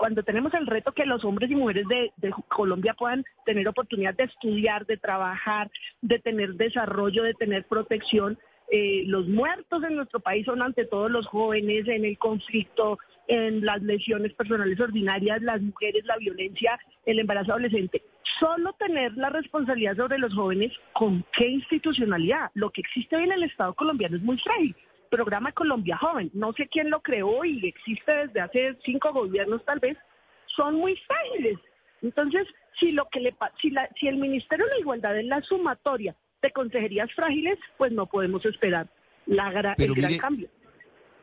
cuando 0.03 0.24
tenemos 0.24 0.53
el 0.55 0.66
reto 0.66 0.90
que 0.90 1.07
los 1.07 1.24
hombres 1.24 1.48
y 1.48 1.55
mujeres 1.55 1.86
de, 1.86 2.11
Colombia 2.48 2.92
puedan 2.92 3.24
tener 3.46 3.68
oportunidad 3.68 4.14
de 4.14 4.24
estudiar, 4.24 4.84
de 4.84 4.96
trabajar, 4.96 5.70
de 6.00 6.18
tener 6.18 6.55
desarrollo, 6.55 7.22
de 7.22 7.34
tener 7.34 7.68
protección, 7.68 8.36
eh, 8.72 9.05
los 9.07 9.28
muertos 9.28 9.84
en 9.84 9.94
nuestro 9.94 10.18
país 10.18 10.44
son 10.44 10.61
ante 10.61 10.86
todo 10.86 11.09
los 11.09 11.28
jóvenes 11.28 11.86
en 11.86 12.05
el 12.05 12.18
conflicto, 12.18 12.98
en 13.28 13.64
las 13.64 13.80
lesiones 13.80 14.32
personales 14.32 14.80
ordinarias, 14.80 15.40
las 15.40 15.62
mujeres, 15.62 16.05
la 16.05 16.16
violencia, 16.16 16.80
el 17.07 17.20
embarazo 17.20 17.53
adolescente. 17.53 18.03
Solo 18.40 18.72
tener 18.72 19.12
la 19.12 19.30
responsabilidad 19.30 19.94
sobre 19.96 20.18
los 20.18 20.34
jóvenes, 20.34 20.72
¿con 20.94 21.24
qué 21.32 21.46
institucionalidad? 21.46 22.50
Lo 22.55 22.70
que 22.70 22.80
existe 22.80 23.14
hoy 23.14 23.22
en 23.22 23.34
el 23.34 23.44
Estado 23.44 23.72
colombiano 23.74 24.16
es 24.16 24.22
muy 24.22 24.38
frágil. 24.38 24.74
Programa 25.13 25.53
Colombia 25.53 25.99
Joven, 25.99 26.31
no 26.33 26.55
sé 26.55 26.69
quién 26.69 26.89
lo 26.89 27.03
creó 27.03 27.45
y 27.45 27.67
existe 27.67 28.17
desde 28.17 28.41
hace 28.41 28.79
cinco 28.83 29.13
gobiernos 29.13 29.63
tal 29.67 29.79
vez, 29.79 29.99
son 30.47 30.77
muy 30.77 30.97
frágiles. 31.07 31.59
Entonces, 32.01 32.47
si 32.81 32.93
lo 32.93 33.07
que 33.13 33.21
le 33.21 33.37
si, 33.61 33.69
la, 33.69 33.87
si 34.01 34.09
el 34.09 34.17
Ministerio 34.17 34.65
de 34.65 34.73
la 34.73 34.81
Igualdad 34.81 35.19
es 35.19 35.27
la 35.27 35.43
sumatoria 35.43 36.17
de 36.41 36.51
consejerías 36.51 37.13
frágiles, 37.15 37.59
pues 37.77 37.93
no 37.93 38.07
podemos 38.07 38.43
esperar 38.47 38.89
la, 39.27 39.75
el 39.77 39.95
gran 39.95 40.17
cambio. 40.17 40.49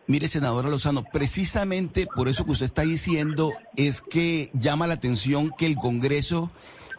Mire, 0.05 0.27
senadora 0.27 0.69
Lozano, 0.69 1.03
precisamente 1.11 2.07
por 2.15 2.27
eso 2.27 2.45
que 2.45 2.51
usted 2.51 2.65
está 2.67 2.83
diciendo 2.83 3.53
es 3.75 4.01
que 4.01 4.51
llama 4.53 4.85
la 4.85 4.93
atención 4.93 5.51
que 5.57 5.65
el 5.65 5.75
Congreso 5.75 6.51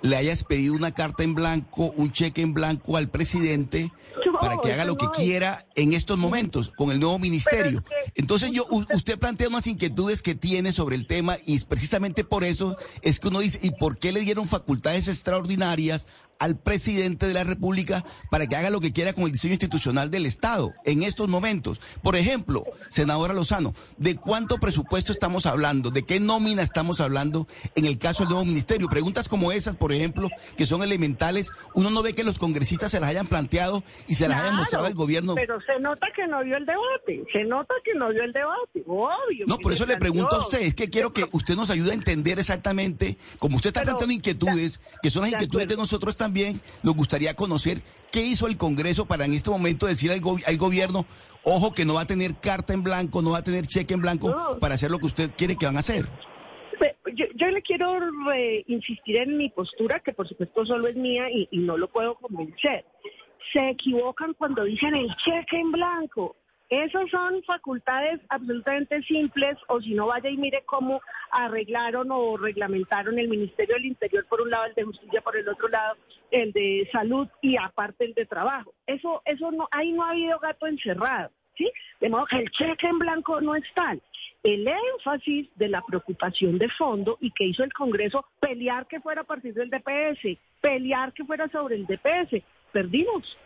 le 0.03 0.17
hayas 0.17 0.43
pedido 0.43 0.75
una 0.75 0.93
carta 0.93 1.23
en 1.23 1.37
blanco, 1.37 1.93
un 1.97 2.11
cheque 2.11 2.43
en 2.43 2.53
blanco 2.53 2.97
al 2.97 3.09
presidente 3.09 3.93
para 4.41 4.57
que 4.59 4.73
haga 4.73 4.85
lo 4.85 4.97
que 4.97 5.09
quiera 5.15 5.67
en 5.75 5.93
estos 5.93 6.19
momentos 6.19 6.73
con 6.77 6.91
el 6.91 7.01
nuevo 7.01 7.19
ministerio. 7.19 7.85
Entonces 8.15 8.51
yo 8.53 8.65
usted 8.95 9.19
plantea 9.19 9.49
unas 9.49 9.67
inquietudes 9.67 10.23
que 10.23 10.35
tiene 10.35 10.73
sobre 10.73 10.97
el 10.97 11.07
tema 11.07 11.37
y 11.47 11.59
precisamente 11.61 12.25
por 12.25 12.45
eso 12.45 12.77
es 13.03 13.21
que 13.21 13.29
uno 13.29 13.41
dice, 13.41 13.59
¿y 13.63 13.71
por 13.73 13.99
qué 13.99 14.13
le 14.13 14.21
dieron 14.21 14.49
facultades 14.49 15.09
extraordinarias 15.09 16.07
al 16.41 16.57
presidente 16.57 17.27
de 17.27 17.35
la 17.35 17.45
República 17.45 18.05
para 18.31 18.47
que 18.47 18.57
haga 18.57 18.71
lo 18.71 18.81
que 18.81 18.93
quiera 18.93 19.13
con 19.13 19.25
el 19.25 19.33
diseño 19.33 19.53
institucional 19.53 20.11
del 20.11 20.27
Estado 20.27 20.73
en 20.85 21.03
estos 21.03 21.29
momentos. 21.29 21.81
Por 22.03 22.17
ejemplo, 22.17 22.65
senadora 22.89 23.35
Lozano, 23.35 23.75
¿de 23.99 24.17
cuánto 24.17 24.57
presupuesto 24.59 25.13
estamos 25.13 25.45
hablando? 25.45 25.91
¿De 25.91 26.03
qué 26.03 26.19
nómina 26.19 26.63
estamos 26.63 27.01
hablando 27.01 27.47
en 27.77 27.85
el 27.85 27.99
caso 27.99 28.23
del 28.23 28.31
nuevo 28.31 28.47
ministerio? 28.47 28.89
Preguntas 28.89 29.29
como 29.29 29.53
esas, 29.53 29.77
por 29.77 29.93
ejemplo, 29.93 30.31
que 30.57 30.65
son 30.65 30.83
elementales, 30.83 31.51
uno 31.75 31.91
no 31.91 32.03
ve 32.03 32.15
que 32.15 32.25
los 32.25 32.39
congresistas 32.39 32.91
se 32.91 33.01
las 33.01 33.11
hayan 33.11 33.27
planteado 33.27 33.85
y 34.09 34.15
se 34.15 34.27
las 34.31 34.53
mostrado 34.53 34.87
al 34.87 34.95
gobierno. 34.95 35.35
Pero 35.35 35.61
se 35.61 35.79
nota 35.81 36.09
que 36.15 36.27
no 36.27 36.43
vio 36.43 36.57
el 36.57 36.67
debate, 36.67 37.25
se 37.33 37.45
nota 37.45 37.75
que 37.85 37.95
no 37.95 38.09
vio 38.11 38.23
el 38.23 38.33
debate, 38.33 38.85
obvio. 38.87 39.47
No, 39.47 39.59
por 39.59 39.73
eso 39.73 39.87
le 39.87 39.97
pregunto 39.97 40.35
a 40.37 40.39
usted, 40.41 40.61
es 40.63 40.75
que 40.75 40.91
quiero 40.91 41.13
que 41.13 41.25
usted 41.33 41.57
nos 41.57 41.71
ayude 41.71 41.91
a 41.91 41.95
entender 41.95 42.39
exactamente, 42.39 43.17
como 43.39 43.57
usted 43.57 43.69
está 43.69 43.83
planteando 43.83 44.15
inquietudes, 44.15 44.81
que 45.03 45.11
son 45.11 45.23
las 45.23 45.33
inquietudes 45.33 45.69
de 45.69 45.77
nosotros 45.77 46.17
también 46.17 46.61
nos 46.83 46.95
gustaría 46.95 47.35
conocer 47.35 47.83
qué 48.11 48.23
hizo 48.23 48.47
el 48.47 48.57
Congreso 48.57 49.07
para 49.07 49.25
en 49.25 49.33
este 49.33 49.51
momento 49.51 49.87
decir 49.87 50.11
al, 50.11 50.21
al 50.47 50.57
gobierno, 50.57 51.07
ojo 51.43 51.73
que 51.73 51.85
no 51.85 51.95
va 51.95 52.03
a 52.03 52.07
tener 52.07 52.35
carta 52.41 52.73
en 52.73 52.83
blanco, 52.83 53.23
no 53.23 53.31
va 53.31 53.39
a 53.39 53.45
tener 53.45 53.67
cheque 53.67 53.95
en 53.95 54.01
blanco 54.01 54.59
para 54.61 54.75
hacer 54.75 54.91
lo 54.91 54.99
que 54.99 55.07
usted 55.07 55.31
quiere 55.37 55.57
que 55.57 55.67
van 55.67 55.77
a 55.77 55.81
hacer. 55.81 56.07
Yo, 57.35 57.47
le 57.49 57.63
quiero 57.63 57.99
insistir 58.67 59.17
en 59.17 59.37
mi 59.37 59.51
postura, 59.51 60.01
que 60.01 60.13
por 60.13 60.29
supuesto 60.29 60.65
solo 60.65 60.89
es 60.89 60.97
mía 60.97 61.31
y, 61.31 61.49
y 61.51 61.59
no 61.59 61.77
lo 61.77 61.89
puedo 61.89 62.15
convencer. 62.15 62.85
Se 63.53 63.71
equivocan 63.71 64.35
cuando 64.35 64.65
dicen 64.65 64.95
el 64.95 65.15
cheque 65.17 65.59
en 65.59 65.73
blanco. 65.73 66.37
Esas 66.71 67.11
son 67.11 67.43
facultades 67.43 68.21
absolutamente 68.29 69.03
simples, 69.03 69.59
o 69.67 69.81
si 69.81 69.93
no, 69.93 70.07
vaya 70.07 70.31
y 70.31 70.37
mire 70.37 70.63
cómo 70.65 71.03
arreglaron 71.33 72.13
o 72.13 72.37
reglamentaron 72.37 73.19
el 73.19 73.27
Ministerio 73.27 73.75
del 73.75 73.87
Interior 73.87 74.25
por 74.27 74.41
un 74.41 74.51
lado, 74.51 74.67
el 74.67 74.75
de 74.75 74.85
Justicia 74.85 75.21
por 75.21 75.37
el 75.37 75.49
otro 75.49 75.67
lado, 75.67 75.97
el 76.31 76.53
de 76.53 76.89
Salud 76.93 77.27
y 77.43 77.57
aparte 77.57 78.05
el 78.05 78.15
de 78.15 78.25
Trabajo. 78.25 78.73
Eso, 78.87 79.21
eso 79.25 79.51
no, 79.51 79.69
ahí 79.73 79.91
no 79.91 80.05
ha 80.05 80.11
habido 80.11 80.39
gato 80.39 80.69
encerrado, 80.69 81.33
¿sí? 81.59 81.69
De 82.01 82.09
modo 82.09 82.27
que 82.27 82.37
el 82.37 82.51
cheque 82.53 82.87
en 82.87 83.01
blanco 83.01 83.41
no 83.41 83.57
es 83.57 83.65
tal. 83.75 84.01
El 84.45 84.69
énfasis 84.69 85.49
de 85.57 85.69
la 85.69 85.83
preocupación 85.83 86.57
de 86.57 86.69
fondo 86.69 87.19
y 87.21 87.33
que 87.33 87.47
hizo 87.47 87.65
el 87.65 87.73
Congreso 87.73 88.25
pelear 88.39 88.87
que 88.87 89.01
fuera 89.01 89.23
a 89.23 89.25
partir 89.25 89.55
del 89.55 89.71
DPS, 89.71 90.39
pelear 90.61 91.13
que 91.13 91.25
fuera 91.25 91.49
sobre 91.49 91.75
el 91.75 91.87
DPS, 91.87 92.45
perdimos 92.73 93.37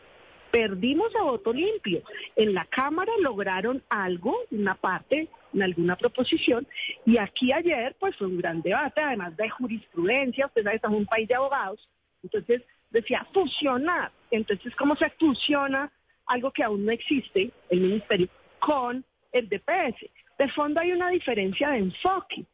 Perdimos 0.54 1.12
a 1.16 1.24
voto 1.24 1.52
limpio. 1.52 2.00
En 2.36 2.54
la 2.54 2.64
Cámara 2.66 3.10
lograron 3.20 3.82
algo, 3.88 4.36
una 4.52 4.76
parte, 4.76 5.26
en 5.52 5.62
alguna 5.64 5.96
proposición, 5.96 6.64
y 7.04 7.18
aquí 7.18 7.52
ayer 7.52 7.96
pues 7.98 8.14
fue 8.14 8.28
un 8.28 8.38
gran 8.38 8.62
debate, 8.62 9.00
además 9.00 9.36
de 9.36 9.50
jurisprudencia, 9.50 10.46
usted 10.46 10.62
sabe, 10.62 10.76
estamos 10.76 10.98
en 10.98 11.00
un 11.00 11.06
país 11.08 11.26
de 11.26 11.34
abogados, 11.34 11.88
entonces 12.22 12.62
decía 12.90 13.26
fusionar. 13.34 14.12
Entonces, 14.30 14.72
¿cómo 14.76 14.94
se 14.94 15.10
fusiona 15.10 15.90
algo 16.26 16.52
que 16.52 16.62
aún 16.62 16.84
no 16.84 16.92
existe, 16.92 17.50
el 17.68 17.80
ministerio, 17.80 18.28
con 18.60 19.04
el 19.32 19.48
DPS? 19.48 20.08
De 20.38 20.48
fondo 20.50 20.80
hay 20.80 20.92
una 20.92 21.10
diferencia 21.10 21.70
de 21.70 21.78
enfoque, 21.78 22.44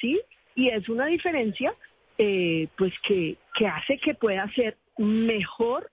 ¿sí? 0.00 0.18
Y 0.54 0.70
es 0.70 0.88
una 0.88 1.04
diferencia 1.04 1.74
eh, 2.16 2.68
pues 2.78 2.94
que, 3.00 3.36
que 3.54 3.66
hace 3.66 3.98
que 3.98 4.14
pueda 4.14 4.50
ser 4.54 4.78
mejor 4.96 5.90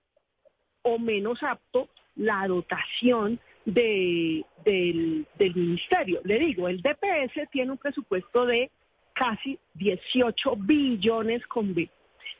o 0.82 0.98
menos 0.98 1.42
apto 1.42 1.88
la 2.16 2.46
dotación 2.46 3.40
de, 3.64 4.44
del, 4.64 5.26
ministerio. 5.54 6.20
Le 6.24 6.38
digo, 6.38 6.68
el 6.68 6.82
DPS 6.82 7.50
tiene 7.50 7.72
un 7.72 7.78
presupuesto 7.78 8.46
de 8.46 8.70
casi 9.12 9.58
18 9.74 10.56
billones 10.56 11.46
con 11.46 11.74
B 11.74 11.88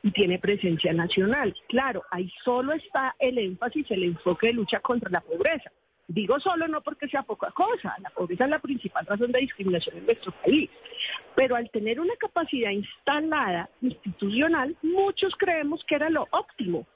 y 0.01 0.11
tiene 0.11 0.39
presencia 0.39 0.93
nacional. 0.93 1.55
Claro, 1.67 2.03
ahí 2.11 2.31
solo 2.43 2.73
está 2.73 3.15
el 3.19 3.37
énfasis, 3.37 3.89
el 3.91 4.03
enfoque 4.03 4.47
de 4.47 4.53
lucha 4.53 4.79
contra 4.79 5.09
la 5.09 5.21
pobreza. 5.21 5.71
Digo 6.07 6.39
solo 6.39 6.67
no 6.67 6.81
porque 6.81 7.07
sea 7.07 7.21
poca 7.21 7.51
cosa, 7.51 7.95
la 8.01 8.09
pobreza 8.09 8.45
es 8.45 8.49
la 8.49 8.57
principal 8.57 9.05
razón 9.05 9.31
de 9.31 9.41
discriminación 9.41 9.97
en 9.97 10.05
nuestro 10.07 10.31
país. 10.31 10.67
Pero 11.35 11.55
al 11.55 11.69
tener 11.69 11.99
una 11.99 12.15
capacidad 12.15 12.71
instalada 12.71 13.69
institucional, 13.81 14.75
muchos 14.81 15.35
creemos 15.37 15.83
que 15.85 15.95
era 15.95 16.09
lo 16.09 16.27
óptimo. 16.31 16.87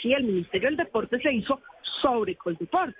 Sí, 0.00 0.12
el 0.12 0.24
Ministerio 0.24 0.68
del 0.68 0.76
Deporte 0.76 1.20
se 1.20 1.32
hizo 1.32 1.60
sobre 2.02 2.36
Coldeporte. 2.36 2.98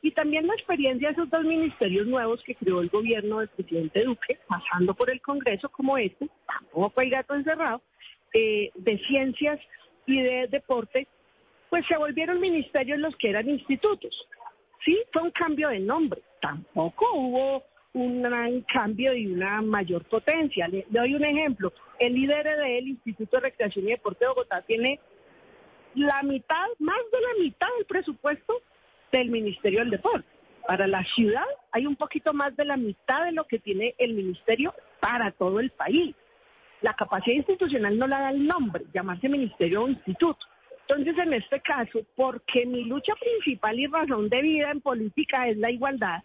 Y 0.00 0.12
también 0.12 0.46
la 0.46 0.54
experiencia 0.54 1.08
de 1.08 1.14
esos 1.14 1.30
dos 1.30 1.44
ministerios 1.44 2.06
nuevos 2.06 2.42
que 2.44 2.54
creó 2.54 2.80
el 2.80 2.88
gobierno 2.88 3.40
del 3.40 3.48
presidente 3.48 4.04
Duque, 4.04 4.38
pasando 4.46 4.94
por 4.94 5.10
el 5.10 5.20
Congreso 5.20 5.68
como 5.68 5.98
este, 5.98 6.28
tampoco 6.46 7.00
el 7.00 7.10
gato 7.10 7.34
encerrado, 7.34 7.82
eh, 8.32 8.70
de 8.74 8.98
ciencias 9.06 9.58
y 10.06 10.22
de 10.22 10.46
deporte, 10.48 11.08
pues 11.68 11.84
se 11.86 11.96
volvieron 11.96 12.40
ministerios 12.40 12.98
los 12.98 13.16
que 13.16 13.30
eran 13.30 13.48
institutos. 13.48 14.26
Sí, 14.84 14.98
fue 15.12 15.22
un 15.22 15.30
cambio 15.32 15.68
de 15.68 15.80
nombre. 15.80 16.22
Tampoco 16.40 17.06
hubo 17.14 17.64
un 17.94 18.22
gran 18.22 18.60
cambio 18.62 19.14
y 19.14 19.26
una 19.26 19.60
mayor 19.60 20.04
potencia. 20.04 20.68
Le, 20.68 20.86
doy 20.88 21.14
un 21.14 21.24
ejemplo. 21.24 21.72
El 21.98 22.14
líder 22.14 22.44
del 22.56 22.88
Instituto 22.88 23.36
de 23.36 23.42
Recreación 23.44 23.86
y 23.86 23.90
Deporte 23.90 24.24
de 24.24 24.28
Bogotá 24.28 24.62
tiene 24.62 25.00
la 25.94 26.22
mitad, 26.22 26.66
más 26.78 26.98
de 27.12 27.20
la 27.20 27.44
mitad 27.44 27.68
del 27.76 27.86
presupuesto 27.86 28.62
del 29.12 29.30
Ministerio 29.30 29.80
del 29.80 29.90
Deporte. 29.90 30.26
Para 30.66 30.86
la 30.86 31.02
ciudad 31.04 31.46
hay 31.72 31.86
un 31.86 31.96
poquito 31.96 32.34
más 32.34 32.54
de 32.56 32.64
la 32.64 32.76
mitad 32.76 33.24
de 33.24 33.32
lo 33.32 33.44
que 33.44 33.58
tiene 33.58 33.94
el 33.98 34.14
ministerio 34.14 34.74
para 35.00 35.30
todo 35.30 35.60
el 35.60 35.70
país. 35.70 36.14
La 36.82 36.94
capacidad 36.94 37.36
institucional 37.36 37.98
no 37.98 38.06
la 38.06 38.20
da 38.20 38.30
el 38.30 38.46
nombre, 38.46 38.84
llamarse 38.92 39.28
ministerio 39.28 39.82
o 39.82 39.88
instituto. 39.88 40.46
Entonces, 40.86 41.18
en 41.18 41.34
este 41.34 41.60
caso, 41.60 42.00
porque 42.14 42.64
mi 42.66 42.84
lucha 42.84 43.14
principal 43.14 43.78
y 43.78 43.86
razón 43.86 44.28
de 44.28 44.42
vida 44.42 44.70
en 44.70 44.80
política 44.80 45.48
es 45.48 45.56
la 45.56 45.70
igualdad, 45.70 46.22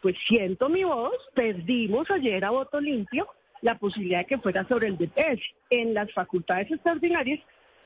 pues 0.00 0.16
siento 0.28 0.68
mi 0.68 0.84
voz, 0.84 1.16
perdimos 1.34 2.10
ayer 2.10 2.44
a 2.44 2.50
voto 2.50 2.80
limpio 2.80 3.28
la 3.62 3.78
posibilidad 3.78 4.20
de 4.20 4.26
que 4.26 4.38
fuera 4.38 4.66
sobre 4.68 4.88
el 4.88 4.98
DPS. 4.98 5.40
En 5.70 5.94
las 5.94 6.12
facultades 6.12 6.70
extraordinarias 6.70 7.40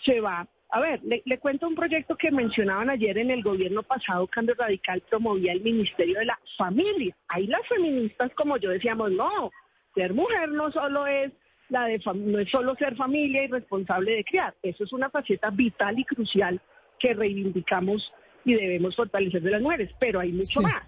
se 0.04 0.20
va 0.20 0.46
a 0.72 0.80
ver, 0.80 1.00
le, 1.02 1.38
cuento 1.38 1.66
un 1.66 1.74
proyecto 1.74 2.16
que 2.16 2.30
mencionaban 2.30 2.90
ayer 2.90 3.18
en 3.18 3.30
el 3.30 3.42
gobierno 3.42 3.82
pasado, 3.82 4.26
Cambio 4.26 4.54
Radical 4.56 5.02
promovía 5.08 5.52
el 5.52 5.62
Ministerio 5.62 6.18
de 6.18 6.26
la 6.26 6.38
Familia. 6.56 7.16
Ahí 7.28 7.46
las 7.46 7.66
feministas, 7.66 8.32
como 8.34 8.56
yo 8.56 8.70
decíamos, 8.70 9.10
no, 9.10 9.50
ser 9.94 10.14
mujer 10.14 10.48
no 10.50 10.70
solo 10.70 11.06
es 11.06 11.32
la 11.68 11.84
de 11.86 12.00
no 12.14 12.38
es 12.38 12.50
solo 12.50 12.74
ser 12.76 12.96
familia 12.96 13.44
y 13.44 13.46
responsable 13.46 14.16
de 14.16 14.24
criar, 14.24 14.54
eso 14.62 14.84
es 14.84 14.92
una 14.92 15.08
faceta 15.08 15.50
vital 15.50 15.98
y 15.98 16.04
crucial 16.04 16.60
que 16.98 17.14
reivindicamos 17.14 18.12
y 18.44 18.54
debemos 18.54 18.96
fortalecer 18.96 19.40
de 19.42 19.50
las 19.52 19.62
mujeres, 19.62 19.90
pero 19.98 20.20
hay 20.20 20.32
mucho 20.32 20.60
más. 20.60 20.82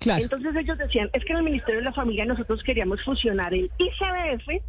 Entonces 0.00 0.54
ellos 0.56 0.78
decían, 0.78 1.10
es 1.12 1.24
que 1.24 1.32
en 1.32 1.38
el 1.38 1.44
Ministerio 1.44 1.80
de 1.80 1.84
la 1.84 1.92
Familia 1.92 2.24
nosotros 2.24 2.62
queríamos 2.62 3.02
fusionar 3.04 3.52
el 3.54 3.70
ICBF 3.78 4.62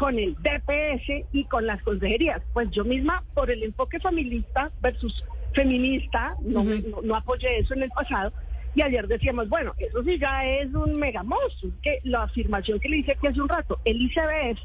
con 0.00 0.18
el 0.18 0.34
DPS 0.36 1.26
y 1.30 1.44
con 1.44 1.66
las 1.66 1.82
consejerías. 1.82 2.40
Pues 2.54 2.70
yo 2.70 2.86
misma, 2.86 3.22
por 3.34 3.50
el 3.50 3.62
enfoque 3.62 4.00
familista 4.00 4.70
versus 4.80 5.22
feminista, 5.52 6.34
no, 6.40 6.64
no, 6.64 7.02
no 7.02 7.14
apoyé 7.14 7.58
eso 7.58 7.74
en 7.74 7.82
el 7.82 7.90
pasado. 7.90 8.32
Y 8.74 8.80
ayer 8.80 9.06
decíamos, 9.06 9.50
bueno, 9.50 9.74
eso 9.76 10.02
sí 10.02 10.18
ya 10.18 10.46
es 10.46 10.72
un 10.72 10.94
mega 10.94 11.22
monstruo, 11.22 11.72
que 11.82 11.98
la 12.04 12.22
afirmación 12.22 12.80
que 12.80 12.88
le 12.88 12.96
hice 12.96 13.12
aquí 13.12 13.26
hace 13.26 13.42
un 13.42 13.48
rato, 13.50 13.78
el 13.84 14.00
ICBF, 14.00 14.64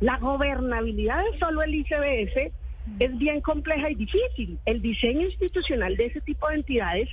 la 0.00 0.18
gobernabilidad 0.18 1.22
de 1.22 1.38
solo 1.38 1.62
el 1.62 1.72
ICBF 1.72 2.52
es 2.98 3.18
bien 3.18 3.40
compleja 3.42 3.88
y 3.88 3.94
difícil. 3.94 4.58
El 4.66 4.82
diseño 4.82 5.26
institucional 5.26 5.96
de 5.96 6.06
ese 6.06 6.20
tipo 6.22 6.48
de 6.48 6.56
entidades 6.56 7.08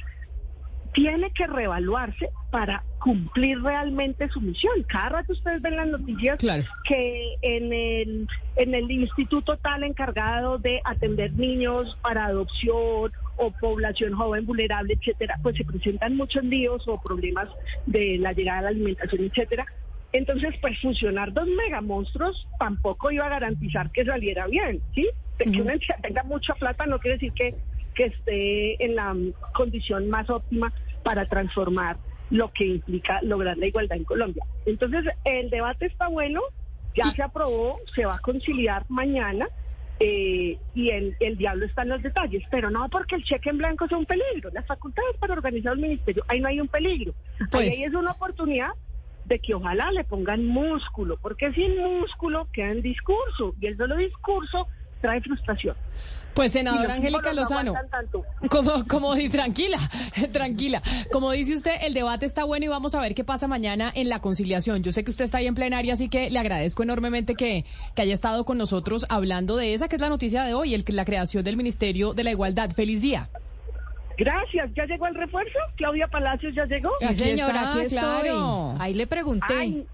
tiene 0.94 1.32
que 1.32 1.48
reevaluarse 1.48 2.30
para 2.52 2.84
cumplir 3.00 3.62
realmente 3.62 4.30
su 4.30 4.40
misión. 4.40 4.84
Cada 4.88 5.10
rato 5.10 5.34
ustedes 5.34 5.62
ven 5.62 5.76
las 5.76 5.88
noticias 5.88 6.40
que 6.88 7.36
en 7.42 7.74
el, 7.74 8.28
en 8.56 8.76
el 8.76 8.92
instituto 8.92 9.58
tal 9.58 9.84
encargado 9.84 10.60
de 10.60 10.82
atender 10.86 11.34
niños 11.34 11.98
para 12.02 12.26
adopción 12.26 13.12
o 13.38 13.52
población 13.60 14.14
joven 14.14 14.46
vulnerable, 14.46 14.94
etcétera, 14.94 15.40
pues 15.42 15.58
se 15.58 15.66
presentan 15.66 16.16
muchos 16.16 16.44
líos 16.44 16.88
o 16.88 17.02
problemas 17.02 17.50
de 17.88 18.18
la 18.20 18.34
llegada 18.34 18.60
de 18.60 18.64
la 18.64 18.70
alimentación, 18.70 19.24
etcétera. 19.24 19.66
Entonces, 20.12 20.54
pues 20.62 20.80
funcionar 20.80 21.34
dos 21.34 21.48
megamonstruos 21.48 22.48
tampoco 22.60 23.12
iba 23.12 23.26
a 23.26 23.30
garantizar 23.30 23.92
que 23.92 24.06
saliera 24.06 24.46
bien, 24.46 24.80
¿sí? 24.94 25.10
Que 25.40 25.50
una 25.60 25.74
entidad 25.74 26.00
tenga 26.04 26.24
mucha 26.24 26.54
plata 26.54 26.86
no 26.86 27.00
quiere 27.00 27.16
decir 27.16 27.34
que 27.34 27.56
que 27.94 28.06
esté 28.06 28.84
en 28.84 28.96
la 28.96 29.16
condición 29.54 30.10
más 30.10 30.30
óptima 30.30 30.74
para 31.04 31.28
transformar 31.28 31.98
lo 32.30 32.52
que 32.52 32.66
implica 32.66 33.20
lograr 33.22 33.58
la 33.58 33.68
igualdad 33.68 33.98
en 33.98 34.06
Colombia. 34.06 34.44
Entonces, 34.66 35.06
el 35.26 35.50
debate 35.50 35.86
está 35.86 36.08
bueno, 36.08 36.42
ya 36.96 37.12
se 37.12 37.22
aprobó, 37.22 37.80
se 37.94 38.06
va 38.06 38.16
a 38.16 38.20
conciliar 38.20 38.86
mañana. 38.90 39.48
Eh, 40.00 40.58
y 40.74 40.90
el, 40.90 41.16
el 41.20 41.38
diablo 41.38 41.66
está 41.66 41.84
en 41.84 41.90
los 41.90 42.02
detalles, 42.02 42.44
pero 42.50 42.72
no 42.72 42.90
porque 42.90 43.16
el 43.16 43.24
cheque 43.24 43.52
en 43.52 43.60
blanco 43.60 43.88
sea 43.88 43.98
un 43.98 44.08
peligro. 44.08 44.50
Las 44.52 44.66
facultades 44.66 45.16
para 45.18 45.34
organizar 45.34 45.74
el 45.74 45.80
ministerio, 45.80 46.24
ahí 46.28 46.42
no 46.42 46.48
hay 46.48 46.60
un 46.60 46.68
peligro. 46.68 47.14
Pues 47.52 47.74
ahí 47.74 47.84
es 47.84 47.94
una 47.94 48.12
oportunidad 48.12 48.72
de 49.26 49.40
que 49.40 49.54
ojalá 49.54 49.92
le 49.92 50.04
pongan 50.04 50.46
músculo, 50.46 51.18
porque 51.22 51.54
sin 51.54 51.78
músculo 51.78 52.48
queda 52.52 52.72
en 52.72 52.82
discurso, 52.82 53.56
y 53.62 53.68
el 53.68 53.78
solo 53.78 53.96
discurso 53.96 54.68
trae 55.04 55.22
frustración. 55.22 55.76
Pues 56.34 56.52
senadora 56.54 56.96
Angélica 56.96 57.32
no 57.32 57.42
Lozano, 57.42 57.74
como, 58.50 58.88
como 58.88 59.14
di- 59.14 59.30
tranquila, 59.30 59.78
tranquila. 60.32 60.82
Como 61.12 61.30
dice 61.30 61.54
usted, 61.54 61.74
el 61.84 61.94
debate 61.94 62.26
está 62.26 62.44
bueno 62.44 62.66
y 62.66 62.70
vamos 62.70 62.96
a 62.96 63.02
ver 63.02 63.14
qué 63.14 63.24
pasa 63.24 63.48
mañana 63.48 63.92
en 63.94 64.10
la 64.10 64.18
conciliación. 64.20 64.82
Yo 64.82 64.92
sé 64.92 65.04
que 65.04 65.12
usted 65.12 65.26
está 65.26 65.38
ahí 65.38 65.46
en 65.46 65.54
plenaria, 65.54 65.94
así 65.94 66.10
que 66.10 66.32
le 66.32 66.40
agradezco 66.40 66.82
enormemente 66.82 67.36
que, 67.36 67.66
que 67.96 68.02
haya 68.02 68.16
estado 68.16 68.46
con 68.46 68.58
nosotros 68.58 69.06
hablando 69.10 69.58
de 69.58 69.76
esa, 69.76 69.88
que 69.88 69.96
es 69.98 70.02
la 70.02 70.10
noticia 70.10 70.42
de 70.44 70.56
hoy, 70.56 70.74
el, 70.74 70.84
la 70.88 71.06
creación 71.06 71.44
del 71.44 71.56
Ministerio 71.56 72.16
de 72.16 72.24
la 72.24 72.32
Igualdad. 72.32 72.72
Feliz 72.72 73.02
día. 73.02 73.30
Gracias, 74.18 74.72
¿ya 74.76 74.86
llegó 74.86 75.06
el 75.08 75.16
refuerzo? 75.16 75.58
Claudia 75.76 76.08
Palacios 76.08 76.54
ya 76.56 76.66
llegó. 76.66 76.90
Sí, 77.00 77.06
Aquí 77.06 77.16
señora, 77.16 77.54
está, 77.54 77.70
aquí 77.74 77.80
estoy. 77.82 78.00
claro. 78.00 78.76
Ahí 78.80 78.94
le 78.96 79.06
pregunté. 79.08 79.54
Ay, 79.56 79.86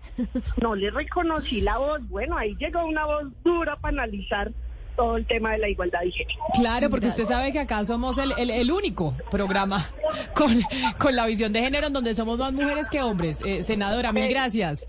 no 0.61 0.75
le 0.75 0.89
reconocí 0.91 1.59
la 1.61 1.77
voz. 1.77 1.99
Bueno, 2.09 2.37
ahí 2.37 2.55
llegó 2.59 2.85
una 2.85 3.05
voz 3.05 3.23
dura 3.43 3.75
para 3.77 4.03
analizar 4.03 4.51
todo 4.99 5.15
el 5.17 5.25
tema 5.25 5.51
de 5.53 5.59
la 5.59 5.69
igualdad 5.69 6.01
de 6.01 6.11
género. 6.11 6.39
Claro, 6.55 6.89
porque 6.89 7.07
usted 7.07 7.23
sabe 7.25 7.51
que 7.53 7.59
acá 7.59 7.85
somos 7.85 8.17
el, 8.17 8.33
el- 8.37 8.49
el 8.49 8.69
único 8.71 9.15
programa 9.31 9.85
con, 10.35 10.61
con 10.97 11.15
la 11.15 11.25
visión 11.25 11.53
de 11.53 11.61
género 11.61 11.87
en 11.87 11.93
donde 11.93 12.13
somos 12.15 12.37
más 12.37 12.51
mujeres 12.51 12.89
que 12.89 13.01
hombres. 13.01 13.39
Eh, 13.45 13.63
senadora, 13.63 14.11
mil 14.11 14.27
gracias. 14.27 14.85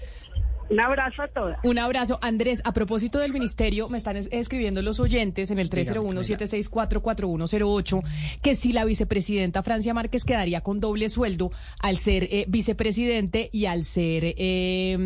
Un 0.69 0.79
abrazo 0.81 1.23
a 1.23 1.29
todas. 1.29 1.59
Un 1.65 1.79
abrazo. 1.81 2.19
Andrés, 2.23 2.61
a 2.65 2.73
propósito 2.73 3.19
del 3.19 3.33
ministerio, 3.33 3.89
me 3.89 3.99
están 3.99 4.17
es- 4.17 4.29
escribiendo 4.31 4.83
los 4.83 5.01
oyentes 5.01 5.51
en 5.51 5.59
el 5.59 5.69
301-764-4108 5.71 8.03
que 8.43 8.55
si 8.55 8.73
la 8.73 8.85
vicepresidenta 8.85 9.63
Francia 9.63 9.95
Márquez 9.95 10.25
quedaría 10.25 10.61
con 10.61 10.81
doble 10.81 11.09
sueldo 11.09 11.51
al 11.81 11.97
ser 11.99 12.25
eh, 12.25 12.45
vicepresidente 12.49 13.49
y 13.53 13.67
al 13.67 13.85
ser 13.85 14.35
eh, 14.37 14.97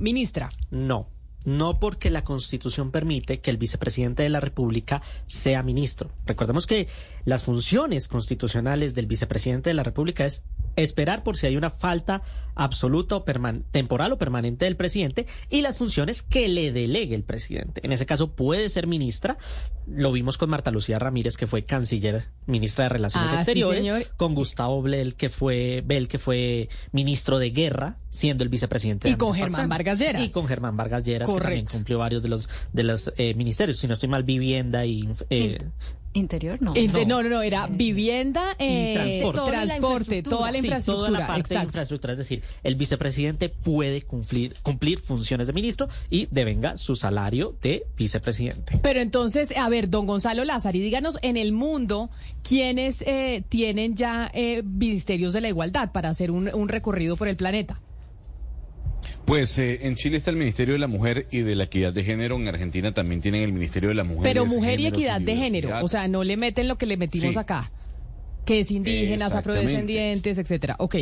ministra. 0.00 0.48
No. 0.70 1.08
No 1.44 1.78
porque 1.78 2.10
la 2.10 2.24
Constitución 2.24 2.90
permite 2.90 3.40
que 3.40 3.50
el 3.50 3.58
vicepresidente 3.58 4.22
de 4.22 4.28
la 4.28 4.40
República 4.40 5.02
sea 5.26 5.62
ministro. 5.62 6.10
Recordemos 6.26 6.66
que 6.66 6.88
las 7.24 7.44
funciones 7.44 8.08
constitucionales 8.08 8.94
del 8.94 9.06
vicepresidente 9.06 9.70
de 9.70 9.74
la 9.74 9.82
República 9.82 10.24
es 10.26 10.44
esperar 10.76 11.22
por 11.22 11.36
si 11.36 11.46
hay 11.46 11.56
una 11.56 11.70
falta 11.70 12.22
absoluta 12.56 13.16
o 13.16 13.24
temporal 13.70 14.12
o 14.12 14.18
permanente 14.18 14.64
del 14.64 14.76
presidente 14.76 15.26
y 15.48 15.62
las 15.62 15.78
funciones 15.78 16.22
que 16.22 16.48
le 16.48 16.72
delegue 16.72 17.14
el 17.14 17.22
presidente. 17.24 17.80
En 17.84 17.92
ese 17.92 18.06
caso 18.06 18.32
puede 18.32 18.68
ser 18.68 18.86
ministra. 18.86 19.38
Lo 19.86 20.10
vimos 20.12 20.36
con 20.38 20.50
Marta 20.50 20.70
Lucía 20.70 20.98
Ramírez, 20.98 21.36
que 21.36 21.46
fue 21.46 21.62
canciller, 21.64 22.26
ministra 22.46 22.84
de 22.84 22.88
Relaciones 22.90 23.28
Ah, 23.30 23.34
sí, 23.36 23.38
Exteriores, 23.38 23.78
señor. 23.78 24.06
con 24.16 24.34
Gustavo 24.34 24.82
Bell, 24.82 25.14
que 25.14 25.28
fue 25.30 25.82
Bell, 25.86 26.08
que 26.08 26.18
fue 26.18 26.68
ministro 26.92 27.38
de 27.38 27.50
Guerra, 27.50 27.98
siendo 28.08 28.42
el 28.44 28.50
vicepresidente. 28.50 29.08
Y 29.08 29.12
de 29.12 29.18
con 29.18 29.32
Germán. 29.34 29.68
Vargas 29.68 29.98
Lleras. 29.98 30.22
Y 30.24 30.30
con 30.30 30.46
Germán 30.46 30.76
Vargas 30.76 31.04
Lleras, 31.04 31.28
que 31.28 31.34
también 31.34 31.60
Correcto. 31.60 31.72
cumplió 31.76 31.98
varios 31.98 32.22
de 32.22 32.28
los 32.28 32.48
de 32.72 32.82
los 32.82 33.12
eh, 33.16 33.34
ministerios. 33.34 33.78
Si 33.78 33.86
no 33.86 33.94
estoy 33.94 34.08
mal, 34.08 34.24
vivienda 34.24 34.84
y 34.86 35.08
eh, 35.30 35.58
Interior, 36.14 36.62
no. 36.62 36.74
No, 36.74 37.22
no, 37.22 37.28
no, 37.28 37.42
era 37.42 37.66
vivienda, 37.66 38.54
eh, 38.58 38.94
transporte. 38.94 39.38
Toda 39.40 39.52
la 39.52 39.66
transporte, 39.66 40.22
toda 40.22 40.46
la 40.46 40.52
Sí, 40.52 40.58
infraestructura. 40.66 41.06
toda 41.08 41.18
la 41.20 41.26
parte 41.26 41.34
de 41.48 41.54
exacto. 41.54 41.68
infraestructura. 41.68 42.12
Es 42.14 42.18
decir, 42.18 42.42
el 42.62 42.74
vicepresidente 42.76 43.48
puede 43.48 44.02
cumplir, 44.02 44.54
cumplir 44.62 45.00
funciones 45.00 45.48
de 45.48 45.52
ministro 45.52 45.88
y 46.10 46.28
devenga 46.30 46.76
su 46.76 46.94
salario 46.94 47.56
de 47.60 47.84
vicepresidente. 47.98 48.78
Pero 48.82 49.00
entonces, 49.00 49.52
a 49.56 49.68
ver, 49.68 49.90
don 49.90 50.06
Gonzalo 50.06 50.44
Lázaro, 50.44 50.78
y 50.78 50.80
díganos 50.80 51.18
en 51.22 51.36
el 51.36 51.52
mundo 51.52 52.10
quiénes 52.42 53.02
eh, 53.06 53.42
tienen 53.48 53.96
ya 53.96 54.30
eh, 54.32 54.62
ministerios 54.62 55.32
de 55.32 55.40
la 55.40 55.48
igualdad 55.48 55.90
para 55.92 56.10
hacer 56.10 56.30
un, 56.30 56.48
un 56.54 56.68
recorrido 56.68 57.16
por 57.16 57.26
el 57.28 57.36
planeta. 57.36 57.80
Pues 59.24 59.58
eh, 59.58 59.86
en 59.86 59.94
Chile 59.96 60.16
está 60.18 60.30
el 60.30 60.36
Ministerio 60.36 60.74
de 60.74 60.78
la 60.80 60.86
Mujer 60.86 61.26
y 61.30 61.40
de 61.40 61.56
la 61.56 61.64
Equidad 61.64 61.92
de 61.92 62.04
Género. 62.04 62.36
En 62.36 62.46
Argentina 62.46 62.92
también 62.92 63.20
tienen 63.22 63.42
el 63.42 63.52
Ministerio 63.52 63.88
de 63.88 63.94
la 63.94 64.04
Mujer. 64.04 64.22
Pero 64.24 64.44
mujer 64.46 64.80
y 64.80 64.86
equidad 64.86 65.20
de 65.20 65.36
género, 65.36 65.82
o 65.82 65.88
sea, 65.88 66.08
no 66.08 66.24
le 66.24 66.36
meten 66.36 66.68
lo 66.68 66.76
que 66.76 66.86
le 66.86 66.96
metimos 66.96 67.32
Sí. 67.32 67.38
acá, 67.38 67.70
que 68.44 68.60
es 68.60 68.70
indígenas, 68.70 69.32
afrodescendientes, 69.32 70.36
etcétera. 70.38 70.76
Ok. 70.78 70.96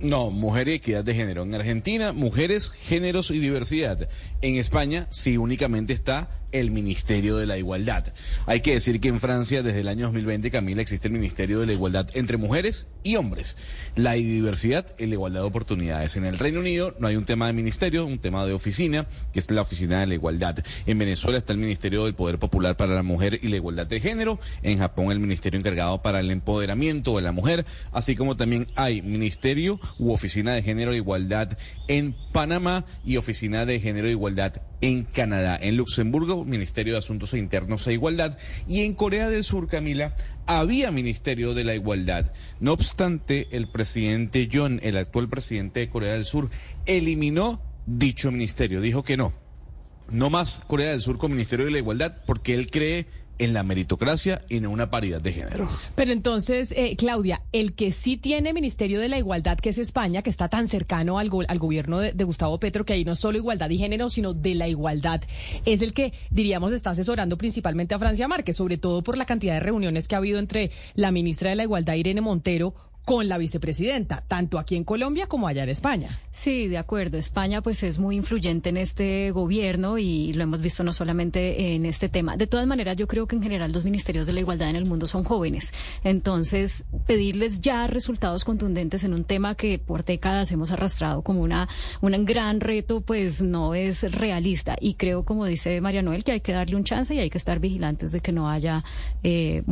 No, 0.00 0.30
mujer 0.30 0.68
y 0.68 0.74
equidad 0.74 1.02
de 1.02 1.12
género. 1.12 1.42
En 1.42 1.52
Argentina, 1.56 2.12
mujeres, 2.12 2.70
géneros 2.70 3.32
y 3.32 3.40
diversidad. 3.40 4.08
En 4.42 4.54
España, 4.54 5.08
sí, 5.10 5.36
únicamente 5.36 5.92
está 5.92 6.30
el 6.52 6.70
Ministerio 6.70 7.36
de 7.36 7.46
la 7.46 7.58
Igualdad. 7.58 8.12
Hay 8.46 8.60
que 8.60 8.72
decir 8.72 9.00
que 9.00 9.08
en 9.08 9.20
Francia, 9.20 9.62
desde 9.62 9.80
el 9.80 9.88
año 9.88 10.06
2020, 10.06 10.50
Camila, 10.50 10.82
existe 10.82 11.08
el 11.08 11.14
Ministerio 11.14 11.60
de 11.60 11.66
la 11.66 11.72
Igualdad 11.72 12.08
entre 12.14 12.36
mujeres 12.36 12.88
y 13.02 13.16
hombres. 13.16 13.56
La 13.96 14.12
diversidad 14.12 14.86
y 14.98 15.06
la 15.06 15.14
igualdad 15.14 15.40
de 15.40 15.46
oportunidades. 15.46 16.16
En 16.16 16.24
el 16.24 16.38
Reino 16.38 16.60
Unido 16.60 16.94
no 16.98 17.08
hay 17.08 17.16
un 17.16 17.24
tema 17.24 17.46
de 17.46 17.52
ministerio, 17.52 18.06
un 18.06 18.18
tema 18.18 18.44
de 18.46 18.52
oficina, 18.52 19.06
que 19.32 19.38
es 19.38 19.50
la 19.50 19.62
Oficina 19.62 20.00
de 20.00 20.06
la 20.06 20.14
Igualdad. 20.14 20.58
En 20.86 20.98
Venezuela 20.98 21.38
está 21.38 21.52
el 21.52 21.58
Ministerio 21.58 22.04
del 22.04 22.14
Poder 22.14 22.38
Popular 22.38 22.76
para 22.76 22.94
la 22.94 23.02
Mujer 23.02 23.38
y 23.42 23.48
la 23.48 23.56
Igualdad 23.56 23.86
de 23.86 24.00
Género. 24.00 24.38
En 24.62 24.78
Japón, 24.78 25.12
el 25.12 25.20
Ministerio 25.20 25.58
encargado 25.58 26.02
para 26.02 26.20
el 26.20 26.30
empoderamiento 26.30 27.16
de 27.16 27.22
la 27.22 27.32
mujer, 27.32 27.66
así 27.92 28.14
como 28.14 28.36
también 28.36 28.66
hay 28.74 29.02
Ministerio 29.02 29.80
u 29.98 30.12
Oficina 30.12 30.54
de 30.54 30.62
Género 30.62 30.92
e 30.92 30.96
Igualdad 30.96 31.56
en 31.88 32.14
Panamá 32.32 32.84
y 33.04 33.16
Oficina 33.16 33.66
de 33.66 33.80
Género 33.80 34.08
e 34.08 34.12
Igualdad 34.12 34.60
en 34.80 35.04
Canadá. 35.04 35.58
En 35.60 35.76
Luxemburgo, 35.76 36.44
Ministerio 36.44 36.94
de 36.94 36.98
Asuntos 36.98 37.34
Internos 37.34 37.86
e 37.86 37.92
Igualdad. 37.92 38.38
Y 38.66 38.82
en 38.82 38.94
Corea 38.94 39.28
del 39.28 39.44
Sur, 39.44 39.68
Camila, 39.68 40.14
había 40.46 40.90
Ministerio 40.90 41.54
de 41.54 41.64
la 41.64 41.74
Igualdad. 41.74 42.32
No 42.60 42.72
obstante, 42.72 43.48
el 43.52 43.68
presidente 43.68 44.48
John, 44.52 44.80
el 44.82 44.96
actual 44.96 45.28
presidente 45.28 45.80
de 45.80 45.90
Corea 45.90 46.14
del 46.14 46.24
Sur, 46.24 46.50
eliminó 46.86 47.62
dicho 47.86 48.30
ministerio. 48.30 48.80
Dijo 48.80 49.02
que 49.02 49.16
no. 49.16 49.32
No 50.10 50.30
más 50.30 50.62
Corea 50.66 50.90
del 50.90 51.00
Sur 51.00 51.18
con 51.18 51.32
Ministerio 51.32 51.66
de 51.66 51.72
la 51.72 51.78
Igualdad 51.78 52.22
porque 52.26 52.54
él 52.54 52.70
cree 52.70 53.06
en 53.38 53.52
la 53.52 53.62
meritocracia 53.62 54.42
y 54.48 54.56
en 54.56 54.66
una 54.66 54.90
paridad 54.90 55.20
de 55.20 55.32
género. 55.32 55.68
Pero 55.94 56.12
entonces, 56.12 56.72
eh, 56.76 56.96
Claudia, 56.96 57.42
el 57.52 57.74
que 57.74 57.92
sí 57.92 58.16
tiene 58.16 58.52
Ministerio 58.52 59.00
de 59.00 59.08
la 59.08 59.18
Igualdad, 59.18 59.58
que 59.58 59.70
es 59.70 59.78
España, 59.78 60.22
que 60.22 60.30
está 60.30 60.48
tan 60.48 60.68
cercano 60.68 61.18
al, 61.18 61.30
al 61.48 61.58
gobierno 61.58 61.98
de, 61.98 62.12
de 62.12 62.24
Gustavo 62.24 62.58
Petro, 62.58 62.84
que 62.84 62.92
ahí 62.92 63.04
no 63.04 63.16
solo 63.16 63.38
igualdad 63.38 63.70
y 63.70 63.78
género, 63.78 64.10
sino 64.10 64.34
de 64.34 64.54
la 64.54 64.68
igualdad, 64.68 65.22
es 65.64 65.82
el 65.82 65.92
que, 65.94 66.12
diríamos, 66.30 66.72
está 66.72 66.90
asesorando 66.90 67.38
principalmente 67.38 67.94
a 67.94 67.98
Francia 67.98 68.28
Márquez, 68.28 68.56
sobre 68.56 68.78
todo 68.78 69.02
por 69.02 69.16
la 69.16 69.26
cantidad 69.26 69.54
de 69.54 69.60
reuniones 69.60 70.08
que 70.08 70.14
ha 70.14 70.18
habido 70.18 70.38
entre 70.38 70.70
la 70.94 71.10
ministra 71.10 71.50
de 71.50 71.56
la 71.56 71.62
Igualdad, 71.62 71.94
Irene 71.94 72.20
Montero, 72.20 72.74
con 73.08 73.26
la 73.26 73.38
vicepresidenta, 73.38 74.22
tanto 74.28 74.58
aquí 74.58 74.76
en 74.76 74.84
Colombia 74.84 75.26
como 75.26 75.48
allá 75.48 75.62
en 75.62 75.70
España. 75.70 76.20
Sí, 76.30 76.68
de 76.68 76.76
acuerdo. 76.76 77.16
España 77.16 77.62
pues 77.62 77.82
es 77.82 77.98
muy 77.98 78.16
influyente 78.16 78.68
en 78.68 78.76
este 78.76 79.30
gobierno 79.30 79.96
y 79.96 80.34
lo 80.34 80.42
hemos 80.42 80.60
visto 80.60 80.84
no 80.84 80.92
solamente 80.92 81.74
en 81.74 81.86
este 81.86 82.10
tema. 82.10 82.36
De 82.36 82.46
todas 82.46 82.66
maneras, 82.66 82.98
yo 82.98 83.06
creo 83.06 83.26
que 83.26 83.34
en 83.34 83.42
general 83.42 83.72
los 83.72 83.86
ministerios 83.86 84.26
de 84.26 84.34
la 84.34 84.40
igualdad 84.40 84.68
en 84.68 84.76
el 84.76 84.84
mundo 84.84 85.06
son 85.06 85.24
jóvenes. 85.24 85.72
Entonces, 86.04 86.84
pedirles 87.06 87.62
ya 87.62 87.86
resultados 87.86 88.44
contundentes 88.44 89.04
en 89.04 89.14
un 89.14 89.24
tema 89.24 89.54
que 89.54 89.78
por 89.78 90.04
décadas 90.04 90.52
hemos 90.52 90.70
arrastrado 90.70 91.22
como 91.22 91.40
una 91.40 91.66
un 92.02 92.26
gran 92.26 92.60
reto, 92.60 93.00
pues 93.00 93.40
no 93.40 93.74
es 93.74 94.02
realista. 94.12 94.76
Y 94.78 94.94
creo, 94.94 95.24
como 95.24 95.46
dice 95.46 95.80
María 95.80 96.02
Noel, 96.02 96.24
que 96.24 96.32
hay 96.32 96.40
que 96.42 96.52
darle 96.52 96.76
un 96.76 96.84
chance 96.84 97.14
y 97.14 97.20
hay 97.20 97.30
que 97.30 97.38
estar 97.38 97.58
vigilantes 97.58 98.12
de 98.12 98.20
que 98.20 98.32
no 98.32 98.50
haya 98.50 98.84
eh, 99.22 99.62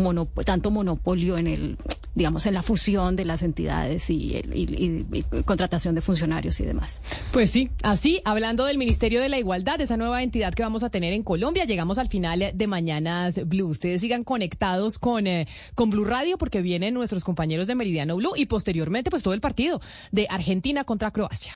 tanto 0.46 0.70
monopolio 0.70 1.36
en 1.36 1.48
el, 1.48 1.76
digamos, 2.14 2.46
en 2.46 2.54
la 2.54 2.62
fusión 2.62 3.14
de 3.14 3.25
las 3.26 3.42
entidades 3.42 4.10
y, 4.10 4.36
y 4.36 5.22
contratación 5.44 5.94
de 5.94 6.00
funcionarios 6.00 6.60
y 6.60 6.64
demás. 6.64 7.00
Pues 7.32 7.50
sí, 7.50 7.70
así, 7.82 8.20
hablando 8.24 8.64
del 8.64 8.78
Ministerio 8.78 9.20
de 9.20 9.28
la 9.28 9.38
Igualdad, 9.38 9.80
esa 9.80 9.96
nueva 9.96 10.22
entidad 10.22 10.54
que 10.54 10.62
vamos 10.62 10.82
a 10.82 10.90
tener 10.90 11.12
en 11.12 11.22
Colombia, 11.22 11.64
llegamos 11.64 11.98
al 11.98 12.08
final 12.08 12.52
de 12.54 12.66
Mañanas 12.66 13.46
Blue. 13.46 13.68
Ustedes 13.68 14.00
sigan 14.00 14.24
conectados 14.24 14.98
con, 14.98 15.26
eh, 15.26 15.46
con 15.74 15.90
Blue 15.90 16.04
Radio 16.04 16.38
porque 16.38 16.62
vienen 16.62 16.94
nuestros 16.94 17.24
compañeros 17.24 17.66
de 17.66 17.74
Meridiano 17.74 18.16
Blue 18.16 18.34
y 18.36 18.46
posteriormente 18.46 19.10
pues 19.10 19.22
todo 19.22 19.34
el 19.34 19.40
partido 19.40 19.80
de 20.12 20.26
Argentina 20.30 20.84
contra 20.84 21.10
Croacia. 21.10 21.54